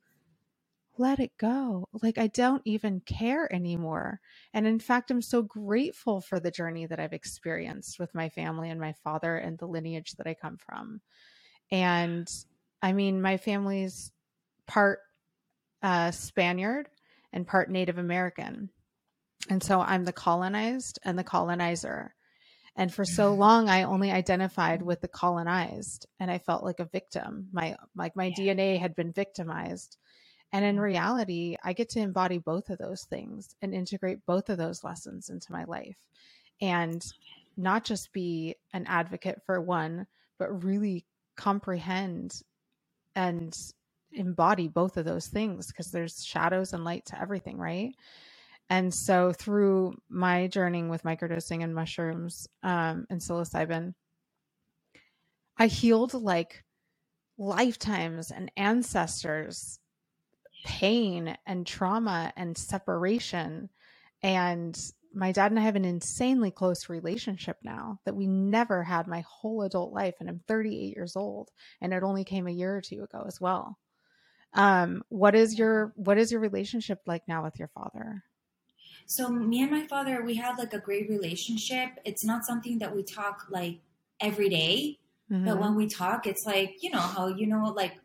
let 0.98 1.20
it 1.20 1.32
go. 1.38 1.88
Like 2.02 2.18
I 2.18 2.28
don't 2.28 2.62
even 2.66 3.00
care 3.02 3.52
anymore. 3.54 4.20
And 4.54 4.68
in 4.68 4.80
fact, 4.80 5.10
I'm 5.10 5.22
so 5.22 5.42
grateful 5.42 6.20
for 6.20 6.40
the 6.40 6.52
journey 6.52 6.86
that 6.86 7.00
I've 7.00 7.14
experienced 7.14 8.00
with 8.00 8.14
my 8.14 8.28
family 8.30 8.70
and 8.70 8.80
my 8.80 8.94
father 9.04 9.38
and 9.38 9.58
the 9.58 9.68
lineage 9.68 10.12
that 10.14 10.28
I 10.28 10.34
come 10.34 10.58
from. 10.58 11.00
And 11.72 12.30
I 12.82 12.92
mean, 12.92 13.22
my 13.22 13.38
family's 13.38 14.12
part 14.68 15.00
uh, 15.82 16.12
Spaniard 16.12 16.90
and 17.34 17.48
part 17.48 17.72
Native 17.72 17.98
American. 17.98 18.70
And 19.50 19.64
so 19.64 19.80
I'm 19.80 20.04
the 20.04 20.14
colonized 20.14 21.00
and 21.04 21.18
the 21.18 21.24
colonizer. 21.24 22.14
And 22.76 22.94
for 22.94 23.04
so 23.04 23.34
long, 23.34 23.70
I 23.70 23.84
only 23.84 24.12
identified 24.12 24.82
with 24.82 25.02
the 25.02 25.08
colonized 25.08 26.08
and 26.20 26.32
I 26.32 26.38
felt 26.38 26.64
like 26.64 26.80
a 26.80 26.86
victim. 26.86 27.48
My, 27.52 27.76
like 27.96 28.16
my 28.16 28.34
yeah. 28.38 28.54
DNA 28.54 28.80
had 28.80 28.96
been 28.96 29.12
victimized. 29.12 29.98
And 30.54 30.64
in 30.64 30.76
mm-hmm. 30.76 30.84
reality, 30.84 31.58
I 31.64 31.74
get 31.74 31.90
to 31.90 32.00
embody 32.00 32.38
both 32.38 32.70
of 32.70 32.78
those 32.78 33.04
things 33.04 33.56
and 33.62 33.74
integrate 33.74 34.26
both 34.26 34.50
of 34.50 34.58
those 34.58 34.84
lessons 34.84 35.30
into 35.30 35.52
my 35.52 35.66
life 35.66 35.98
and 36.62 37.06
not 37.58 37.84
just 37.84 38.14
be 38.14 38.56
an 38.74 38.86
advocate 38.88 39.42
for 39.46 39.60
one, 39.60 40.08
but 40.40 40.64
really 40.64 41.06
comprehend 41.36 42.42
and 43.16 43.58
embody 44.14 44.68
both 44.68 44.98
of 44.98 45.06
those 45.06 45.28
things 45.28 45.68
because 45.68 45.92
there's 45.92 46.24
shadows 46.24 46.74
and 46.74 46.84
light 46.84 47.06
to 47.06 47.20
everything, 47.20 47.58
right? 47.58 47.96
And 48.72 48.94
so 48.94 49.34
through 49.34 49.96
my 50.08 50.48
journeying 50.48 50.88
with 50.88 51.04
microdosing 51.04 51.62
and 51.62 51.76
mushrooms 51.76 52.48
um, 52.64 53.06
and 53.10 53.20
psilocybin, 53.20 53.94
I 55.58 55.68
healed 55.68 56.14
like 56.14 56.64
lifetimes 57.38 58.32
and 58.32 58.50
ancestors 58.56 59.78
pain 60.64 61.38
and 61.46 61.68
trauma 61.68 62.32
and 62.38 62.58
separation. 62.58 63.68
And 64.24 64.80
my 65.14 65.34
dad 65.34 65.52
and 65.52 65.60
I 65.60 65.64
have 65.64 65.76
an 65.76 65.84
insanely 65.84 66.50
close 66.50 66.88
relationship 66.88 67.58
now 67.66 68.00
that 68.06 68.16
we 68.16 68.26
never 68.26 68.84
had 68.84 69.06
my 69.06 69.26
whole 69.28 69.64
adult 69.64 69.92
life. 69.92 70.16
And 70.22 70.30
I'm 70.30 70.40
38 70.48 70.96
years 70.96 71.18
old 71.18 71.50
and 71.82 71.94
it 71.94 72.04
only 72.04 72.24
came 72.24 72.48
a 72.48 72.52
year 72.52 72.78
or 72.78 72.82
two 72.82 73.04
ago 73.04 73.26
as 73.28 73.42
well. 73.42 73.78
Um, 74.54 75.04
what 75.10 75.36
is 75.36 75.60
your, 75.60 75.92
what 75.98 76.18
is 76.18 76.32
your 76.32 76.40
relationship 76.40 77.00
like 77.06 77.24
now 77.28 77.44
with 77.44 77.60
your 77.60 77.70
father? 77.76 78.24
So 79.12 79.28
me 79.28 79.62
and 79.62 79.70
my 79.70 79.86
father, 79.88 80.24
we 80.24 80.36
have 80.36 80.58
like 80.58 80.74
a 80.74 80.80
great 80.80 81.10
relationship. 81.10 81.90
It's 82.06 82.24
not 82.24 82.46
something 82.46 82.80
that 82.80 82.96
we 82.96 83.04
talk 83.04 83.46
like 83.50 83.80
every 84.22 84.48
day, 84.48 85.00
mm-hmm. 85.30 85.44
but 85.44 85.60
when 85.60 85.76
we 85.76 85.88
talk, 85.88 86.26
it's 86.26 86.46
like 86.46 86.82
you 86.82 86.92
know 86.92 87.02
how 87.02 87.28
you 87.28 87.46
know 87.46 87.74
like 87.76 87.96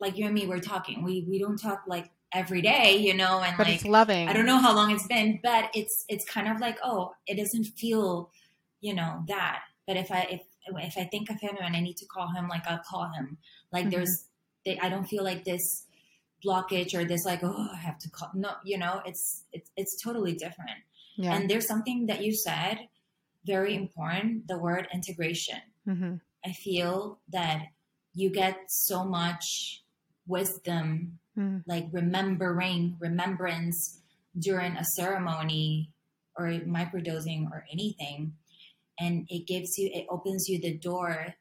like 0.00 0.18
you 0.18 0.24
and 0.24 0.34
me 0.34 0.44
we're 0.44 0.58
talking. 0.58 1.04
We 1.04 1.24
we 1.28 1.38
don't 1.38 1.56
talk 1.56 1.84
like 1.86 2.10
every 2.32 2.62
day, 2.62 2.96
you 2.96 3.14
know, 3.14 3.42
and 3.42 3.56
but 3.56 3.68
like 3.68 3.76
it's 3.76 3.84
loving. 3.84 4.28
I 4.28 4.32
don't 4.32 4.44
know 4.44 4.58
how 4.58 4.74
long 4.74 4.90
it's 4.90 5.06
been, 5.06 5.38
but 5.40 5.70
it's 5.72 6.04
it's 6.08 6.24
kind 6.24 6.48
of 6.48 6.60
like 6.60 6.78
oh, 6.82 7.12
it 7.28 7.36
doesn't 7.36 7.66
feel, 7.78 8.32
you 8.80 8.92
know, 8.92 9.22
that. 9.28 9.60
But 9.86 9.96
if 9.96 10.10
I 10.10 10.26
if 10.28 10.40
if 10.66 10.98
I 10.98 11.04
think 11.04 11.30
of 11.30 11.40
him 11.40 11.56
and 11.62 11.76
I 11.76 11.80
need 11.80 11.96
to 11.98 12.06
call 12.06 12.34
him, 12.34 12.48
like 12.48 12.66
I'll 12.66 12.82
call 12.90 13.08
him. 13.16 13.38
Like 13.70 13.84
mm-hmm. 13.84 13.90
there's, 13.90 14.24
I 14.82 14.88
don't 14.88 15.06
feel 15.06 15.22
like 15.22 15.44
this 15.44 15.85
blockage 16.44 16.94
or 16.94 17.04
this 17.04 17.24
like 17.24 17.40
oh 17.42 17.68
i 17.72 17.76
have 17.76 17.98
to 17.98 18.10
call 18.10 18.30
no 18.34 18.50
you 18.64 18.78
know 18.78 19.00
it's 19.04 19.44
it's 19.52 19.70
it's 19.76 20.02
totally 20.02 20.34
different 20.34 20.78
yeah. 21.16 21.34
and 21.34 21.48
there's 21.48 21.66
something 21.66 22.06
that 22.06 22.22
you 22.22 22.34
said 22.34 22.78
very 23.44 23.74
important 23.74 24.46
the 24.48 24.58
word 24.58 24.86
integration 24.92 25.60
mm-hmm. 25.88 26.14
i 26.44 26.52
feel 26.52 27.18
that 27.30 27.66
you 28.14 28.30
get 28.30 28.56
so 28.68 29.04
much 29.04 29.82
wisdom 30.26 31.18
mm. 31.38 31.62
like 31.66 31.86
remembering 31.92 32.96
remembrance 33.00 34.00
during 34.38 34.76
a 34.76 34.84
ceremony 34.84 35.90
or 36.36 36.46
microdosing 36.66 37.50
or 37.50 37.64
anything 37.72 38.32
and 38.98 39.26
it 39.30 39.46
gives 39.46 39.78
you 39.78 39.90
it 39.92 40.06
opens 40.10 40.48
you 40.48 40.60
the 40.60 40.74
door 40.74 41.34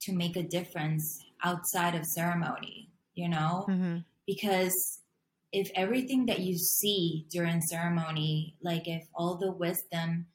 to 0.00 0.12
make 0.12 0.36
a 0.36 0.42
difference 0.42 1.24
outside 1.42 1.94
of 1.94 2.04
ceremony 2.04 2.90
you 3.16 3.28
know? 3.28 3.66
Mm-hmm. 3.68 3.98
Because 4.26 5.00
if 5.52 5.70
everything 5.74 6.26
that 6.26 6.40
you 6.40 6.56
see 6.56 7.26
during 7.30 7.60
ceremony, 7.60 8.54
like 8.62 8.86
if 8.86 9.06
all 9.14 9.36
the 9.36 9.50
wisdom 9.50 10.26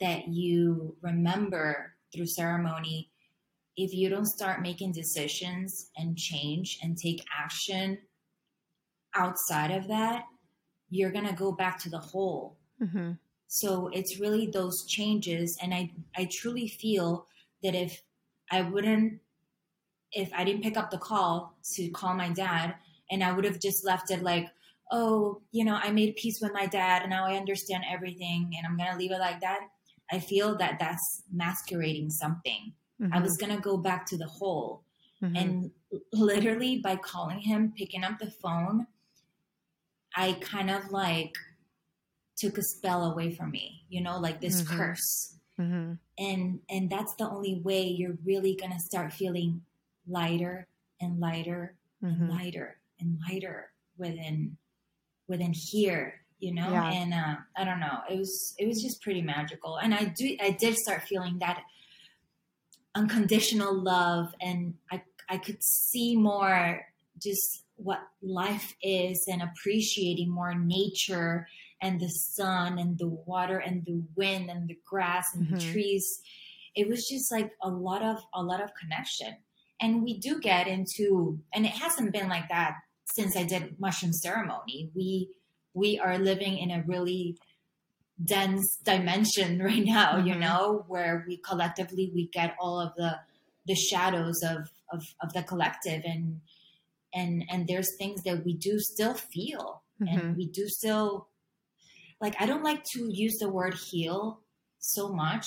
that 0.00 0.28
you 0.28 0.96
remember 1.02 1.94
through 2.12 2.26
ceremony, 2.26 3.10
if 3.76 3.94
you 3.94 4.08
don't 4.08 4.26
start 4.26 4.62
making 4.62 4.92
decisions 4.92 5.90
and 5.96 6.16
change 6.16 6.78
and 6.82 6.98
take 6.98 7.24
action 7.38 7.98
outside 9.14 9.70
of 9.70 9.88
that, 9.88 10.24
you're 10.88 11.12
going 11.12 11.26
to 11.26 11.34
go 11.34 11.52
back 11.52 11.78
to 11.80 11.90
the 11.90 11.98
whole. 11.98 12.56
Mm-hmm. 12.82 13.12
So 13.48 13.90
it's 13.92 14.20
really 14.20 14.46
those 14.46 14.86
changes. 14.86 15.58
And 15.62 15.74
I, 15.74 15.90
I 16.16 16.28
truly 16.30 16.68
feel 16.68 17.26
that 17.62 17.74
if 17.74 18.02
I 18.50 18.62
wouldn't 18.62 19.20
if 20.12 20.32
I 20.34 20.44
didn't 20.44 20.62
pick 20.62 20.76
up 20.76 20.90
the 20.90 20.98
call 20.98 21.56
to 21.74 21.88
call 21.90 22.14
my 22.14 22.28
dad 22.30 22.74
and 23.10 23.22
I 23.22 23.32
would 23.32 23.44
have 23.44 23.60
just 23.60 23.84
left 23.84 24.10
it 24.10 24.22
like, 24.22 24.48
oh, 24.90 25.40
you 25.52 25.64
know, 25.64 25.74
I 25.76 25.90
made 25.92 26.16
peace 26.16 26.40
with 26.40 26.52
my 26.52 26.66
dad 26.66 27.02
and 27.02 27.10
now 27.10 27.24
I 27.26 27.36
understand 27.36 27.84
everything 27.88 28.52
and 28.56 28.66
I'm 28.66 28.76
going 28.76 28.90
to 28.90 28.98
leave 28.98 29.12
it 29.12 29.18
like 29.20 29.40
that. 29.40 29.60
I 30.10 30.18
feel 30.18 30.56
that 30.58 30.78
that's 30.80 31.22
masquerading 31.32 32.10
something. 32.10 32.72
Mm-hmm. 33.00 33.12
I 33.14 33.20
was 33.20 33.36
going 33.36 33.54
to 33.54 33.60
go 33.62 33.76
back 33.76 34.04
to 34.06 34.16
the 34.16 34.26
hole. 34.26 34.82
Mm-hmm. 35.22 35.36
And 35.36 35.70
literally 36.12 36.78
by 36.78 36.96
calling 36.96 37.38
him, 37.40 37.72
picking 37.76 38.02
up 38.04 38.18
the 38.18 38.30
phone, 38.30 38.86
I 40.16 40.32
kind 40.40 40.70
of 40.70 40.90
like 40.90 41.34
took 42.36 42.58
a 42.58 42.62
spell 42.62 43.12
away 43.12 43.30
from 43.34 43.50
me 43.50 43.84
you 43.90 44.00
know 44.00 44.18
like 44.18 44.40
this 44.40 44.62
Mhm. 44.62 44.66
curse 44.66 45.34
Mm-hmm. 45.58 45.92
and 46.16 46.60
and 46.70 46.88
that's 46.88 47.14
the 47.16 47.28
only 47.28 47.60
way 47.60 47.82
you're 47.86 48.16
really 48.24 48.54
gonna 48.56 48.80
start 48.80 49.12
feeling 49.12 49.60
lighter 50.10 50.66
and 51.00 51.18
lighter 51.20 51.76
Mm-hmm. 52.02 52.22
and 52.22 52.30
lighter 52.30 52.76
and 52.98 53.18
lighter 53.28 53.70
within 53.98 54.56
within 55.28 55.52
here 55.52 56.14
you 56.38 56.54
know 56.54 56.70
Yeah. 56.70 56.90
and 56.90 57.12
uh, 57.12 57.36
i 57.58 57.64
don't 57.64 57.78
know 57.80 57.98
it 58.08 58.16
was 58.16 58.54
it 58.58 58.66
was 58.66 58.82
just 58.82 59.02
pretty 59.02 59.20
magical 59.20 59.76
and 59.76 59.94
i 59.94 60.04
do 60.04 60.34
i 60.40 60.50
did 60.52 60.76
start 60.76 61.02
feeling 61.02 61.38
that 61.40 61.62
unconditional 62.94 63.74
love 63.74 64.34
and 64.40 64.74
i 64.90 65.02
i 65.28 65.36
could 65.36 65.62
see 65.62 66.16
more 66.16 66.80
just 67.22 67.64
what 67.76 68.00
life 68.22 68.74
is 68.82 69.24
and 69.30 69.42
appreciating 69.42 70.30
more 70.30 70.54
nature 70.54 71.46
and 71.82 72.00
the 72.00 72.08
sun 72.08 72.78
and 72.78 72.98
the 72.98 73.08
water 73.08 73.58
and 73.58 73.84
the 73.84 74.02
wind 74.16 74.50
and 74.50 74.68
the 74.68 74.78
grass 74.86 75.26
and 75.34 75.46
Mhm. 75.46 75.50
the 75.60 75.72
trees 75.72 76.22
it 76.74 76.88
was 76.88 77.06
just 77.08 77.30
like 77.30 77.52
a 77.62 77.68
lot 77.68 78.02
of 78.02 78.18
a 78.34 78.42
lot 78.42 78.60
of 78.62 78.70
connection 78.74 79.36
and 79.80 80.02
we 80.02 80.18
do 80.18 80.40
get 80.40 80.66
into 80.68 81.38
and 81.54 81.64
it 81.66 81.72
hasn't 81.72 82.12
been 82.12 82.28
like 82.28 82.48
that 82.48 82.74
since 83.14 83.36
i 83.36 83.42
did 83.42 83.78
mushroom 83.80 84.12
ceremony 84.12 84.90
we 84.94 85.28
we 85.74 85.98
are 85.98 86.18
living 86.18 86.58
in 86.58 86.70
a 86.70 86.82
really 86.86 87.36
dense 88.22 88.76
dimension 88.84 89.62
right 89.70 89.84
now 89.84 90.16
you 90.18 90.34
Mhm. 90.34 90.40
know 90.40 90.84
where 90.88 91.24
we 91.26 91.36
collectively 91.38 92.10
we 92.14 92.28
get 92.28 92.56
all 92.60 92.80
of 92.80 92.94
the 92.96 93.18
the 93.66 93.74
shadows 93.74 94.42
of 94.42 94.68
of, 94.92 95.02
of 95.22 95.32
the 95.32 95.42
collective 95.42 96.02
and 96.04 96.40
and 97.14 97.44
and 97.50 97.66
there's 97.68 97.96
things 97.98 98.22
that 98.24 98.44
we 98.44 98.54
do 98.54 98.78
still 98.78 99.14
feel 99.14 99.82
Mhm. 100.00 100.08
and 100.18 100.36
we 100.36 100.46
do 100.46 100.66
still 100.68 101.28
like 102.20 102.34
i 102.40 102.46
don't 102.46 102.62
like 102.64 102.82
to 102.92 103.08
use 103.10 103.36
the 103.38 103.48
word 103.48 103.74
heal 103.90 104.40
so 104.78 105.08
much 105.12 105.46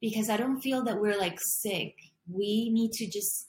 because 0.00 0.28
i 0.30 0.36
don't 0.36 0.60
feel 0.60 0.82
that 0.84 1.00
we're 1.00 1.18
like 1.18 1.38
sick 1.40 1.94
we 2.28 2.70
need 2.70 2.92
to 2.92 3.06
just 3.06 3.48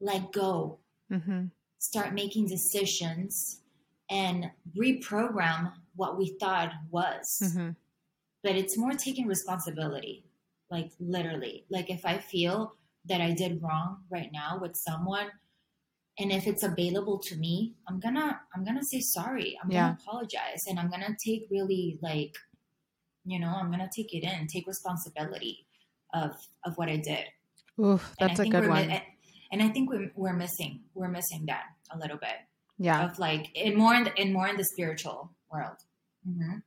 let 0.00 0.32
go 0.32 0.78
Mm-hmm. 1.12 1.46
start 1.78 2.12
making 2.12 2.46
decisions 2.48 3.62
and 4.10 4.50
reprogram 4.76 5.72
what 5.96 6.18
we 6.18 6.36
thought 6.40 6.70
was 6.90 7.40
Mm-hmm. 7.42 7.70
but 8.42 8.52
it's 8.56 8.76
more 8.76 8.92
taking 8.92 9.26
responsibility 9.26 10.24
like 10.70 10.90
literally 11.00 11.64
like 11.70 11.88
if 11.90 12.04
i 12.04 12.18
feel 12.18 12.74
that 13.06 13.20
i 13.22 13.32
did 13.32 13.62
wrong 13.62 13.98
right 14.10 14.30
now 14.32 14.58
with 14.60 14.76
someone 14.76 15.28
and 16.18 16.30
if 16.30 16.46
it's 16.46 16.62
available 16.62 17.18
to 17.18 17.36
me 17.36 17.74
i'm 17.88 17.98
gonna 18.00 18.38
i'm 18.54 18.64
gonna 18.64 18.84
say 18.84 19.00
sorry 19.00 19.58
i'm 19.62 19.70
Yeah. 19.70 19.80
gonna 19.88 19.98
apologize 20.02 20.64
and 20.68 20.78
i'm 20.78 20.90
gonna 20.90 21.16
take 21.24 21.46
really 21.50 21.98
like 22.02 22.34
you 23.24 23.38
know 23.40 23.48
i'm 23.48 23.70
gonna 23.70 23.88
take 23.94 24.12
it 24.14 24.24
in 24.24 24.46
take 24.46 24.66
responsibility 24.66 25.66
of 26.12 26.32
of 26.66 26.76
what 26.76 26.88
i 26.90 26.96
did 26.96 27.24
I 28.20 28.26
that's 28.26 28.40
a 28.40 28.44
good 28.44 28.64
we're 28.68 28.74
mi- 28.74 28.88
one. 28.88 29.02
And 29.50 29.62
i 29.62 29.68
think 29.68 29.90
we're, 29.90 30.10
we're 30.14 30.32
missing 30.44 30.80
we're 30.94 31.08
missing 31.18 31.44
that 31.46 31.64
a 31.90 31.98
little 31.98 32.16
bit 32.18 32.38
Yeah, 32.78 33.04
of 33.06 33.18
like 33.18 33.44
in 33.54 33.76
more 33.76 33.94
in, 33.94 34.04
the, 34.04 34.14
in 34.22 34.32
more 34.32 34.48
in 34.48 34.56
the 34.56 34.64
spiritual 34.64 35.32
world. 35.52 35.78
Hmm 36.24 36.58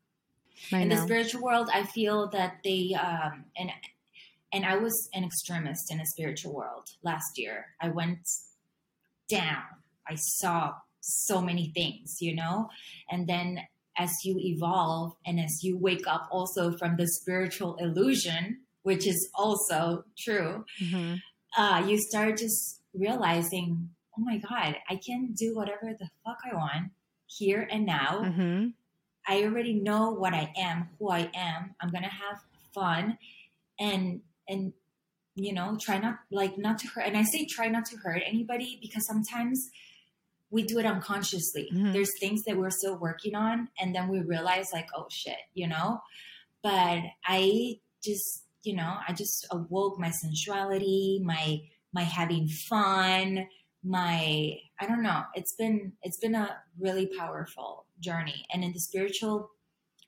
I 0.73 0.79
in 0.81 0.89
the 0.89 0.97
spiritual 0.97 1.41
world 1.41 1.69
i 1.73 1.83
feel 1.83 2.29
that 2.29 2.51
they 2.63 2.93
um 3.07 3.45
and 3.57 3.69
and 4.53 4.65
i 4.65 4.75
was 4.77 4.95
an 5.13 5.23
extremist 5.23 5.91
in 5.91 5.97
the 5.97 6.05
spiritual 6.05 6.53
world 6.53 6.85
last 7.03 7.31
year. 7.37 7.57
I 7.81 7.89
went 7.89 8.19
down. 9.29 9.63
I 10.07 10.15
saw 10.15 10.73
so 10.99 11.41
many 11.41 11.71
things 11.73 12.17
you 12.19 12.35
know? 12.35 12.69
And 13.09 13.27
then 13.27 13.59
as 13.97 14.11
you 14.23 14.35
evolve 14.39 15.13
and 15.25 15.39
as 15.39 15.63
you 15.63 15.77
wake 15.77 16.05
up 16.07 16.27
also 16.31 16.63
from 16.77 16.95
the 16.97 17.07
spiritual 17.07 17.75
illusion 17.77 18.43
which 18.83 19.05
is 19.05 19.29
also 19.35 20.03
true 20.17 20.65
hmm 20.79 21.15
uh 21.57 21.83
you 21.87 21.99
start 21.99 22.37
just 22.37 22.79
realizing 22.93 23.89
oh 24.17 24.21
my 24.21 24.37
god 24.37 24.75
i 24.89 24.95
can 24.95 25.33
do 25.33 25.55
whatever 25.55 25.93
the 25.99 26.09
fuck 26.23 26.37
i 26.51 26.55
want 26.55 26.91
here 27.27 27.67
and 27.71 27.85
now 27.85 28.23
hmm 28.23 28.67
I 29.27 29.43
already 29.43 29.75
know 29.75 30.09
what 30.09 30.33
I 30.33 30.51
am, 30.57 30.89
who 30.97 31.11
I 31.11 31.29
am. 31.35 31.75
I'm 31.79 31.91
gonna 31.91 32.09
have 32.09 32.37
fun, 32.73 33.19
and 33.79 34.21
and 34.49 34.73
you 35.35 35.53
know, 35.53 35.77
try 35.79 35.99
not 35.99 36.15
like 36.31 36.57
not 36.57 36.79
to 36.79 36.87
hurt. 36.87 37.05
And 37.05 37.15
I 37.15 37.21
say 37.21 37.45
try 37.45 37.67
not 37.67 37.85
to 37.85 37.97
hurt 37.97 38.23
anybody 38.25 38.79
because 38.81 39.05
sometimes 39.05 39.69
we 40.49 40.63
do 40.63 40.79
it 40.79 40.87
unconsciously. 40.87 41.69
Mhm. 41.71 41.93
There's 41.93 42.09
things 42.19 42.41
that 42.45 42.57
we're 42.57 42.71
still 42.71 42.97
working 42.97 43.35
on, 43.35 43.69
and 43.79 43.93
then 43.93 44.07
we 44.09 44.21
realize 44.21 44.73
like, 44.73 44.89
oh 44.95 45.05
shit, 45.11 45.37
you 45.53 45.67
know. 45.67 46.01
But 46.63 47.03
I 47.23 47.79
just, 48.03 48.45
you 48.63 48.75
know, 48.75 48.97
I 49.07 49.13
just 49.13 49.45
awoke 49.51 49.99
my 49.99 50.09
sensuality, 50.09 51.21
my 51.23 51.61
my 51.93 52.03
having 52.03 52.47
fun, 52.47 53.47
my 53.83 54.57
I 54.79 54.85
don't 54.87 55.03
know. 55.03 55.23
It's 55.35 55.53
been 55.53 55.93
it's 56.03 56.17
been 56.17 56.35
a 56.35 56.57
really 56.79 57.07
powerful 57.17 57.85
journey, 57.99 58.45
and 58.53 58.63
in 58.63 58.71
the 58.73 58.79
spiritual 58.79 59.49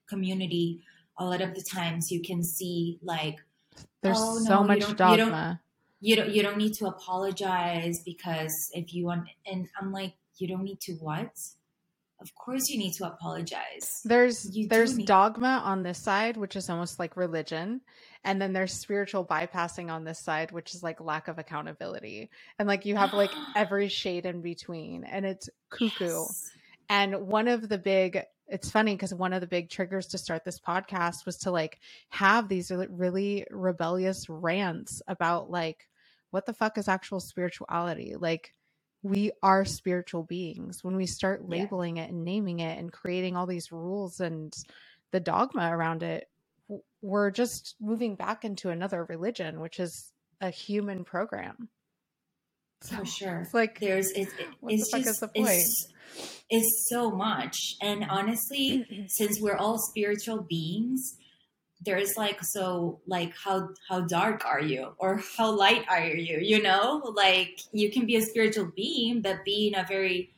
community, 0.07 0.81
a 1.17 1.25
lot 1.25 1.41
of 1.41 1.55
the 1.55 1.61
times 1.61 2.11
you 2.11 2.21
can 2.21 2.43
see 2.43 2.99
like 3.01 3.37
There's 4.01 4.17
Oh, 4.19 4.35
no, 4.39 4.45
so 4.45 4.61
you 4.61 4.67
much 4.67 4.79
don't- 4.79 4.89
you 4.89 4.95
don't- 4.95 5.17
dogma. 5.17 5.61
you 6.01 6.15
don't 6.15 6.29
you 6.35 6.41
don't 6.43 6.57
need 6.57 6.73
to 6.75 6.85
apologize 6.87 8.01
because 8.03 8.69
if 8.73 8.93
you 8.93 9.05
want 9.05 9.27
and 9.45 9.67
I'm 9.79 9.91
like 9.91 10.13
you 10.37 10.47
don't 10.47 10.63
need 10.63 10.79
to 10.81 10.93
what? 10.95 11.31
Of 12.23 12.33
course 12.35 12.69
you 12.69 12.77
need 12.79 12.93
to 12.93 13.05
apologize. 13.07 14.01
There's 14.05 14.45
You 14.55 14.63
do 14.63 14.69
there's 14.69 14.97
need- 14.97 15.07
dogma 15.07 15.61
on 15.63 15.83
this 15.83 15.99
side, 15.99 16.37
which 16.37 16.55
is 16.55 16.69
almost 16.69 16.97
like 16.99 17.15
religion, 17.17 17.81
and 18.23 18.41
then 18.41 18.53
there's 18.53 18.73
spiritual 18.73 19.25
bypassing 19.25 19.91
on 19.91 20.05
this 20.05 20.19
side, 20.19 20.51
which 20.51 20.73
is 20.73 20.81
like 20.81 20.99
lack 21.01 21.27
of 21.27 21.37
accountability, 21.37 22.29
and 22.57 22.67
like 22.67 22.85
you 22.85 22.95
have 22.95 23.13
like 23.13 23.31
every 23.55 23.89
shade 23.89 24.25
in 24.25 24.41
between, 24.41 25.03
and 25.03 25.25
it's 25.25 25.49
cuckoo. 25.69 26.05
Yes. 26.05 26.49
And 26.89 27.27
one 27.27 27.47
of 27.47 27.67
the 27.69 27.77
big, 27.77 28.21
it's 28.47 28.71
funny 28.71 28.93
because 28.95 29.13
one 29.13 29.33
of 29.33 29.41
the 29.41 29.47
big 29.47 29.69
triggers 29.69 30.07
to 30.07 30.17
start 30.17 30.43
this 30.43 30.59
podcast 30.59 31.25
was 31.25 31.37
to 31.39 31.51
like 31.51 31.79
have 32.09 32.47
these 32.49 32.71
really 32.71 33.45
rebellious 33.51 34.29
rants 34.29 35.01
about 35.07 35.49
like, 35.49 35.87
what 36.31 36.45
the 36.45 36.53
fuck 36.53 36.77
is 36.77 36.87
actual 36.87 37.19
spirituality? 37.19 38.15
Like, 38.17 38.53
we 39.03 39.31
are 39.43 39.65
spiritual 39.65 40.23
beings. 40.23 40.83
When 40.83 40.95
we 40.95 41.05
start 41.05 41.41
Yeah. 41.41 41.49
labeling 41.49 41.97
it 41.97 42.09
and 42.09 42.23
naming 42.23 42.59
it 42.59 42.79
and 42.79 42.91
creating 42.91 43.35
all 43.35 43.45
these 43.45 43.71
rules 43.71 44.19
and 44.19 44.51
the 45.11 45.19
dogma 45.19 45.69
around 45.75 46.01
it, 46.03 46.27
we're 47.01 47.29
just 47.29 47.75
moving 47.79 48.15
back 48.15 48.45
into 48.45 48.69
another 48.69 49.03
religion, 49.03 49.59
which 49.59 49.79
is 49.79 50.11
a 50.41 50.49
human 50.49 51.03
program. 51.03 51.69
So 52.81 52.97
For 52.97 53.05
sure. 53.05 53.39
it's 53.41 53.53
like, 53.53 53.79
There's 53.79 54.09
it, 54.11 54.29
it- 54.39 54.47
What 54.59 54.69
the 54.69 54.75
it's 54.75 54.91
just 54.91 55.19
the 55.19 55.29
it's 55.35 55.87
it's 56.49 56.87
so 56.89 57.11
much. 57.11 57.57
And 57.81 58.03
honestly, 58.09 59.05
since 59.09 59.39
we're 59.41 59.55
all 59.55 59.77
spiritual 59.79 60.45
beings, 60.49 61.17
there's 61.85 62.17
like 62.17 62.43
so 62.43 62.99
like 63.07 63.33
how 63.35 63.69
how 63.89 64.01
dark 64.01 64.45
are 64.45 64.61
you? 64.61 64.93
Or 64.97 65.21
how 65.37 65.51
light 65.51 65.85
are 65.89 66.05
you 66.05 66.39
you 66.39 66.61
know? 66.61 67.01
Like 67.15 67.59
you 67.71 67.91
can 67.91 68.05
be 68.05 68.15
a 68.15 68.21
spiritual 68.21 68.71
being 68.75 69.21
but 69.21 69.43
be 69.43 69.67
in 69.67 69.79
a 69.79 69.85
very 69.87 70.33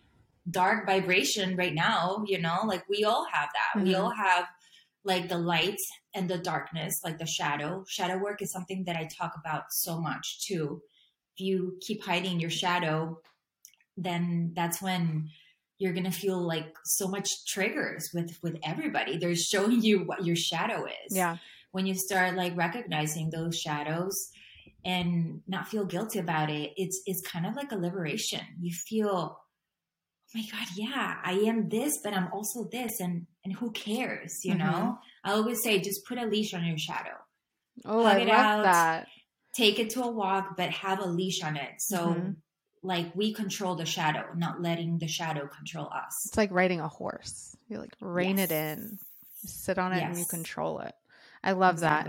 dark 0.50 0.86
vibration 0.86 1.56
right 1.56 1.74
now 1.74 2.24
you 2.28 2.40
know? 2.40 2.62
Like 2.66 2.88
we 2.90 3.04
all 3.04 3.26
have 3.32 3.50
that. 3.54 3.84
We 3.84 3.94
Mhm. 3.94 4.00
all 4.00 4.12
have 4.12 4.46
like 5.04 5.30
the 5.30 5.38
light 5.38 5.80
and 6.16 6.30
the 6.30 6.38
darkness 6.40 7.02
like 7.04 7.18
the 7.20 7.26
shadow. 7.28 7.86
Shadow 7.88 8.18
work 8.18 8.42
is 8.42 8.52
something 8.52 8.86
that 8.86 8.96
i 8.96 9.06
talk 9.06 9.34
about 9.38 9.72
so 9.72 10.00
much 10.02 10.46
too. 10.48 10.82
If 11.36 11.42
you 11.46 11.78
keep 11.82 12.04
hiding 12.04 12.40
your 12.40 12.50
shadow 12.50 13.22
then 13.98 14.52
that's 14.56 14.82
when 14.82 15.30
you're 15.78 15.94
gonna 15.94 16.12
feel 16.12 16.40
like 16.40 16.74
so 16.86 17.08
much 17.08 17.46
triggers 17.46 18.12
with 18.14 18.38
with 18.42 18.58
everybody 18.64 19.18
they're 19.18 19.36
showing 19.36 19.82
you 19.82 20.00
what 20.06 20.26
your 20.26 20.36
shadow 20.36 20.86
is 20.86 21.16
yeah. 21.16 21.38
when 21.72 21.86
you 21.86 21.94
start 21.96 22.36
like 22.36 22.56
recognizing 22.56 23.30
those 23.30 23.60
shadows 23.60 24.30
and 24.84 25.42
not 25.48 25.68
feel 25.68 25.86
guilty 25.86 26.20
about 26.20 26.50
it 26.50 26.72
it's 26.78 27.02
it's 27.06 27.22
kind 27.28 27.46
of 27.46 27.56
like 27.56 27.72
a 27.72 27.76
liberation 27.78 28.42
you 28.62 28.74
feel 28.74 29.38
oh 29.38 30.38
my 30.40 30.42
god 30.52 30.68
yeah 30.76 31.18
i 31.24 31.34
am 31.34 31.70
this 31.70 32.00
but 32.04 32.14
i'm 32.14 32.30
also 32.34 32.68
this 32.72 33.00
and 33.00 33.26
and 33.44 33.54
who 33.56 33.72
cares 33.72 34.44
you 34.46 34.54
Mhm. 34.54 34.60
know 34.60 34.98
i 35.24 35.32
always 35.32 35.62
say 35.64 35.80
just 35.80 36.06
put 36.06 36.18
a 36.18 36.26
leash 36.26 36.54
on 36.54 36.66
your 36.66 36.78
shadow 36.78 37.18
Oh, 37.84 38.04
Hug 38.06 38.16
I 38.16 38.20
love 38.24 38.30
out. 38.30 38.64
that. 38.64 39.08
take 39.54 39.80
it 39.80 39.90
to 39.92 40.04
a 40.04 40.10
walk 40.12 40.56
but 40.56 40.70
have 40.70 41.00
a 41.00 41.06
leash 41.06 41.44
on 41.44 41.58
it 41.58 41.74
so 41.80 41.98
Mhm. 42.14 42.36
Like 42.86 43.16
we 43.16 43.34
control 43.34 43.76
the 43.76 43.86
shadow 43.86 44.26
not 44.36 44.62
letting 44.62 44.98
the 45.00 45.08
shadow 45.08 45.48
control 45.48 45.88
us 45.94 46.26
It's 46.28 46.38
like 46.38 46.52
riding 46.52 46.80
a 46.82 46.88
horse. 46.88 47.56
You 47.70 47.80
like 47.80 47.96
rein 48.02 48.40
it 48.40 48.52
in, 48.52 49.00
you 49.44 49.50
sit 49.50 49.78
on 49.80 49.94
it, 49.94 50.04
and 50.04 50.18
you 50.20 50.26
control 50.26 50.80
it. 50.80 50.94
I 51.44 51.54
love 51.54 51.82
that. 51.82 52.08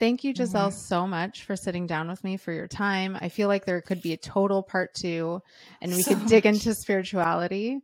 Thank 0.00 0.24
you, 0.24 0.34
Giselle, 0.34 0.70
Mhm. 0.70 0.74
so 0.74 1.06
much 1.06 1.44
for 1.44 1.56
sitting 1.56 1.86
down 1.86 2.08
with 2.08 2.24
me 2.24 2.36
for 2.36 2.52
your 2.52 2.68
time. 2.68 3.16
I 3.20 3.28
feel 3.28 3.48
like 3.48 3.64
there 3.64 3.80
could 3.80 4.02
be 4.02 4.12
a 4.12 4.16
total 4.18 4.62
part 4.62 4.94
two, 4.94 5.42
and 5.80 5.94
we 5.94 6.02
So 6.02 6.14
could 6.14 6.26
dig 6.26 6.44
much. 6.44 6.54
into 6.54 6.74
spirituality. 6.74 7.80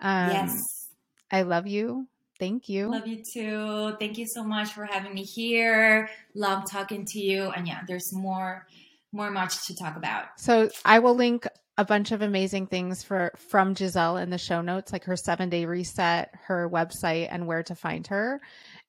Um, 0.00 0.30
yes 0.32 0.88
I 1.30 1.42
love 1.42 1.66
you. 1.66 2.08
Thank 2.38 2.68
you. 2.68 2.88
Love 2.90 3.06
you 3.06 3.22
too. 3.24 3.96
Thank 3.98 4.18
you 4.18 4.26
so 4.26 4.44
much 4.44 4.72
for 4.72 4.84
having 4.84 5.14
me 5.14 5.24
here. 5.24 6.10
Love 6.34 6.70
talking 6.70 7.04
to 7.06 7.20
you. 7.20 7.50
And 7.50 7.66
yeah, 7.66 7.82
there's 7.86 8.12
more 8.12 8.66
more 9.12 9.30
much 9.30 9.66
to 9.66 9.76
talk 9.76 9.96
about. 9.96 10.26
So 10.38 10.70
I 10.84 10.98
will 10.98 11.14
link 11.14 11.46
a 11.82 11.84
bunch 11.84 12.12
of 12.12 12.22
amazing 12.22 12.68
things 12.68 13.02
for 13.02 13.32
from 13.36 13.74
Giselle 13.74 14.16
in 14.16 14.30
the 14.30 14.38
show 14.38 14.62
notes, 14.62 14.92
like 14.92 15.04
her 15.04 15.16
seven 15.16 15.48
day 15.48 15.64
reset, 15.66 16.32
her 16.44 16.70
website, 16.70 17.26
and 17.28 17.48
where 17.48 17.64
to 17.64 17.74
find 17.74 18.06
her. 18.06 18.40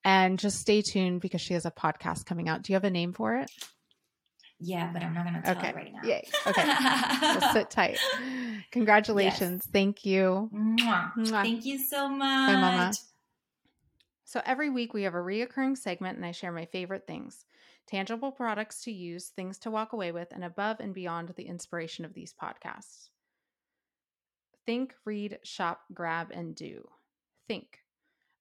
And 0.04 0.38
just 0.38 0.60
stay 0.60 0.80
tuned 0.80 1.20
because 1.20 1.40
she 1.40 1.54
has 1.54 1.66
a 1.66 1.72
podcast 1.72 2.24
coming 2.24 2.48
out. 2.48 2.62
Do 2.62 2.72
you 2.72 2.76
have 2.76 2.84
a 2.84 2.90
name 2.90 3.12
for 3.12 3.36
it? 3.36 3.50
Yeah, 4.60 4.90
but 4.92 5.02
I'm 5.02 5.12
not 5.12 5.24
going 5.24 5.34
to 5.34 5.42
tell 5.42 5.56
okay. 5.56 5.70
it 5.70 5.74
right 5.74 5.92
now. 5.92 6.08
Yay. 6.08 6.28
Okay. 6.46 6.64
we'll 7.40 7.52
sit 7.52 7.70
tight. 7.70 7.98
Congratulations. 8.70 9.62
Yes. 9.64 9.72
Thank 9.72 10.06
you. 10.06 10.48
Mwah. 10.54 11.12
Mwah. 11.18 11.42
Thank 11.42 11.64
you 11.64 11.78
so 11.78 12.08
much. 12.08 12.52
Bye, 12.52 12.60
Mama. 12.60 12.92
So 14.24 14.40
every 14.46 14.70
week 14.70 14.94
we 14.94 15.02
have 15.02 15.14
a 15.14 15.18
reoccurring 15.18 15.76
segment 15.76 16.16
and 16.16 16.24
I 16.24 16.30
share 16.30 16.52
my 16.52 16.66
favorite 16.66 17.08
things 17.08 17.44
tangible 17.86 18.32
products 18.32 18.82
to 18.84 18.92
use, 18.92 19.28
things 19.28 19.58
to 19.58 19.70
walk 19.70 19.92
away 19.92 20.12
with, 20.12 20.28
and 20.32 20.44
above 20.44 20.80
and 20.80 20.94
beyond 20.94 21.30
the 21.30 21.46
inspiration 21.46 22.04
of 22.04 22.14
these 22.14 22.34
podcasts. 22.34 23.08
Think, 24.66 24.94
read, 25.04 25.38
shop, 25.42 25.82
grab, 25.92 26.30
and 26.32 26.54
do. 26.54 26.88
Think. 27.48 27.80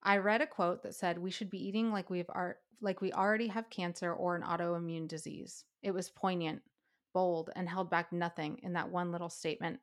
I 0.01 0.17
read 0.17 0.41
a 0.41 0.47
quote 0.47 0.83
that 0.83 0.95
said 0.95 1.17
we 1.17 1.31
should 1.31 1.49
be 1.49 1.65
eating 1.65 1.91
like 1.91 2.09
we've 2.09 2.29
art 2.29 2.59
like 2.81 2.99
we 2.99 3.13
already 3.13 3.47
have 3.47 3.69
cancer 3.69 4.13
or 4.13 4.35
an 4.35 4.43
autoimmune 4.43 5.07
disease. 5.07 5.63
It 5.81 5.91
was 5.91 6.09
poignant, 6.09 6.61
bold, 7.13 7.49
and 7.55 7.67
held 7.69 7.89
back 7.89 8.11
nothing 8.11 8.59
in 8.63 8.73
that 8.73 8.89
one 8.89 9.11
little 9.11 9.29
statement. 9.29 9.79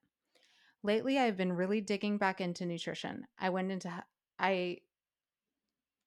Lately, 0.83 1.19
I've 1.19 1.37
been 1.37 1.53
really 1.53 1.81
digging 1.81 2.19
back 2.19 2.41
into 2.41 2.67
nutrition. 2.67 3.27
I 3.39 3.49
went 3.51 3.73
into 3.73 3.91
I 4.39 4.79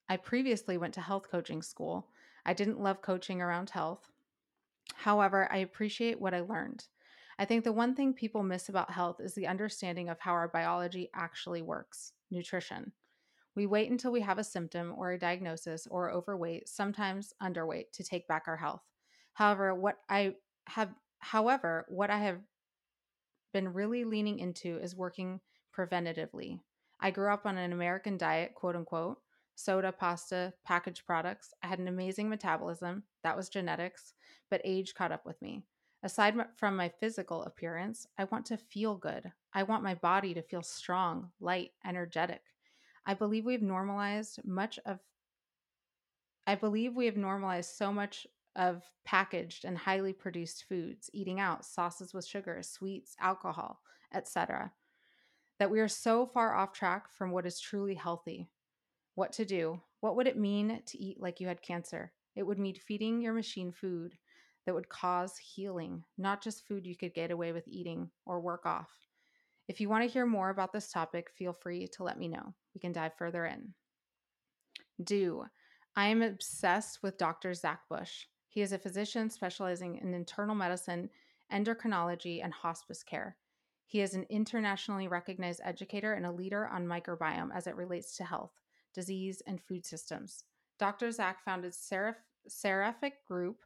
I 0.10 0.18
previously 0.18 0.78
went 0.78 0.94
to 0.96 1.02
health 1.02 1.30
coaching 1.30 1.62
school. 1.62 2.10
I 2.46 2.54
didn't 2.54 2.82
love 2.82 3.02
coaching 3.02 3.42
around 3.42 3.70
health. 3.70 4.10
However, 4.96 5.52
I 5.52 5.58
appreciate 5.58 6.20
what 6.20 6.34
I 6.34 6.42
learned. 6.42 6.86
I 7.40 7.46
think 7.46 7.64
the 7.64 7.72
one 7.72 7.96
thing 7.96 8.14
people 8.14 8.44
miss 8.44 8.70
about 8.70 8.92
health 8.92 9.20
is 9.20 9.34
the 9.34 9.48
understanding 9.48 10.10
of 10.10 10.20
how 10.20 10.34
our 10.34 10.48
biology 10.48 11.10
actually 11.16 11.62
works 11.62 12.14
nutrition. 12.30 12.92
We 13.56 13.66
wait 13.66 13.92
until 13.92 14.12
we 14.12 14.22
have 14.22 14.40
a 14.40 14.44
symptom 14.44 14.94
or 14.98 15.12
a 15.12 15.20
diagnosis 15.20 15.88
or 15.88 16.12
overweight, 16.12 16.68
sometimes 16.68 17.34
underweight, 17.42 17.92
to 17.94 18.04
take 18.04 18.28
back 18.28 18.44
our 18.48 18.58
health. 18.58 18.82
However, 19.34 19.74
what 19.74 20.00
I 20.10 20.36
have 20.68 20.90
however, 21.20 21.86
what 21.88 22.10
I 22.10 22.20
have 22.20 22.40
been 23.54 23.74
really 23.74 24.04
leaning 24.04 24.40
into 24.40 24.78
is 24.78 24.96
working 24.96 25.40
preventatively. 25.76 26.60
I 27.00 27.12
grew 27.12 27.32
up 27.32 27.46
on 27.46 27.58
an 27.58 27.72
American 27.72 28.18
diet, 28.18 28.56
quote 28.56 28.76
unquote, 28.76 29.20
soda, 29.56 29.92
pasta, 29.92 30.54
packaged 30.66 31.06
products. 31.06 31.54
I 31.64 31.68
had 31.68 31.80
an 31.80 31.88
amazing 31.88 32.30
metabolism. 32.30 33.04
That 33.24 33.38
was 33.38 33.50
genetics, 33.50 34.14
but 34.50 34.62
age 34.64 34.96
caught 34.96 35.12
up 35.12 35.26
with 35.26 35.42
me. 35.42 35.64
Aside 36.04 36.36
from 36.58 36.76
my 36.76 36.90
physical 37.00 37.44
appearance, 37.44 38.08
I 38.18 38.26
want 38.26 38.46
to 38.48 38.58
feel 38.58 38.96
good. 38.96 39.32
I 39.54 39.64
want 39.64 39.84
my 39.84 39.96
body 39.96 40.34
to 40.34 40.42
feel 40.42 40.62
strong, 40.62 41.32
light, 41.40 41.72
energetic. 41.86 42.42
I 43.06 43.14
believe 43.14 43.46
we've 43.46 43.62
normalized 43.62 44.40
much 44.44 44.80
of 44.86 45.00
I 46.46 46.56
believe 46.56 46.94
we 46.94 47.06
have 47.06 47.16
normalized 47.16 47.72
so 47.76 47.94
much 47.94 48.28
of 48.56 48.84
packaged 49.06 49.64
and 49.66 49.78
highly 49.78 50.12
produced 50.14 50.66
foods, 50.68 51.10
eating 51.14 51.40
out, 51.40 51.66
sauces 51.66 52.14
with 52.14 52.26
sugar, 52.26 52.60
sweets, 52.62 53.16
alcohol, 53.20 53.80
etc., 54.14 54.74
that 55.60 55.72
we 55.72 55.80
are 55.80 55.88
so 55.88 56.26
far 56.26 56.54
off 56.54 56.74
track 56.74 57.10
from 57.10 57.32
what 57.32 57.46
is 57.46 57.60
truly 57.60 57.96
healthy. 57.96 58.50
What 59.16 59.34
to 59.34 59.46
do? 59.46 59.82
What 60.00 60.16
would 60.16 60.28
it 60.28 60.38
mean 60.38 60.82
to 60.86 60.98
eat 60.98 61.22
like 61.22 61.40
you 61.40 61.48
had 61.48 61.62
cancer? 61.62 62.12
It 62.36 62.44
would 62.44 62.58
mean 62.58 62.76
feeding 62.76 63.22
your 63.22 63.34
machine 63.34 63.72
food 63.72 64.18
that 64.66 64.74
would 64.74 64.90
cause 64.90 65.38
healing, 65.38 66.04
not 66.18 66.42
just 66.42 66.66
food 66.68 66.86
you 66.86 66.96
could 66.96 67.14
get 67.14 67.32
away 67.32 67.52
with 67.52 67.68
eating 67.68 68.10
or 68.26 68.40
work 68.40 68.66
off. 68.66 68.90
If 69.68 69.80
you 69.80 69.88
want 69.88 70.04
to 70.04 70.10
hear 70.10 70.26
more 70.26 70.50
about 70.50 70.74
this 70.74 70.92
topic, 70.92 71.30
feel 71.38 71.54
free 71.54 71.88
to 71.94 72.04
let 72.04 72.20
me 72.20 72.28
know. 72.28 72.54
We 72.74 72.82
can 72.82 72.92
dive 72.92 73.14
further 73.18 73.46
in. 73.46 73.74
Do. 75.04 75.46
I 75.96 76.08
am 76.08 76.22
obsessed 76.22 77.04
with 77.04 77.18
Dr. 77.18 77.54
Zach 77.54 77.82
Bush. 77.90 78.26
He 78.50 78.62
is 78.62 78.74
a 78.74 78.80
physician 78.80 79.30
specializing 79.30 79.98
in 79.98 80.14
internal 80.14 80.56
medicine, 80.56 81.10
endocrinology, 81.52 82.44
and 82.44 82.52
hospice 82.52 83.04
care. 83.04 83.38
He 83.86 84.02
is 84.02 84.16
an 84.16 84.26
internationally 84.30 85.08
recognized 85.08 85.62
educator 85.64 86.14
and 86.14 86.26
a 86.26 86.32
leader 86.32 86.68
on 86.68 86.88
microbiome 86.88 87.56
as 87.56 87.68
it 87.68 87.76
relates 87.76 88.18
to 88.18 88.24
health, 88.24 88.54
disease, 88.94 89.42
and 89.48 89.62
food 89.62 89.86
systems. 89.86 90.44
Dr. 90.80 91.12
Zach 91.12 91.44
founded 91.44 91.74
Seraph, 91.74 92.18
Seraphic 92.48 93.26
Group 93.26 93.58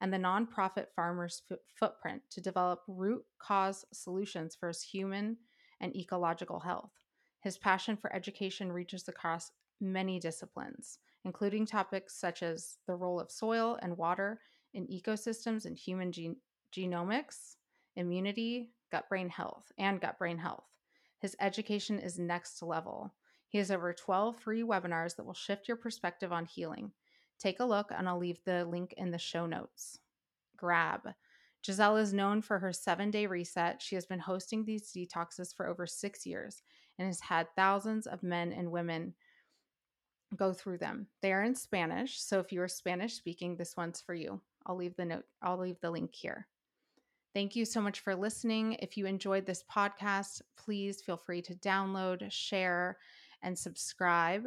and 0.00 0.12
the 0.12 0.18
nonprofit 0.18 0.86
Farmers 0.94 1.42
Footprint 1.74 2.22
to 2.30 2.40
develop 2.40 2.82
root 2.88 3.24
cause 3.38 3.84
solutions 3.92 4.54
for 4.54 4.68
his 4.68 4.82
human 4.82 5.36
and 5.80 5.94
ecological 5.96 6.60
health. 6.60 6.92
His 7.40 7.58
passion 7.58 7.96
for 7.96 8.14
education 8.14 8.72
reaches 8.72 9.08
across 9.08 9.52
many 9.80 10.18
disciplines, 10.18 10.98
including 11.24 11.66
topics 11.66 12.14
such 12.18 12.42
as 12.42 12.78
the 12.86 12.94
role 12.94 13.20
of 13.20 13.30
soil 13.30 13.78
and 13.82 13.96
water 13.96 14.40
in 14.72 14.86
ecosystems 14.88 15.64
and 15.66 15.76
human 15.76 16.10
gen- 16.10 16.36
genomics, 16.74 17.56
immunity, 17.96 18.70
gut 18.90 19.08
brain 19.08 19.28
health, 19.28 19.70
and 19.78 20.00
gut 20.00 20.18
brain 20.18 20.38
health. 20.38 20.64
His 21.18 21.36
education 21.40 21.98
is 21.98 22.18
next 22.18 22.62
level. 22.62 23.14
He 23.54 23.58
has 23.58 23.70
over 23.70 23.92
12 23.92 24.40
free 24.40 24.62
webinars 24.62 25.14
that 25.14 25.24
will 25.24 25.32
shift 25.32 25.68
your 25.68 25.76
perspective 25.76 26.32
on 26.32 26.44
healing. 26.44 26.90
Take 27.38 27.60
a 27.60 27.64
look, 27.64 27.92
and 27.96 28.08
I'll 28.08 28.18
leave 28.18 28.40
the 28.44 28.64
link 28.64 28.94
in 28.96 29.12
the 29.12 29.18
show 29.18 29.46
notes. 29.46 30.00
Grab. 30.56 31.02
Giselle 31.64 31.98
is 31.98 32.12
known 32.12 32.42
for 32.42 32.58
her 32.58 32.72
seven 32.72 33.12
day 33.12 33.28
reset. 33.28 33.80
She 33.80 33.94
has 33.94 34.06
been 34.06 34.18
hosting 34.18 34.64
these 34.64 34.92
detoxes 34.92 35.54
for 35.54 35.68
over 35.68 35.86
six 35.86 36.26
years 36.26 36.62
and 36.98 37.06
has 37.06 37.20
had 37.20 37.46
thousands 37.54 38.08
of 38.08 38.24
men 38.24 38.52
and 38.52 38.72
women 38.72 39.14
go 40.34 40.52
through 40.52 40.78
them. 40.78 41.06
They 41.22 41.32
are 41.32 41.44
in 41.44 41.54
Spanish, 41.54 42.20
so 42.20 42.40
if 42.40 42.50
you 42.50 42.60
are 42.60 42.66
Spanish 42.66 43.14
speaking, 43.14 43.54
this 43.54 43.76
one's 43.76 44.00
for 44.00 44.14
you. 44.14 44.40
I'll 44.66 44.74
leave 44.74 44.96
the 44.96 45.04
note, 45.04 45.26
I'll 45.40 45.60
leave 45.60 45.78
the 45.80 45.92
link 45.92 46.12
here. 46.12 46.48
Thank 47.34 47.54
you 47.54 47.64
so 47.64 47.80
much 47.80 48.00
for 48.00 48.16
listening. 48.16 48.72
If 48.80 48.96
you 48.96 49.06
enjoyed 49.06 49.46
this 49.46 49.62
podcast, 49.72 50.42
please 50.56 51.02
feel 51.02 51.16
free 51.16 51.42
to 51.42 51.54
download, 51.54 52.30
share, 52.32 52.96
and 53.44 53.56
subscribe. 53.56 54.46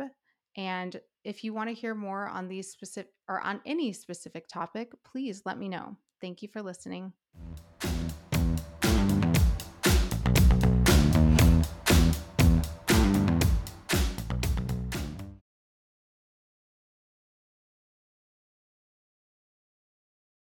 And 0.57 0.99
if 1.23 1.43
you 1.43 1.53
want 1.53 1.69
to 1.69 1.75
hear 1.75 1.93
more 1.93 2.27
on 2.27 2.47
these 2.47 2.71
specific 2.71 3.11
or 3.29 3.41
on 3.41 3.61
any 3.65 3.93
specific 3.93 4.47
topic, 4.47 4.91
please 5.05 5.43
let 5.45 5.57
me 5.57 5.69
know. 5.69 5.95
Thank 6.19 6.41
you 6.41 6.47
for 6.47 6.61
listening. 6.61 7.13